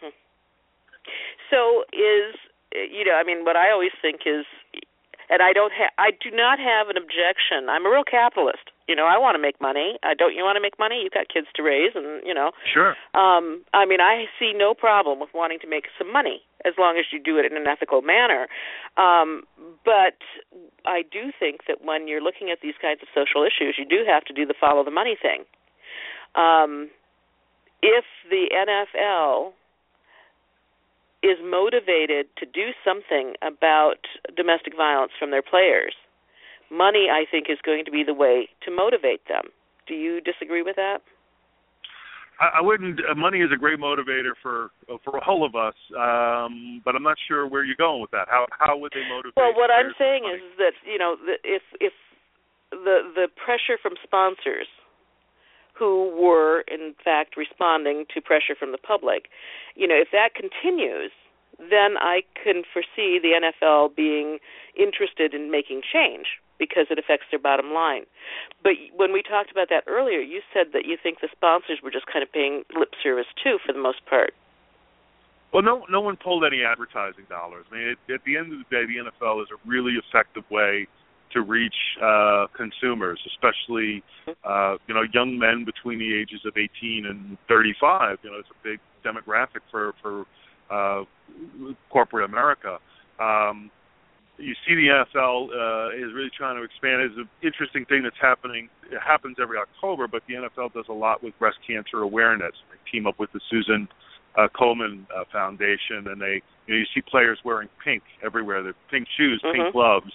Hmm. 0.00 0.08
So 1.50 1.84
is 1.92 2.34
you 2.74 3.04
know, 3.04 3.14
I 3.14 3.24
mean, 3.24 3.44
what 3.44 3.56
I 3.56 3.70
always 3.70 3.92
think 4.02 4.20
is, 4.26 4.44
and 5.30 5.42
I 5.42 5.52
don't 5.52 5.72
have, 5.72 5.90
I 5.98 6.10
do 6.10 6.30
not 6.30 6.58
have 6.58 6.88
an 6.88 6.96
objection. 6.96 7.68
I'm 7.68 7.84
a 7.86 7.90
real 7.90 8.04
capitalist. 8.04 8.72
You 8.88 8.96
know, 8.96 9.04
I 9.04 9.18
want 9.18 9.36
to 9.36 9.42
make 9.42 9.60
money. 9.60 9.98
Uh, 10.02 10.16
don't 10.16 10.34
you 10.34 10.42
want 10.42 10.56
to 10.56 10.64
make 10.64 10.78
money? 10.78 11.04
You've 11.04 11.12
got 11.12 11.28
kids 11.28 11.46
to 11.56 11.62
raise, 11.62 11.92
and 11.94 12.24
you 12.24 12.32
know. 12.32 12.52
Sure. 12.64 12.96
Um, 13.12 13.62
I 13.74 13.84
mean, 13.84 14.00
I 14.00 14.24
see 14.38 14.52
no 14.56 14.72
problem 14.72 15.20
with 15.20 15.28
wanting 15.34 15.58
to 15.60 15.68
make 15.68 15.84
some 15.98 16.10
money 16.10 16.40
as 16.64 16.74
long 16.78 16.96
as 16.98 17.04
you 17.12 17.20
do 17.20 17.36
it 17.36 17.44
in 17.44 17.56
an 17.56 17.68
ethical 17.68 18.00
manner. 18.00 18.48
Um, 18.96 19.44
but 19.84 20.16
I 20.86 21.02
do 21.04 21.30
think 21.38 21.68
that 21.68 21.84
when 21.84 22.08
you're 22.08 22.22
looking 22.22 22.50
at 22.50 22.58
these 22.62 22.74
kinds 22.80 23.00
of 23.02 23.08
social 23.14 23.44
issues, 23.44 23.76
you 23.78 23.84
do 23.84 24.08
have 24.08 24.24
to 24.24 24.32
do 24.32 24.46
the 24.46 24.54
follow 24.58 24.82
the 24.82 24.90
money 24.90 25.16
thing. 25.20 25.44
Um, 26.34 26.88
if 27.82 28.04
the 28.30 28.48
NFL 28.50 29.52
is 31.22 31.38
motivated 31.42 32.26
to 32.38 32.46
do 32.46 32.70
something 32.84 33.34
about 33.42 34.06
domestic 34.36 34.76
violence 34.76 35.12
from 35.18 35.30
their 35.30 35.42
players, 35.42 35.94
money, 36.70 37.08
I 37.10 37.24
think, 37.30 37.46
is 37.50 37.58
going 37.64 37.84
to 37.84 37.90
be 37.90 38.04
the 38.04 38.14
way 38.14 38.48
to 38.64 38.70
motivate 38.70 39.26
them. 39.28 39.50
Do 39.86 39.94
you 39.94 40.20
disagree 40.20 40.62
with 40.62 40.76
that? 40.76 40.98
I, 42.40 42.58
I 42.58 42.62
wouldn't. 42.62 43.00
Uh, 43.00 43.14
money 43.14 43.40
is 43.40 43.50
a 43.52 43.58
great 43.58 43.78
motivator 43.80 44.32
for 44.42 44.70
for 45.02 45.18
all 45.24 45.44
of 45.44 45.54
us, 45.56 45.74
um, 45.98 46.82
but 46.84 46.94
I'm 46.94 47.02
not 47.02 47.16
sure 47.26 47.48
where 47.48 47.64
you're 47.64 47.78
going 47.78 48.00
with 48.00 48.12
that. 48.12 48.28
How 48.30 48.46
how 48.50 48.78
would 48.78 48.92
they 48.94 49.02
motivate? 49.08 49.34
Well, 49.36 49.54
what 49.56 49.70
I'm 49.70 49.92
saying 49.98 50.22
is 50.22 50.42
that 50.58 50.72
you 50.86 50.98
know 50.98 51.16
if 51.42 51.62
if 51.80 51.92
the 52.70 53.10
the 53.14 53.26
pressure 53.34 53.78
from 53.82 53.94
sponsors 54.04 54.68
who 55.78 56.10
were 56.18 56.62
in 56.62 56.94
fact 57.02 57.36
responding 57.36 58.04
to 58.14 58.20
pressure 58.20 58.54
from 58.58 58.72
the 58.72 58.78
public, 58.78 59.28
you 59.74 59.86
know, 59.86 59.94
if 59.94 60.08
that 60.12 60.34
continues, 60.34 61.12
then 61.58 61.96
I 61.98 62.22
can 62.34 62.62
foresee 62.72 63.18
the 63.18 63.34
NFL 63.38 63.94
being 63.94 64.38
interested 64.76 65.34
in 65.34 65.50
making 65.50 65.82
change 65.82 66.38
because 66.58 66.86
it 66.90 66.98
affects 66.98 67.26
their 67.30 67.38
bottom 67.38 67.72
line. 67.72 68.02
But 68.62 68.72
when 68.96 69.12
we 69.12 69.22
talked 69.22 69.50
about 69.50 69.68
that 69.70 69.84
earlier, 69.86 70.18
you 70.18 70.40
said 70.52 70.72
that 70.72 70.84
you 70.84 70.96
think 71.00 71.20
the 71.20 71.28
sponsors 71.30 71.78
were 71.82 71.90
just 71.90 72.06
kind 72.06 72.22
of 72.22 72.32
paying 72.32 72.64
lip 72.76 72.90
service 73.02 73.30
too, 73.42 73.58
for 73.64 73.72
the 73.72 73.78
most 73.78 74.04
part. 74.06 74.34
Well, 75.52 75.62
no, 75.62 75.86
no 75.88 76.00
one 76.00 76.16
pulled 76.16 76.44
any 76.44 76.62
advertising 76.62 77.24
dollars. 77.28 77.64
I 77.72 77.74
mean, 77.74 77.96
at 78.12 78.24
the 78.24 78.36
end 78.36 78.52
of 78.52 78.58
the 78.58 78.68
day, 78.68 78.84
the 78.84 79.08
NFL 79.08 79.42
is 79.42 79.48
a 79.50 79.68
really 79.68 79.94
effective 79.94 80.44
way 80.50 80.86
to 81.32 81.42
reach 81.42 81.74
uh, 82.02 82.46
consumers, 82.56 83.20
especially 83.26 84.02
uh, 84.44 84.76
you 84.86 84.94
know 84.94 85.02
young 85.12 85.38
men 85.38 85.64
between 85.64 85.98
the 85.98 86.14
ages 86.18 86.40
of 86.46 86.54
18 86.56 87.06
and 87.06 87.36
35. 87.48 88.18
You 88.22 88.30
know, 88.30 88.38
it's 88.38 88.48
a 88.50 88.62
big 88.62 88.80
demographic 89.04 89.60
for 89.70 89.94
for 90.02 90.24
uh, 90.70 91.04
corporate 91.90 92.28
America. 92.28 92.78
Um, 93.18 93.70
you 94.38 94.54
see 94.66 94.74
the 94.74 94.86
NFL 94.86 95.48
uh, 95.50 95.96
is 95.96 96.14
really 96.14 96.30
trying 96.36 96.56
to 96.56 96.62
expand. 96.62 97.02
It's 97.02 97.16
an 97.16 97.28
interesting 97.42 97.84
thing 97.86 98.04
that's 98.04 98.20
happening. 98.20 98.68
It 98.90 99.00
happens 99.04 99.36
every 99.42 99.58
October, 99.58 100.06
but 100.06 100.22
the 100.28 100.34
NFL 100.34 100.72
does 100.74 100.86
a 100.88 100.92
lot 100.92 101.22
with 101.22 101.36
breast 101.38 101.58
cancer 101.66 102.02
awareness. 102.02 102.52
They 102.70 102.90
team 102.90 103.06
up 103.06 103.18
with 103.18 103.32
the 103.32 103.40
Susan 103.50 103.88
uh, 104.36 104.46
Komen 104.54 105.06
uh, 105.10 105.24
Foundation, 105.32 106.06
and 106.06 106.20
they 106.20 106.40
you 106.66 106.74
know 106.74 106.78
you 106.78 106.86
see 106.94 107.02
players 107.02 107.38
wearing 107.44 107.68
pink 107.84 108.02
everywhere. 108.24 108.62
The 108.62 108.74
pink 108.90 109.08
shoes, 109.16 109.42
mm-hmm. 109.44 109.62
pink 109.62 109.72
gloves, 109.72 110.12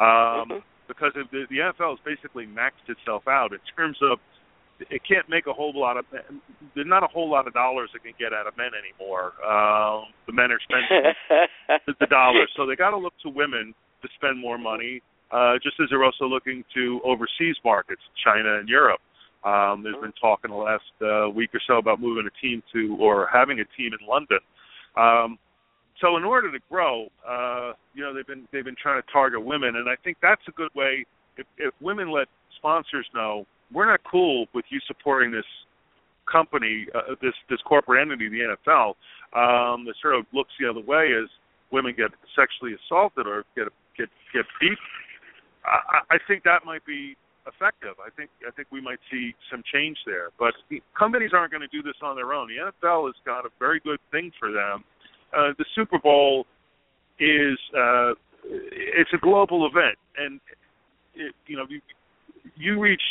um, 0.00 0.48
mm-hmm. 0.48 0.58
because 0.88 1.12
the, 1.14 1.44
the 1.50 1.58
NFL 1.60 1.96
has 1.96 2.02
basically 2.04 2.46
maxed 2.46 2.88
itself 2.88 3.28
out 3.28 3.52
in 3.52 3.60
terms 3.76 3.98
of 4.02 4.18
it 4.88 5.02
can't 5.06 5.28
make 5.28 5.46
a 5.46 5.52
whole 5.52 5.72
lot 5.78 5.98
of 5.98 6.06
there's 6.74 6.86
not 6.88 7.02
a 7.02 7.06
whole 7.06 7.30
lot 7.30 7.46
of 7.46 7.52
dollars 7.52 7.90
it 7.94 8.02
can 8.02 8.14
get 8.18 8.32
out 8.32 8.46
of 8.46 8.56
men 8.56 8.70
anymore. 8.72 9.36
Um, 9.44 10.08
the 10.26 10.32
men 10.32 10.50
are 10.50 10.60
spending 10.64 11.12
the, 11.86 11.92
the 12.00 12.06
dollars, 12.06 12.48
so 12.56 12.66
they 12.66 12.76
got 12.76 12.90
to 12.90 12.96
look 12.96 13.12
to 13.22 13.28
women 13.28 13.74
to 14.02 14.08
spend 14.16 14.40
more 14.40 14.56
money. 14.56 15.02
Uh, 15.30 15.54
just 15.62 15.76
as 15.80 15.86
they're 15.90 16.02
also 16.02 16.24
looking 16.24 16.64
to 16.74 17.00
overseas 17.04 17.54
markets, 17.64 18.02
China 18.24 18.58
and 18.58 18.68
Europe. 18.68 19.00
Um, 19.44 19.82
there's 19.82 20.00
been 20.00 20.12
talk 20.20 20.40
in 20.44 20.50
the 20.50 20.56
last 20.56 20.90
uh, 21.00 21.30
week 21.30 21.54
or 21.54 21.60
so 21.66 21.78
about 21.78 22.00
moving 22.00 22.26
a 22.26 22.34
team 22.44 22.62
to 22.72 22.96
or 22.98 23.28
having 23.32 23.60
a 23.60 23.64
team 23.76 23.92
in 23.98 24.06
London. 24.06 24.40
Um, 24.96 25.38
so 26.00 26.16
in 26.16 26.24
order 26.24 26.50
to 26.50 26.58
grow, 26.70 27.08
uh, 27.26 27.72
you 27.94 28.02
know 28.02 28.14
they've 28.14 28.26
been 28.26 28.46
they've 28.52 28.64
been 28.64 28.76
trying 28.80 29.00
to 29.00 29.12
target 29.12 29.44
women, 29.44 29.76
and 29.76 29.88
I 29.88 29.96
think 30.02 30.16
that's 30.22 30.42
a 30.48 30.52
good 30.52 30.70
way. 30.74 31.04
If, 31.36 31.46
if 31.58 31.74
women 31.80 32.10
let 32.10 32.28
sponsors 32.56 33.06
know 33.14 33.46
we're 33.72 33.86
not 33.86 34.00
cool 34.10 34.46
with 34.54 34.64
you 34.70 34.80
supporting 34.86 35.30
this 35.30 35.44
company, 36.30 36.86
uh, 36.94 37.14
this 37.20 37.34
this 37.48 37.60
corporate 37.62 38.00
entity, 38.00 38.28
the 38.28 38.56
NFL, 38.56 38.94
um, 39.34 39.84
that 39.84 39.94
sort 40.00 40.14
of 40.16 40.26
looks 40.32 40.50
the 40.60 40.68
other 40.68 40.80
way 40.80 41.12
as 41.12 41.28
women 41.70 41.94
get 41.96 42.10
sexually 42.36 42.74
assaulted 42.74 43.26
or 43.26 43.44
get 43.56 43.68
get 43.96 44.08
get 44.32 44.44
beat. 44.60 44.78
I, 45.64 46.16
I 46.16 46.18
think 46.26 46.44
that 46.44 46.64
might 46.64 46.84
be 46.86 47.16
effective. 47.46 47.94
I 48.04 48.10
think 48.10 48.30
I 48.46 48.50
think 48.50 48.68
we 48.70 48.80
might 48.80 48.98
see 49.10 49.34
some 49.50 49.62
change 49.72 49.98
there. 50.06 50.30
But 50.38 50.54
companies 50.98 51.30
aren't 51.32 51.50
going 51.50 51.62
to 51.62 51.72
do 51.72 51.82
this 51.82 51.96
on 52.02 52.16
their 52.16 52.32
own. 52.32 52.48
The 52.48 52.70
NFL 52.70 53.06
has 53.06 53.16
got 53.24 53.44
a 53.44 53.50
very 53.58 53.80
good 53.80 54.00
thing 54.10 54.32
for 54.38 54.52
them. 54.52 54.84
Uh, 55.36 55.52
the 55.58 55.64
Super 55.74 55.98
Bowl 55.98 56.46
is 57.18 57.58
uh, 57.76 58.12
it's 58.44 59.10
a 59.12 59.18
global 59.18 59.66
event, 59.66 59.96
and 60.16 60.40
it, 61.14 61.34
you 61.46 61.56
know 61.56 61.66
you, 61.68 61.80
you 62.56 62.80
reach 62.80 63.02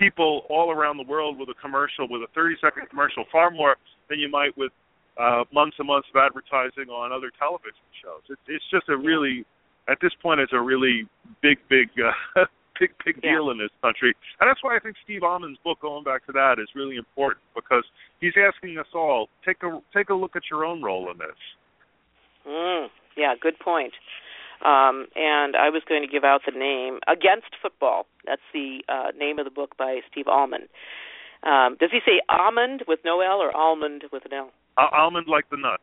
people 0.00 0.42
all 0.48 0.72
around 0.72 0.96
the 0.96 1.04
world 1.04 1.38
with 1.38 1.48
a 1.50 1.60
commercial, 1.60 2.08
with 2.08 2.22
a 2.22 2.32
30 2.34 2.56
second 2.60 2.88
commercial, 2.88 3.24
far 3.30 3.50
more 3.50 3.76
than 4.08 4.18
you 4.18 4.30
might 4.30 4.56
with 4.56 4.72
uh, 5.20 5.44
months 5.52 5.76
and 5.78 5.86
months 5.86 6.08
of 6.14 6.18
advertising 6.18 6.88
on 6.88 7.12
other 7.12 7.30
television 7.38 7.84
shows. 8.02 8.22
It, 8.30 8.38
it's 8.48 8.64
just 8.70 8.88
a 8.88 8.96
really, 8.96 9.44
at 9.88 9.98
this 10.00 10.12
point, 10.22 10.40
it's 10.40 10.54
a 10.54 10.60
really 10.60 11.06
big, 11.42 11.58
big, 11.68 11.88
uh, 12.00 12.44
big, 12.80 12.90
big 13.04 13.20
deal 13.20 13.50
in 13.50 13.58
this 13.58 13.70
country, 13.82 14.16
and 14.40 14.48
that's 14.48 14.64
why 14.64 14.74
I 14.74 14.80
think 14.80 14.96
Steve 15.04 15.22
Almond's 15.22 15.60
book, 15.62 15.80
going 15.80 16.02
back 16.02 16.26
to 16.26 16.32
that, 16.32 16.56
is 16.58 16.68
really 16.74 16.96
important 16.96 17.44
because 17.54 17.84
he's 18.20 18.34
asking 18.34 18.78
us 18.78 18.86
all 18.94 19.28
take 19.44 19.62
a 19.62 19.78
take 19.94 20.08
a 20.08 20.14
look 20.14 20.34
at 20.34 20.42
your 20.50 20.64
own 20.64 20.82
role 20.82 21.10
in 21.10 21.18
this. 21.18 21.38
Mm, 22.48 22.88
yeah, 23.16 23.34
good 23.40 23.58
point. 23.58 23.92
Um, 24.64 25.06
and 25.16 25.56
I 25.56 25.70
was 25.70 25.82
going 25.88 26.02
to 26.02 26.08
give 26.08 26.24
out 26.24 26.42
the 26.44 26.58
name 26.58 26.98
Against 27.08 27.56
Football. 27.62 28.06
That's 28.26 28.42
the 28.52 28.80
uh, 28.88 29.12
name 29.16 29.38
of 29.38 29.46
the 29.46 29.50
book 29.50 29.76
by 29.78 30.00
Steve 30.10 30.28
Almond. 30.28 30.68
Um, 31.42 31.76
does 31.80 31.88
he 31.90 32.00
say 32.04 32.20
almond 32.28 32.84
with 32.86 33.00
no 33.04 33.20
L 33.20 33.40
or 33.40 33.56
almond 33.56 34.04
with 34.12 34.26
an 34.26 34.34
L? 34.34 34.50
Uh, 34.76 34.88
almond 34.92 35.28
like 35.28 35.48
the 35.50 35.56
nut. 35.56 35.80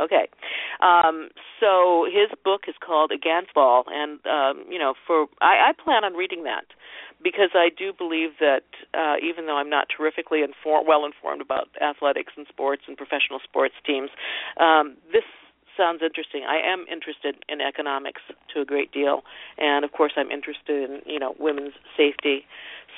Okay, 0.00 0.28
um, 0.80 1.28
so 1.60 2.06
his 2.08 2.30
book 2.44 2.62
is 2.66 2.74
called 2.80 3.12
Against 3.12 3.52
Ball, 3.52 3.84
and 3.88 4.18
um, 4.26 4.64
you 4.70 4.78
know, 4.78 4.94
for 5.06 5.26
I, 5.42 5.70
I 5.70 5.72
plan 5.72 6.02
on 6.02 6.14
reading 6.14 6.44
that 6.44 6.64
because 7.22 7.50
I 7.54 7.68
do 7.68 7.92
believe 7.92 8.30
that 8.40 8.64
uh, 8.94 9.16
even 9.22 9.46
though 9.46 9.58
I'm 9.58 9.68
not 9.68 9.88
terrifically 9.94 10.40
informed, 10.40 10.88
well 10.88 11.04
informed 11.04 11.42
about 11.42 11.68
athletics 11.80 12.32
and 12.36 12.46
sports 12.48 12.82
and 12.88 12.96
professional 12.96 13.38
sports 13.44 13.74
teams, 13.84 14.08
um, 14.58 14.96
this 15.12 15.24
sounds 15.76 16.00
interesting. 16.02 16.44
I 16.48 16.56
am 16.56 16.86
interested 16.90 17.36
in 17.48 17.60
economics 17.60 18.22
to 18.54 18.62
a 18.62 18.64
great 18.64 18.92
deal, 18.92 19.22
and 19.58 19.84
of 19.84 19.92
course, 19.92 20.12
I'm 20.16 20.30
interested 20.30 20.88
in 20.88 21.00
you 21.04 21.18
know 21.18 21.34
women's 21.38 21.74
safety. 21.96 22.46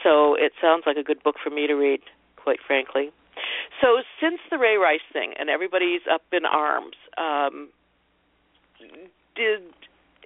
So 0.02 0.34
it 0.34 0.52
sounds 0.60 0.84
like 0.86 0.96
a 0.96 1.02
good 1.02 1.22
book 1.22 1.36
for 1.42 1.50
me 1.50 1.66
to 1.66 1.74
read, 1.74 2.00
quite 2.36 2.58
frankly. 2.64 3.10
So 3.80 4.02
since 4.20 4.40
the 4.50 4.58
Ray 4.58 4.76
Rice 4.76 5.04
thing 5.12 5.34
and 5.38 5.50
everybody's 5.50 6.02
up 6.10 6.22
in 6.32 6.44
arms, 6.44 6.96
um, 7.18 7.70
did 9.36 9.62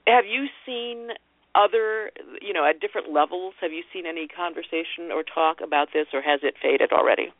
have 0.07 0.25
you 0.27 0.47
seen 0.65 1.09
other 1.55 2.11
you 2.41 2.53
know 2.53 2.69
at 2.69 2.81
different 2.81 3.13
levels? 3.13 3.55
Have 3.61 3.73
you 3.73 3.83
seen 3.93 4.07
any 4.07 4.29
conversation 4.29 5.11
or 5.13 5.23
talk 5.23 5.59
about 5.65 5.89
this, 5.93 6.07
or 6.13 6.23
has 6.23 6.41
it 6.43 6.55
faded 6.61 6.93
already? 6.93 7.33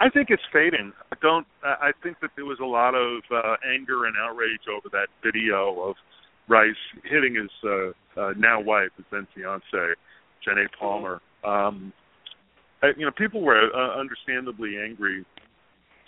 I 0.00 0.08
think 0.10 0.28
it's 0.30 0.42
fading. 0.52 0.92
I 1.12 1.16
don't. 1.20 1.46
I 1.64 1.90
think 2.02 2.20
that 2.20 2.30
there 2.36 2.44
was 2.44 2.58
a 2.62 2.66
lot 2.66 2.94
of 2.94 3.22
uh, 3.34 3.56
anger 3.74 4.06
and 4.06 4.14
outrage 4.16 4.68
over 4.70 4.88
that 4.92 5.08
video 5.24 5.80
of 5.80 5.96
Rice 6.48 6.76
hitting 7.04 7.34
his 7.34 7.50
uh, 7.64 8.20
uh, 8.20 8.32
now 8.36 8.60
wife, 8.60 8.90
his 8.96 9.06
then 9.10 9.26
fiance, 9.34 9.94
Janay 10.46 10.66
Palmer. 10.78 11.20
Um, 11.44 11.92
I, 12.82 12.88
you 12.96 13.04
know, 13.04 13.12
people 13.12 13.42
were 13.42 13.70
uh, 13.74 13.98
understandably 13.98 14.78
angry, 14.78 15.24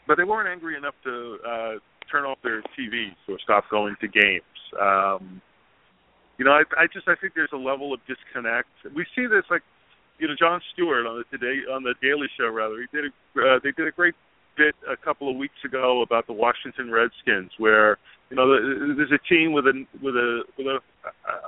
but 0.07 0.17
they 0.17 0.25
weren't 0.25 0.49
angry 0.49 0.77
enough 0.77 0.95
to 1.05 1.39
uh, 1.47 1.73
turn 2.11 2.25
off 2.25 2.39
their 2.43 2.63
TVs 2.79 3.17
or 3.29 3.39
stop 3.43 3.65
going 3.71 3.97
to 4.01 4.09
games. 4.09 4.43
Um, 4.81 5.41
you 6.39 6.45
know, 6.45 6.53
I, 6.53 6.63
I 6.79 6.87
just 6.93 7.07
I 7.09 7.15
think 7.21 7.35
there's 7.35 7.53
a 7.53 7.59
level 7.59 7.93
of 7.93 8.01
disconnect. 8.07 8.69
We 8.95 9.05
see 9.15 9.27
this 9.27 9.45
like 9.51 9.63
you 10.19 10.29
know 10.29 10.35
Jon 10.39 10.61
Stewart 10.73 11.07
on 11.07 11.19
the 11.19 11.37
today 11.37 11.61
on 11.71 11.83
the 11.83 11.95
Daily 12.01 12.29
Show 12.39 12.49
rather 12.49 12.81
he 12.81 12.87
did 12.97 13.13
a, 13.13 13.41
uh, 13.41 13.59
they 13.63 13.73
did 13.73 13.87
a 13.89 13.93
great 13.93 14.15
bit 14.57 14.75
a 14.91 14.97
couple 14.97 15.31
of 15.31 15.37
weeks 15.37 15.61
ago 15.65 16.03
about 16.03 16.27
the 16.27 16.33
Washington 16.33 16.91
Redskins, 16.91 17.51
where 17.59 17.99
you 18.31 18.37
know 18.37 18.49
there's 18.97 19.13
a 19.13 19.21
team 19.29 19.53
with 19.53 19.67
a 19.67 19.85
with 20.03 20.15
a 20.15 20.43
with 20.57 20.67
a 20.67 20.79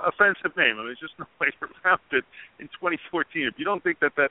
offensive 0.06 0.56
name. 0.56 0.76
I 0.76 0.84
mean, 0.84 0.86
there's 0.92 1.00
just 1.00 1.14
no 1.18 1.26
way 1.40 1.48
around 1.62 2.00
it. 2.12 2.24
In 2.58 2.66
2014, 2.68 3.46
if 3.46 3.54
you 3.56 3.64
don't 3.64 3.82
think 3.82 4.00
that 4.00 4.12
that 4.16 4.30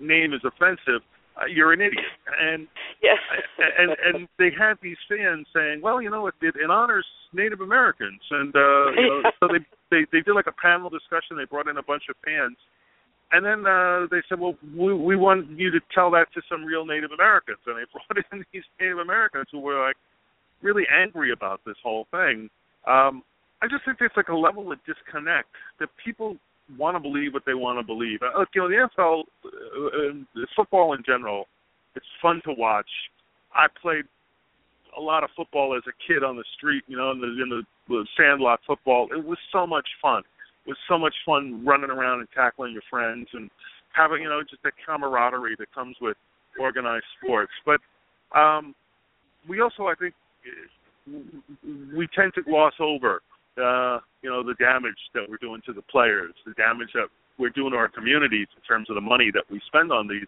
name 0.00 0.32
is 0.32 0.40
offensive, 0.44 1.02
uh, 1.36 1.46
you're 1.46 1.72
an 1.72 1.80
idiot. 1.80 2.04
And 2.40 2.66
yes. 3.02 3.18
and 3.58 3.90
and 4.04 4.28
they 4.38 4.50
had 4.56 4.74
these 4.82 4.98
fans 5.08 5.46
saying, 5.54 5.80
well, 5.82 6.02
you 6.02 6.10
know, 6.10 6.26
it 6.26 6.34
it, 6.42 6.54
it 6.56 6.70
honors 6.70 7.06
Native 7.32 7.60
Americans, 7.60 8.20
and 8.30 8.54
uh, 8.54 8.90
you 8.96 9.22
know, 9.22 9.30
so 9.40 9.48
they 9.48 9.64
they 9.90 10.06
they 10.12 10.20
did 10.20 10.34
like 10.34 10.46
a 10.46 10.56
panel 10.60 10.90
discussion. 10.90 11.36
They 11.36 11.44
brought 11.44 11.68
in 11.68 11.76
a 11.76 11.82
bunch 11.82 12.04
of 12.10 12.16
fans, 12.24 12.56
and 13.32 13.44
then 13.44 13.66
uh, 13.66 14.06
they 14.10 14.22
said, 14.28 14.40
well, 14.40 14.54
we 14.76 14.94
we 14.94 15.16
want 15.16 15.50
you 15.50 15.70
to 15.70 15.80
tell 15.94 16.10
that 16.12 16.32
to 16.34 16.42
some 16.48 16.64
real 16.64 16.84
Native 16.84 17.10
Americans, 17.12 17.58
and 17.66 17.76
they 17.76 17.86
brought 17.92 18.24
in 18.32 18.44
these 18.52 18.64
Native 18.80 18.98
Americans 18.98 19.46
who 19.52 19.60
were 19.60 19.80
like 19.80 19.96
really 20.62 20.84
angry 20.90 21.32
about 21.32 21.60
this 21.64 21.76
whole 21.82 22.06
thing. 22.10 22.50
Um, 22.86 23.22
I 23.60 23.66
just 23.66 23.84
think 23.84 23.98
there's 23.98 24.16
like 24.16 24.28
a 24.28 24.36
level 24.36 24.70
of 24.70 24.78
disconnect 24.86 25.48
that 25.80 25.88
people 26.04 26.36
want 26.76 26.96
to 26.96 27.00
believe 27.00 27.32
what 27.32 27.44
they 27.46 27.54
want 27.54 27.78
to 27.78 27.86
believe. 27.86 28.20
Uh, 28.22 28.44
you 28.54 28.60
know, 28.60 28.68
the 28.68 28.88
NFL, 28.88 29.22
uh, 29.46 30.46
football 30.54 30.92
in 30.94 31.02
general, 31.04 31.46
it's 31.94 32.06
fun 32.20 32.40
to 32.44 32.52
watch. 32.52 32.88
I 33.54 33.66
played 33.80 34.04
a 34.96 35.00
lot 35.00 35.24
of 35.24 35.30
football 35.36 35.76
as 35.76 35.82
a 35.88 35.94
kid 36.06 36.22
on 36.22 36.36
the 36.36 36.44
street, 36.56 36.82
you 36.86 36.96
know, 36.96 37.12
in 37.12 37.20
the 37.20 37.26
in 37.26 37.48
the, 37.48 37.62
the 37.88 38.06
sandlot 38.16 38.60
football. 38.66 39.08
It 39.10 39.24
was 39.24 39.38
so 39.52 39.66
much 39.66 39.86
fun. 40.02 40.22
It 40.66 40.70
was 40.70 40.78
so 40.88 40.98
much 40.98 41.14
fun 41.24 41.64
running 41.64 41.90
around 41.90 42.20
and 42.20 42.28
tackling 42.34 42.72
your 42.72 42.82
friends 42.90 43.28
and 43.32 43.50
having, 43.94 44.22
you 44.22 44.28
know, 44.28 44.42
just 44.42 44.62
that 44.64 44.74
camaraderie 44.84 45.56
that 45.58 45.72
comes 45.74 45.96
with 46.00 46.16
organized 46.60 47.06
sports. 47.22 47.52
But 47.64 47.80
um 48.38 48.74
we 49.48 49.60
also, 49.60 49.86
I 49.86 49.94
think, 49.94 50.14
we 51.96 52.06
tend 52.14 52.34
to 52.34 52.42
gloss 52.42 52.74
over 52.80 53.22
uh, 53.58 54.00
you 54.22 54.30
know, 54.30 54.42
the 54.42 54.54
damage 54.54 54.98
that 55.14 55.22
we're 55.28 55.38
doing 55.38 55.60
to 55.66 55.72
the 55.72 55.82
players, 55.82 56.32
the 56.46 56.54
damage 56.54 56.88
that 56.94 57.08
we're 57.38 57.50
doing 57.50 57.72
to 57.72 57.76
our 57.76 57.88
communities 57.88 58.48
in 58.56 58.62
terms 58.62 58.90
of 58.90 58.94
the 58.94 59.00
money 59.00 59.30
that 59.32 59.44
we 59.50 59.60
spend 59.66 59.92
on 59.92 60.08
these 60.08 60.26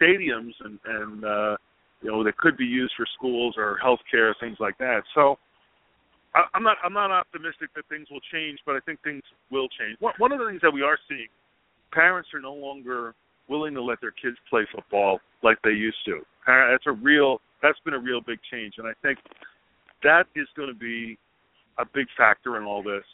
stadiums 0.00 0.52
and 0.64 0.78
and 0.84 1.24
uh, 1.24 1.56
you 2.02 2.10
know 2.10 2.22
that 2.24 2.36
could 2.36 2.56
be 2.56 2.64
used 2.64 2.92
for 2.96 3.06
schools 3.16 3.54
or 3.56 3.78
healthcare 3.82 4.32
things 4.40 4.56
like 4.60 4.76
that. 4.78 5.02
So 5.14 5.38
I'm 6.54 6.62
not 6.62 6.76
I'm 6.84 6.92
not 6.92 7.10
optimistic 7.10 7.70
that 7.74 7.88
things 7.88 8.08
will 8.10 8.20
change, 8.32 8.58
but 8.66 8.76
I 8.76 8.80
think 8.80 9.02
things 9.02 9.22
will 9.50 9.68
change. 9.68 9.96
One 10.00 10.32
of 10.32 10.38
the 10.38 10.46
things 10.46 10.60
that 10.62 10.72
we 10.72 10.82
are 10.82 10.98
seeing, 11.08 11.28
parents 11.92 12.28
are 12.34 12.40
no 12.40 12.54
longer 12.54 13.14
willing 13.48 13.74
to 13.74 13.82
let 13.82 14.00
their 14.00 14.10
kids 14.10 14.36
play 14.50 14.66
football 14.74 15.20
like 15.42 15.56
they 15.62 15.70
used 15.70 15.98
to. 16.06 16.20
That's 16.46 16.86
a 16.86 16.92
real 16.92 17.40
that's 17.62 17.78
been 17.84 17.94
a 17.94 17.98
real 17.98 18.20
big 18.20 18.38
change, 18.50 18.74
and 18.78 18.86
I 18.86 18.92
think 19.02 19.18
that 20.02 20.26
is 20.34 20.46
going 20.56 20.68
to 20.68 20.74
be 20.74 21.18
a 21.78 21.84
big 21.84 22.06
factor 22.16 22.56
in 22.56 22.64
all 22.64 22.82
this. 22.82 23.04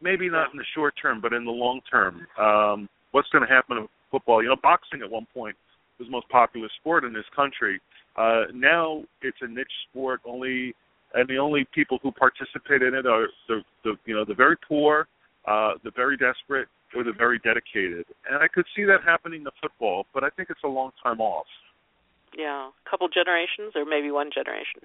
Maybe 0.00 0.28
not 0.28 0.52
in 0.52 0.58
the 0.58 0.64
short 0.74 0.94
term, 1.00 1.20
but 1.20 1.32
in 1.32 1.44
the 1.44 1.50
long 1.50 1.80
term. 1.90 2.26
Um, 2.38 2.88
what's 3.12 3.28
going 3.28 3.46
to 3.46 3.52
happen 3.52 3.78
in 3.78 3.88
football? 4.10 4.42
You 4.42 4.48
know, 4.48 4.56
boxing 4.62 5.00
at 5.02 5.10
one 5.10 5.26
point 5.32 5.56
was 5.98 6.08
the 6.08 6.12
most 6.12 6.28
popular 6.28 6.68
sport 6.80 7.04
in 7.04 7.12
this 7.12 7.24
country. 7.34 7.80
Uh, 8.16 8.44
now 8.52 9.02
it's 9.22 9.38
a 9.40 9.48
niche 9.48 9.66
sport. 9.88 10.20
Only 10.26 10.74
and 11.14 11.28
the 11.28 11.36
only 11.36 11.66
people 11.74 11.98
who 12.02 12.10
participate 12.10 12.82
in 12.82 12.94
it 12.94 13.06
are 13.06 13.28
the, 13.48 13.62
the 13.84 13.94
you 14.06 14.14
know 14.14 14.24
the 14.24 14.34
very 14.34 14.56
poor, 14.56 15.06
uh, 15.46 15.72
the 15.84 15.92
very 15.94 16.16
desperate, 16.16 16.68
or 16.96 17.04
the 17.04 17.12
very 17.12 17.38
dedicated. 17.38 18.06
And 18.28 18.42
I 18.42 18.48
could 18.48 18.66
see 18.74 18.84
that 18.84 18.98
happening 19.04 19.44
to 19.44 19.50
football, 19.60 20.06
but 20.12 20.24
I 20.24 20.30
think 20.30 20.50
it's 20.50 20.64
a 20.64 20.68
long 20.68 20.90
time 21.02 21.20
off. 21.20 21.46
Yeah, 22.36 22.68
a 22.68 22.90
couple 22.90 23.08
generations, 23.08 23.72
or 23.76 23.84
maybe 23.84 24.10
one 24.10 24.30
generation 24.34 24.82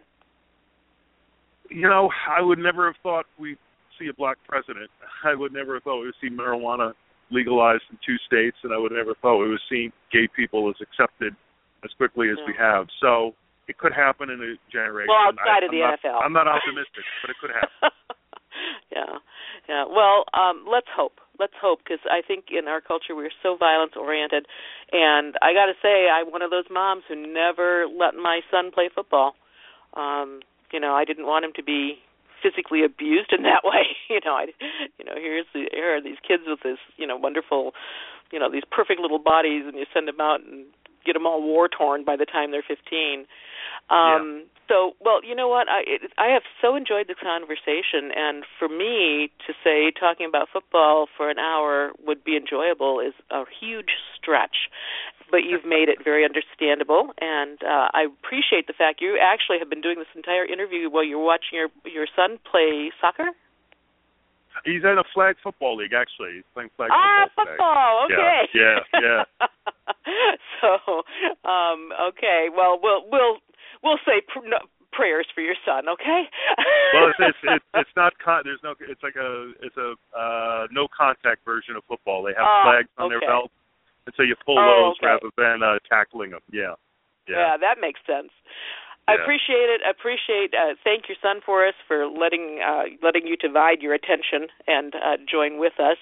you 1.70 1.88
know, 1.88 2.10
I 2.28 2.42
would 2.42 2.60
never 2.60 2.88
have 2.88 2.96
thought 3.02 3.26
we'd 3.40 3.58
see 4.00 4.08
a 4.08 4.14
black 4.14 4.38
president. 4.48 4.90
I 5.24 5.36
would 5.36 5.54
never 5.54 5.76
have 5.76 5.84
thought 5.84 6.00
we 6.00 6.08
would 6.08 6.22
see 6.22 6.30
marijuana 6.30 6.94
legalized 7.32 7.84
in 7.90 7.98
two 8.06 8.18
states, 8.26 8.58
and 8.64 8.74
I 8.74 8.78
would 8.78 8.92
never 8.92 9.12
have 9.12 9.22
thought 9.22 9.38
we 9.38 9.50
would 9.50 9.64
see 9.70 9.92
gay 10.12 10.28
people 10.34 10.70
as 10.70 10.76
accepted 10.82 11.36
as 11.84 11.92
quickly 11.98 12.30
as 12.30 12.38
yeah. 12.40 12.46
we 12.48 12.54
have. 12.58 12.88
So 13.02 13.34
it 13.68 13.78
could 13.78 13.94
happen 13.94 14.30
in 14.30 14.40
a 14.40 14.56
generation. 14.72 15.10
Well, 15.10 15.34
outside 15.34 15.64
I, 15.64 15.66
of 15.66 15.72
the 15.72 15.84
I'm 15.84 15.98
NFL, 15.98 16.14
not, 16.14 16.24
I'm 16.24 16.34
not 16.34 16.48
optimistic, 16.48 17.04
but 17.22 17.30
it 17.32 17.38
could 17.42 17.52
happen. 17.52 17.92
yeah, 18.96 19.20
yeah. 19.68 19.84
Well, 19.86 20.24
um, 20.34 20.66
let's 20.70 20.88
hope. 20.96 21.20
Let's 21.40 21.54
hope 21.62 21.80
because 21.84 22.02
I 22.10 22.26
think 22.26 22.46
in 22.50 22.68
our 22.68 22.82
culture 22.82 23.16
we're 23.16 23.36
so 23.44 23.58
violence 23.58 23.94
oriented, 23.96 24.48
and 24.92 25.36
I 25.42 25.54
got 25.54 25.68
to 25.68 25.78
say 25.84 26.08
I'm 26.10 26.32
one 26.32 26.42
of 26.42 26.50
those 26.50 26.66
moms 26.72 27.04
who 27.08 27.16
never 27.16 27.86
let 27.86 28.16
my 28.16 28.42
son 28.50 28.72
play 28.74 28.90
football. 28.94 29.36
Um, 29.94 30.42
you 30.72 30.80
know, 30.80 30.94
I 30.94 31.06
didn't 31.06 31.26
want 31.26 31.46
him 31.46 31.54
to 31.56 31.64
be 31.64 32.00
physically 32.42 32.84
abused 32.84 33.34
in 33.34 33.44
that 33.44 33.62
way. 33.64 33.96
you 34.10 34.20
know, 34.24 34.34
I, 34.34 34.48
you 34.98 35.06
know, 35.06 35.14
here's 35.16 35.46
the 35.54 35.66
here 35.72 35.98
are 35.98 36.02
these 36.02 36.18
kids 36.26 36.44
with 36.48 36.60
this, 36.64 36.80
you 36.98 37.08
know, 37.08 37.16
wonderful, 37.16 37.74
you 38.32 38.40
know, 38.40 38.52
these 38.52 38.66
perfect 38.70 39.00
little 39.00 39.20
bodies, 39.20 39.64
and 39.66 39.76
you 39.76 39.86
send 39.94 40.08
them 40.08 40.22
out 40.22 40.42
and 40.42 40.66
get 41.06 41.14
them 41.14 41.26
all 41.26 41.42
war 41.42 41.70
torn 41.70 42.04
by 42.04 42.16
the 42.16 42.26
time 42.26 42.52
they're 42.52 42.64
15. 42.68 43.26
Um, 43.90 44.44
yeah. 44.44 44.44
So, 44.68 44.92
well, 45.00 45.24
you 45.24 45.34
know 45.34 45.48
what? 45.48 45.70
I 45.70 45.84
it, 45.88 46.12
I 46.18 46.28
have 46.28 46.44
so 46.62 46.76
enjoyed 46.76 47.08
the 47.08 47.16
conversation, 47.16 48.12
and 48.14 48.44
for 48.60 48.68
me 48.68 49.32
to 49.48 49.54
say 49.64 49.92
talking 49.98 50.28
about 50.28 50.50
football 50.52 51.08
for 51.16 51.30
an 51.30 51.40
hour 51.40 51.92
would 52.06 52.24
be 52.24 52.36
enjoyable 52.36 53.00
is 53.00 53.14
a 53.32 53.44
huge 53.48 53.96
stretch 54.16 54.68
but 55.30 55.44
you've 55.44 55.66
made 55.66 55.90
it 55.90 56.04
very 56.04 56.26
understandable, 56.26 57.14
and 57.20 57.60
uh, 57.64 57.90
I 57.94 58.08
appreciate 58.08 58.68
the 58.68 58.74
fact 58.74 59.02
you 59.02 59.18
actually 59.22 59.60
have 59.60 59.70
been 59.70 59.82
doing 59.82 60.00
this 60.00 60.12
entire 60.16 60.46
interview 60.46 60.90
while 60.90 61.04
you're 61.04 61.24
watching 61.24 61.60
your 61.60 61.70
your 61.86 62.08
son 62.16 62.40
play 62.50 62.92
soccer. 63.02 63.32
He's 64.66 64.84
in 64.84 64.98
a 64.98 65.06
flag 65.14 65.36
football 65.44 65.78
league, 65.78 65.94
actually. 65.94 66.42
He's 66.42 66.50
playing 66.54 66.70
flag 66.76 66.90
ah, 66.92 67.30
football. 67.36 67.46
football. 67.46 68.06
Okay. 68.06 68.42
Yeah, 68.54 68.80
yeah, 68.94 69.24
yeah. 69.40 69.48
so, 70.62 71.04
um, 71.48 71.94
okay. 72.10 72.48
Well, 72.56 72.80
we'll 72.82 73.06
we'll 73.12 73.38
we'll 73.84 74.02
say 74.06 74.22
pr- 74.26 74.48
no, 74.48 74.58
prayers 74.92 75.28
for 75.34 75.42
your 75.42 75.56
son. 75.66 75.88
Okay. 75.90 76.24
well, 76.94 77.14
it's 77.14 77.20
it's 77.20 77.38
it's, 77.44 77.66
it's 77.76 77.96
not 77.96 78.18
con- 78.18 78.42
there's 78.46 78.62
no 78.64 78.74
it's 78.82 79.04
like 79.04 79.16
a 79.16 79.54
it's 79.62 79.78
a 79.78 79.94
uh 80.18 80.68
no 80.72 80.88
contact 80.90 81.46
version 81.46 81.76
of 81.76 81.84
football. 81.88 82.24
They 82.24 82.34
have 82.34 82.48
uh, 82.48 82.64
flags 82.66 82.90
on 82.98 83.06
okay. 83.06 83.20
their 83.20 83.30
belt 83.30 83.52
and 84.08 84.16
so 84.16 84.24
you 84.24 84.36
pull 84.46 84.58
oh, 84.58 84.96
those 84.96 84.98
okay. 85.04 85.12
rather 85.12 85.30
than 85.36 85.62
uh, 85.62 85.78
tackling 85.88 86.32
them. 86.32 86.40
Yeah. 86.52 86.80
Yeah, 87.28 87.36
yeah 87.36 87.58
that 87.60 87.78
makes 87.80 88.00
sense. 88.08 88.32
Yeah. 89.08 89.16
I 89.16 89.22
appreciate 89.22 89.68
it. 89.68 89.82
I 89.86 89.92
appreciate. 89.92 90.56
Uh, 90.56 90.76
thank 90.84 91.08
your 91.08 91.18
son 91.22 91.40
for 91.46 91.68
us 91.68 91.76
for 91.88 92.08
letting 92.08 92.60
uh, 92.64 92.84
letting 93.04 93.28
you 93.28 93.38
divide 93.38 93.82
your 93.82 93.94
attention 93.94 94.48
and 94.66 94.96
uh, 94.96 95.18
join 95.30 95.60
with 95.60 95.80
us. 95.80 96.00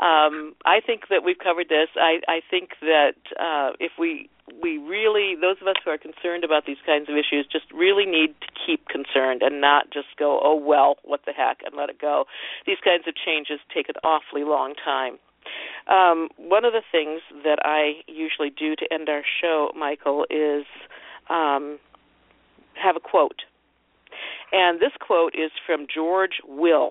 Um, 0.00 0.54
I 0.64 0.80
think 0.84 1.08
that 1.10 1.24
we've 1.24 1.38
covered 1.38 1.68
this. 1.68 1.88
I, 1.96 2.20
I 2.28 2.40
think 2.48 2.76
that 2.80 3.20
uh, 3.40 3.72
if 3.80 3.92
we 3.98 4.30
we 4.62 4.78
really 4.78 5.36
those 5.40 5.56
of 5.60 5.68
us 5.68 5.76
who 5.84 5.90
are 5.90 5.98
concerned 5.98 6.44
about 6.44 6.64
these 6.66 6.80
kinds 6.84 7.08
of 7.08 7.16
issues 7.16 7.46
just 7.50 7.70
really 7.72 8.06
need 8.06 8.34
to 8.40 8.48
keep 8.56 8.88
concerned 8.88 9.42
and 9.42 9.60
not 9.60 9.90
just 9.92 10.08
go 10.18 10.40
oh 10.42 10.56
well 10.56 10.96
what 11.04 11.20
the 11.26 11.32
heck 11.32 11.60
and 11.64 11.76
let 11.76 11.88
it 11.88 12.00
go. 12.00 12.24
These 12.66 12.80
kinds 12.84 13.04
of 13.06 13.14
changes 13.16 13.60
take 13.72 13.88
an 13.88 13.96
awfully 14.04 14.44
long 14.44 14.74
time. 14.74 15.18
Um, 15.88 16.28
one 16.36 16.64
of 16.64 16.72
the 16.72 16.82
things 16.92 17.20
that 17.44 17.58
I 17.64 18.02
usually 18.06 18.50
do 18.50 18.76
to 18.76 18.92
end 18.92 19.08
our 19.08 19.22
show, 19.40 19.72
Michael, 19.76 20.26
is 20.30 20.64
um, 21.28 21.78
have 22.74 22.96
a 22.96 23.00
quote. 23.00 23.42
And 24.52 24.80
this 24.80 24.92
quote 25.00 25.34
is 25.34 25.50
from 25.66 25.86
George 25.92 26.40
Will. 26.46 26.90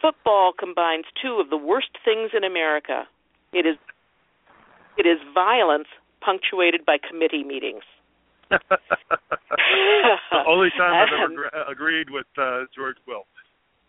Football 0.00 0.52
combines 0.58 1.04
two 1.20 1.38
of 1.40 1.50
the 1.50 1.56
worst 1.56 1.98
things 2.04 2.30
in 2.36 2.44
America. 2.44 3.04
It 3.52 3.66
is 3.66 3.76
it 4.96 5.06
is 5.06 5.18
violence 5.34 5.88
punctuated 6.20 6.84
by 6.84 6.96
committee 6.98 7.44
meetings. 7.44 7.84
the 8.50 8.58
only 10.46 10.70
time 10.76 10.92
I've 10.92 11.30
ever 11.30 11.48
agreed 11.70 12.10
with 12.10 12.26
uh, 12.36 12.64
George 12.74 12.96
Will. 13.06 13.24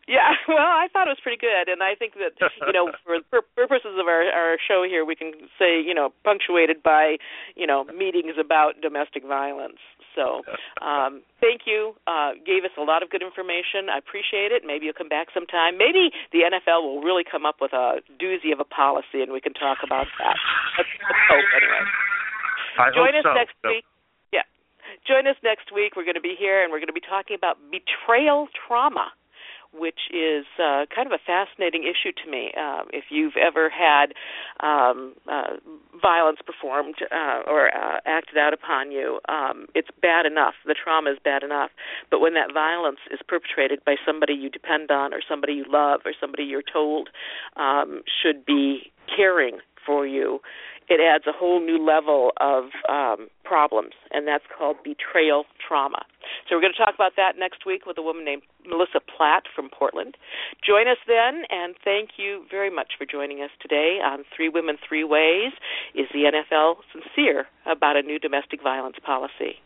Yeah, 0.07 0.35
well, 0.47 0.59
I 0.59 0.91
thought 0.91 1.07
it 1.07 1.15
was 1.15 1.23
pretty 1.23 1.39
good, 1.39 1.71
and 1.71 1.79
I 1.79 1.95
think 1.95 2.19
that 2.19 2.35
you 2.35 2.73
know, 2.73 2.91
for, 3.05 3.23
for 3.31 3.39
purposes 3.55 3.95
of 3.95 4.07
our 4.07 4.27
our 4.27 4.57
show 4.59 4.83
here, 4.83 5.05
we 5.05 5.15
can 5.15 5.31
say 5.55 5.79
you 5.79 5.93
know, 5.93 6.11
punctuated 6.23 6.83
by 6.83 7.17
you 7.55 7.67
know 7.67 7.87
meetings 7.95 8.35
about 8.35 8.81
domestic 8.81 9.23
violence. 9.23 9.79
So, 10.15 10.43
um, 10.83 11.23
thank 11.39 11.63
you. 11.65 11.95
Uh, 12.05 12.35
gave 12.43 12.67
us 12.67 12.75
a 12.75 12.83
lot 12.83 13.01
of 13.01 13.09
good 13.09 13.23
information. 13.23 13.87
I 13.87 13.97
appreciate 13.97 14.51
it. 14.51 14.67
Maybe 14.67 14.85
you'll 14.85 14.99
come 14.99 15.11
back 15.11 15.31
sometime. 15.31 15.79
Maybe 15.79 16.11
the 16.35 16.43
NFL 16.51 16.83
will 16.83 17.01
really 17.01 17.23
come 17.23 17.47
up 17.47 17.63
with 17.63 17.71
a 17.71 18.03
doozy 18.19 18.51
of 18.51 18.59
a 18.59 18.67
policy, 18.67 19.23
and 19.23 19.31
we 19.31 19.39
can 19.39 19.55
talk 19.55 19.79
about 19.87 20.07
that. 20.19 20.35
Let's, 20.77 20.91
let's 20.99 21.23
hope 21.31 21.47
anyway. 21.55 21.83
I 22.75 22.91
Join 22.91 23.15
us 23.15 23.23
so. 23.23 23.33
next 23.33 23.55
so. 23.63 23.69
week. 23.71 23.85
Yeah, 24.35 24.43
join 25.07 25.31
us 25.31 25.39
next 25.47 25.71
week. 25.71 25.95
We're 25.95 26.03
going 26.03 26.19
to 26.19 26.25
be 26.25 26.35
here, 26.35 26.59
and 26.59 26.75
we're 26.75 26.83
going 26.83 26.91
to 26.91 26.97
be 26.97 27.05
talking 27.07 27.39
about 27.39 27.55
betrayal 27.71 28.51
trauma 28.67 29.15
which 29.73 30.09
is 30.13 30.45
uh, 30.59 30.85
kind 30.93 31.07
of 31.07 31.11
a 31.11 31.21
fascinating 31.25 31.83
issue 31.83 32.11
to 32.23 32.29
me. 32.29 32.51
Uh, 32.57 32.83
if 32.91 33.05
you've 33.09 33.37
ever 33.37 33.69
had 33.69 34.13
um, 34.59 35.13
uh, 35.31 35.57
violence 36.01 36.39
performed 36.45 36.95
uh, 37.11 37.41
or 37.47 37.75
uh, 37.75 37.99
acted 38.05 38.37
out 38.37 38.53
upon 38.53 38.91
you, 38.91 39.19
um, 39.29 39.67
it's 39.75 39.89
bad 40.01 40.25
enough. 40.25 40.53
The 40.65 40.75
trauma 40.75 41.11
is 41.11 41.17
bad 41.23 41.43
enough. 41.43 41.71
But 42.11 42.19
when 42.19 42.33
that 42.35 42.53
violence 42.53 42.99
is 43.11 43.19
perpetrated 43.27 43.83
by 43.85 43.95
somebody 44.05 44.33
you 44.33 44.49
depend 44.49 44.91
on, 44.91 45.13
or 45.13 45.21
somebody 45.27 45.53
you 45.53 45.65
love, 45.67 46.01
or 46.05 46.13
somebody 46.19 46.43
you're 46.43 46.61
told 46.61 47.09
um, 47.55 48.01
should 48.21 48.45
be 48.45 48.91
caring 49.15 49.59
for 49.85 50.05
you, 50.05 50.39
it 50.89 50.99
adds 51.01 51.25
a 51.27 51.31
whole 51.31 51.59
new 51.59 51.83
level 51.83 52.31
of 52.39 52.65
um, 52.89 53.27
problems, 53.43 53.93
and 54.11 54.27
that's 54.27 54.43
called 54.57 54.77
betrayal 54.83 55.45
trauma. 55.65 56.05
So 56.47 56.55
we're 56.55 56.61
going 56.61 56.73
to 56.73 56.83
talk 56.83 56.95
about 56.95 57.13
that 57.17 57.37
next 57.37 57.65
week 57.65 57.85
with 57.85 57.97
a 57.97 58.01
woman 58.01 58.25
named 58.25 58.43
Melissa 58.65 58.99
Platt 58.99 59.43
from 59.55 59.69
Portland. 59.69 60.17
Join 60.65 60.87
us 60.87 60.97
then, 61.07 61.43
and 61.49 61.75
thank 61.83 62.11
you 62.17 62.43
very 62.49 62.69
much 62.69 62.93
for 62.97 63.05
joining 63.05 63.41
us 63.41 63.51
today 63.61 63.99
on 64.03 64.23
Three 64.35 64.49
Women, 64.49 64.77
Three 64.87 65.03
Ways. 65.03 65.51
Is 65.95 66.07
the 66.13 66.31
NFL 66.31 66.77
sincere 66.91 67.45
about 67.65 67.97
a 67.97 68.01
new 68.01 68.19
domestic 68.19 68.61
violence 68.63 68.97
policy? 69.05 69.59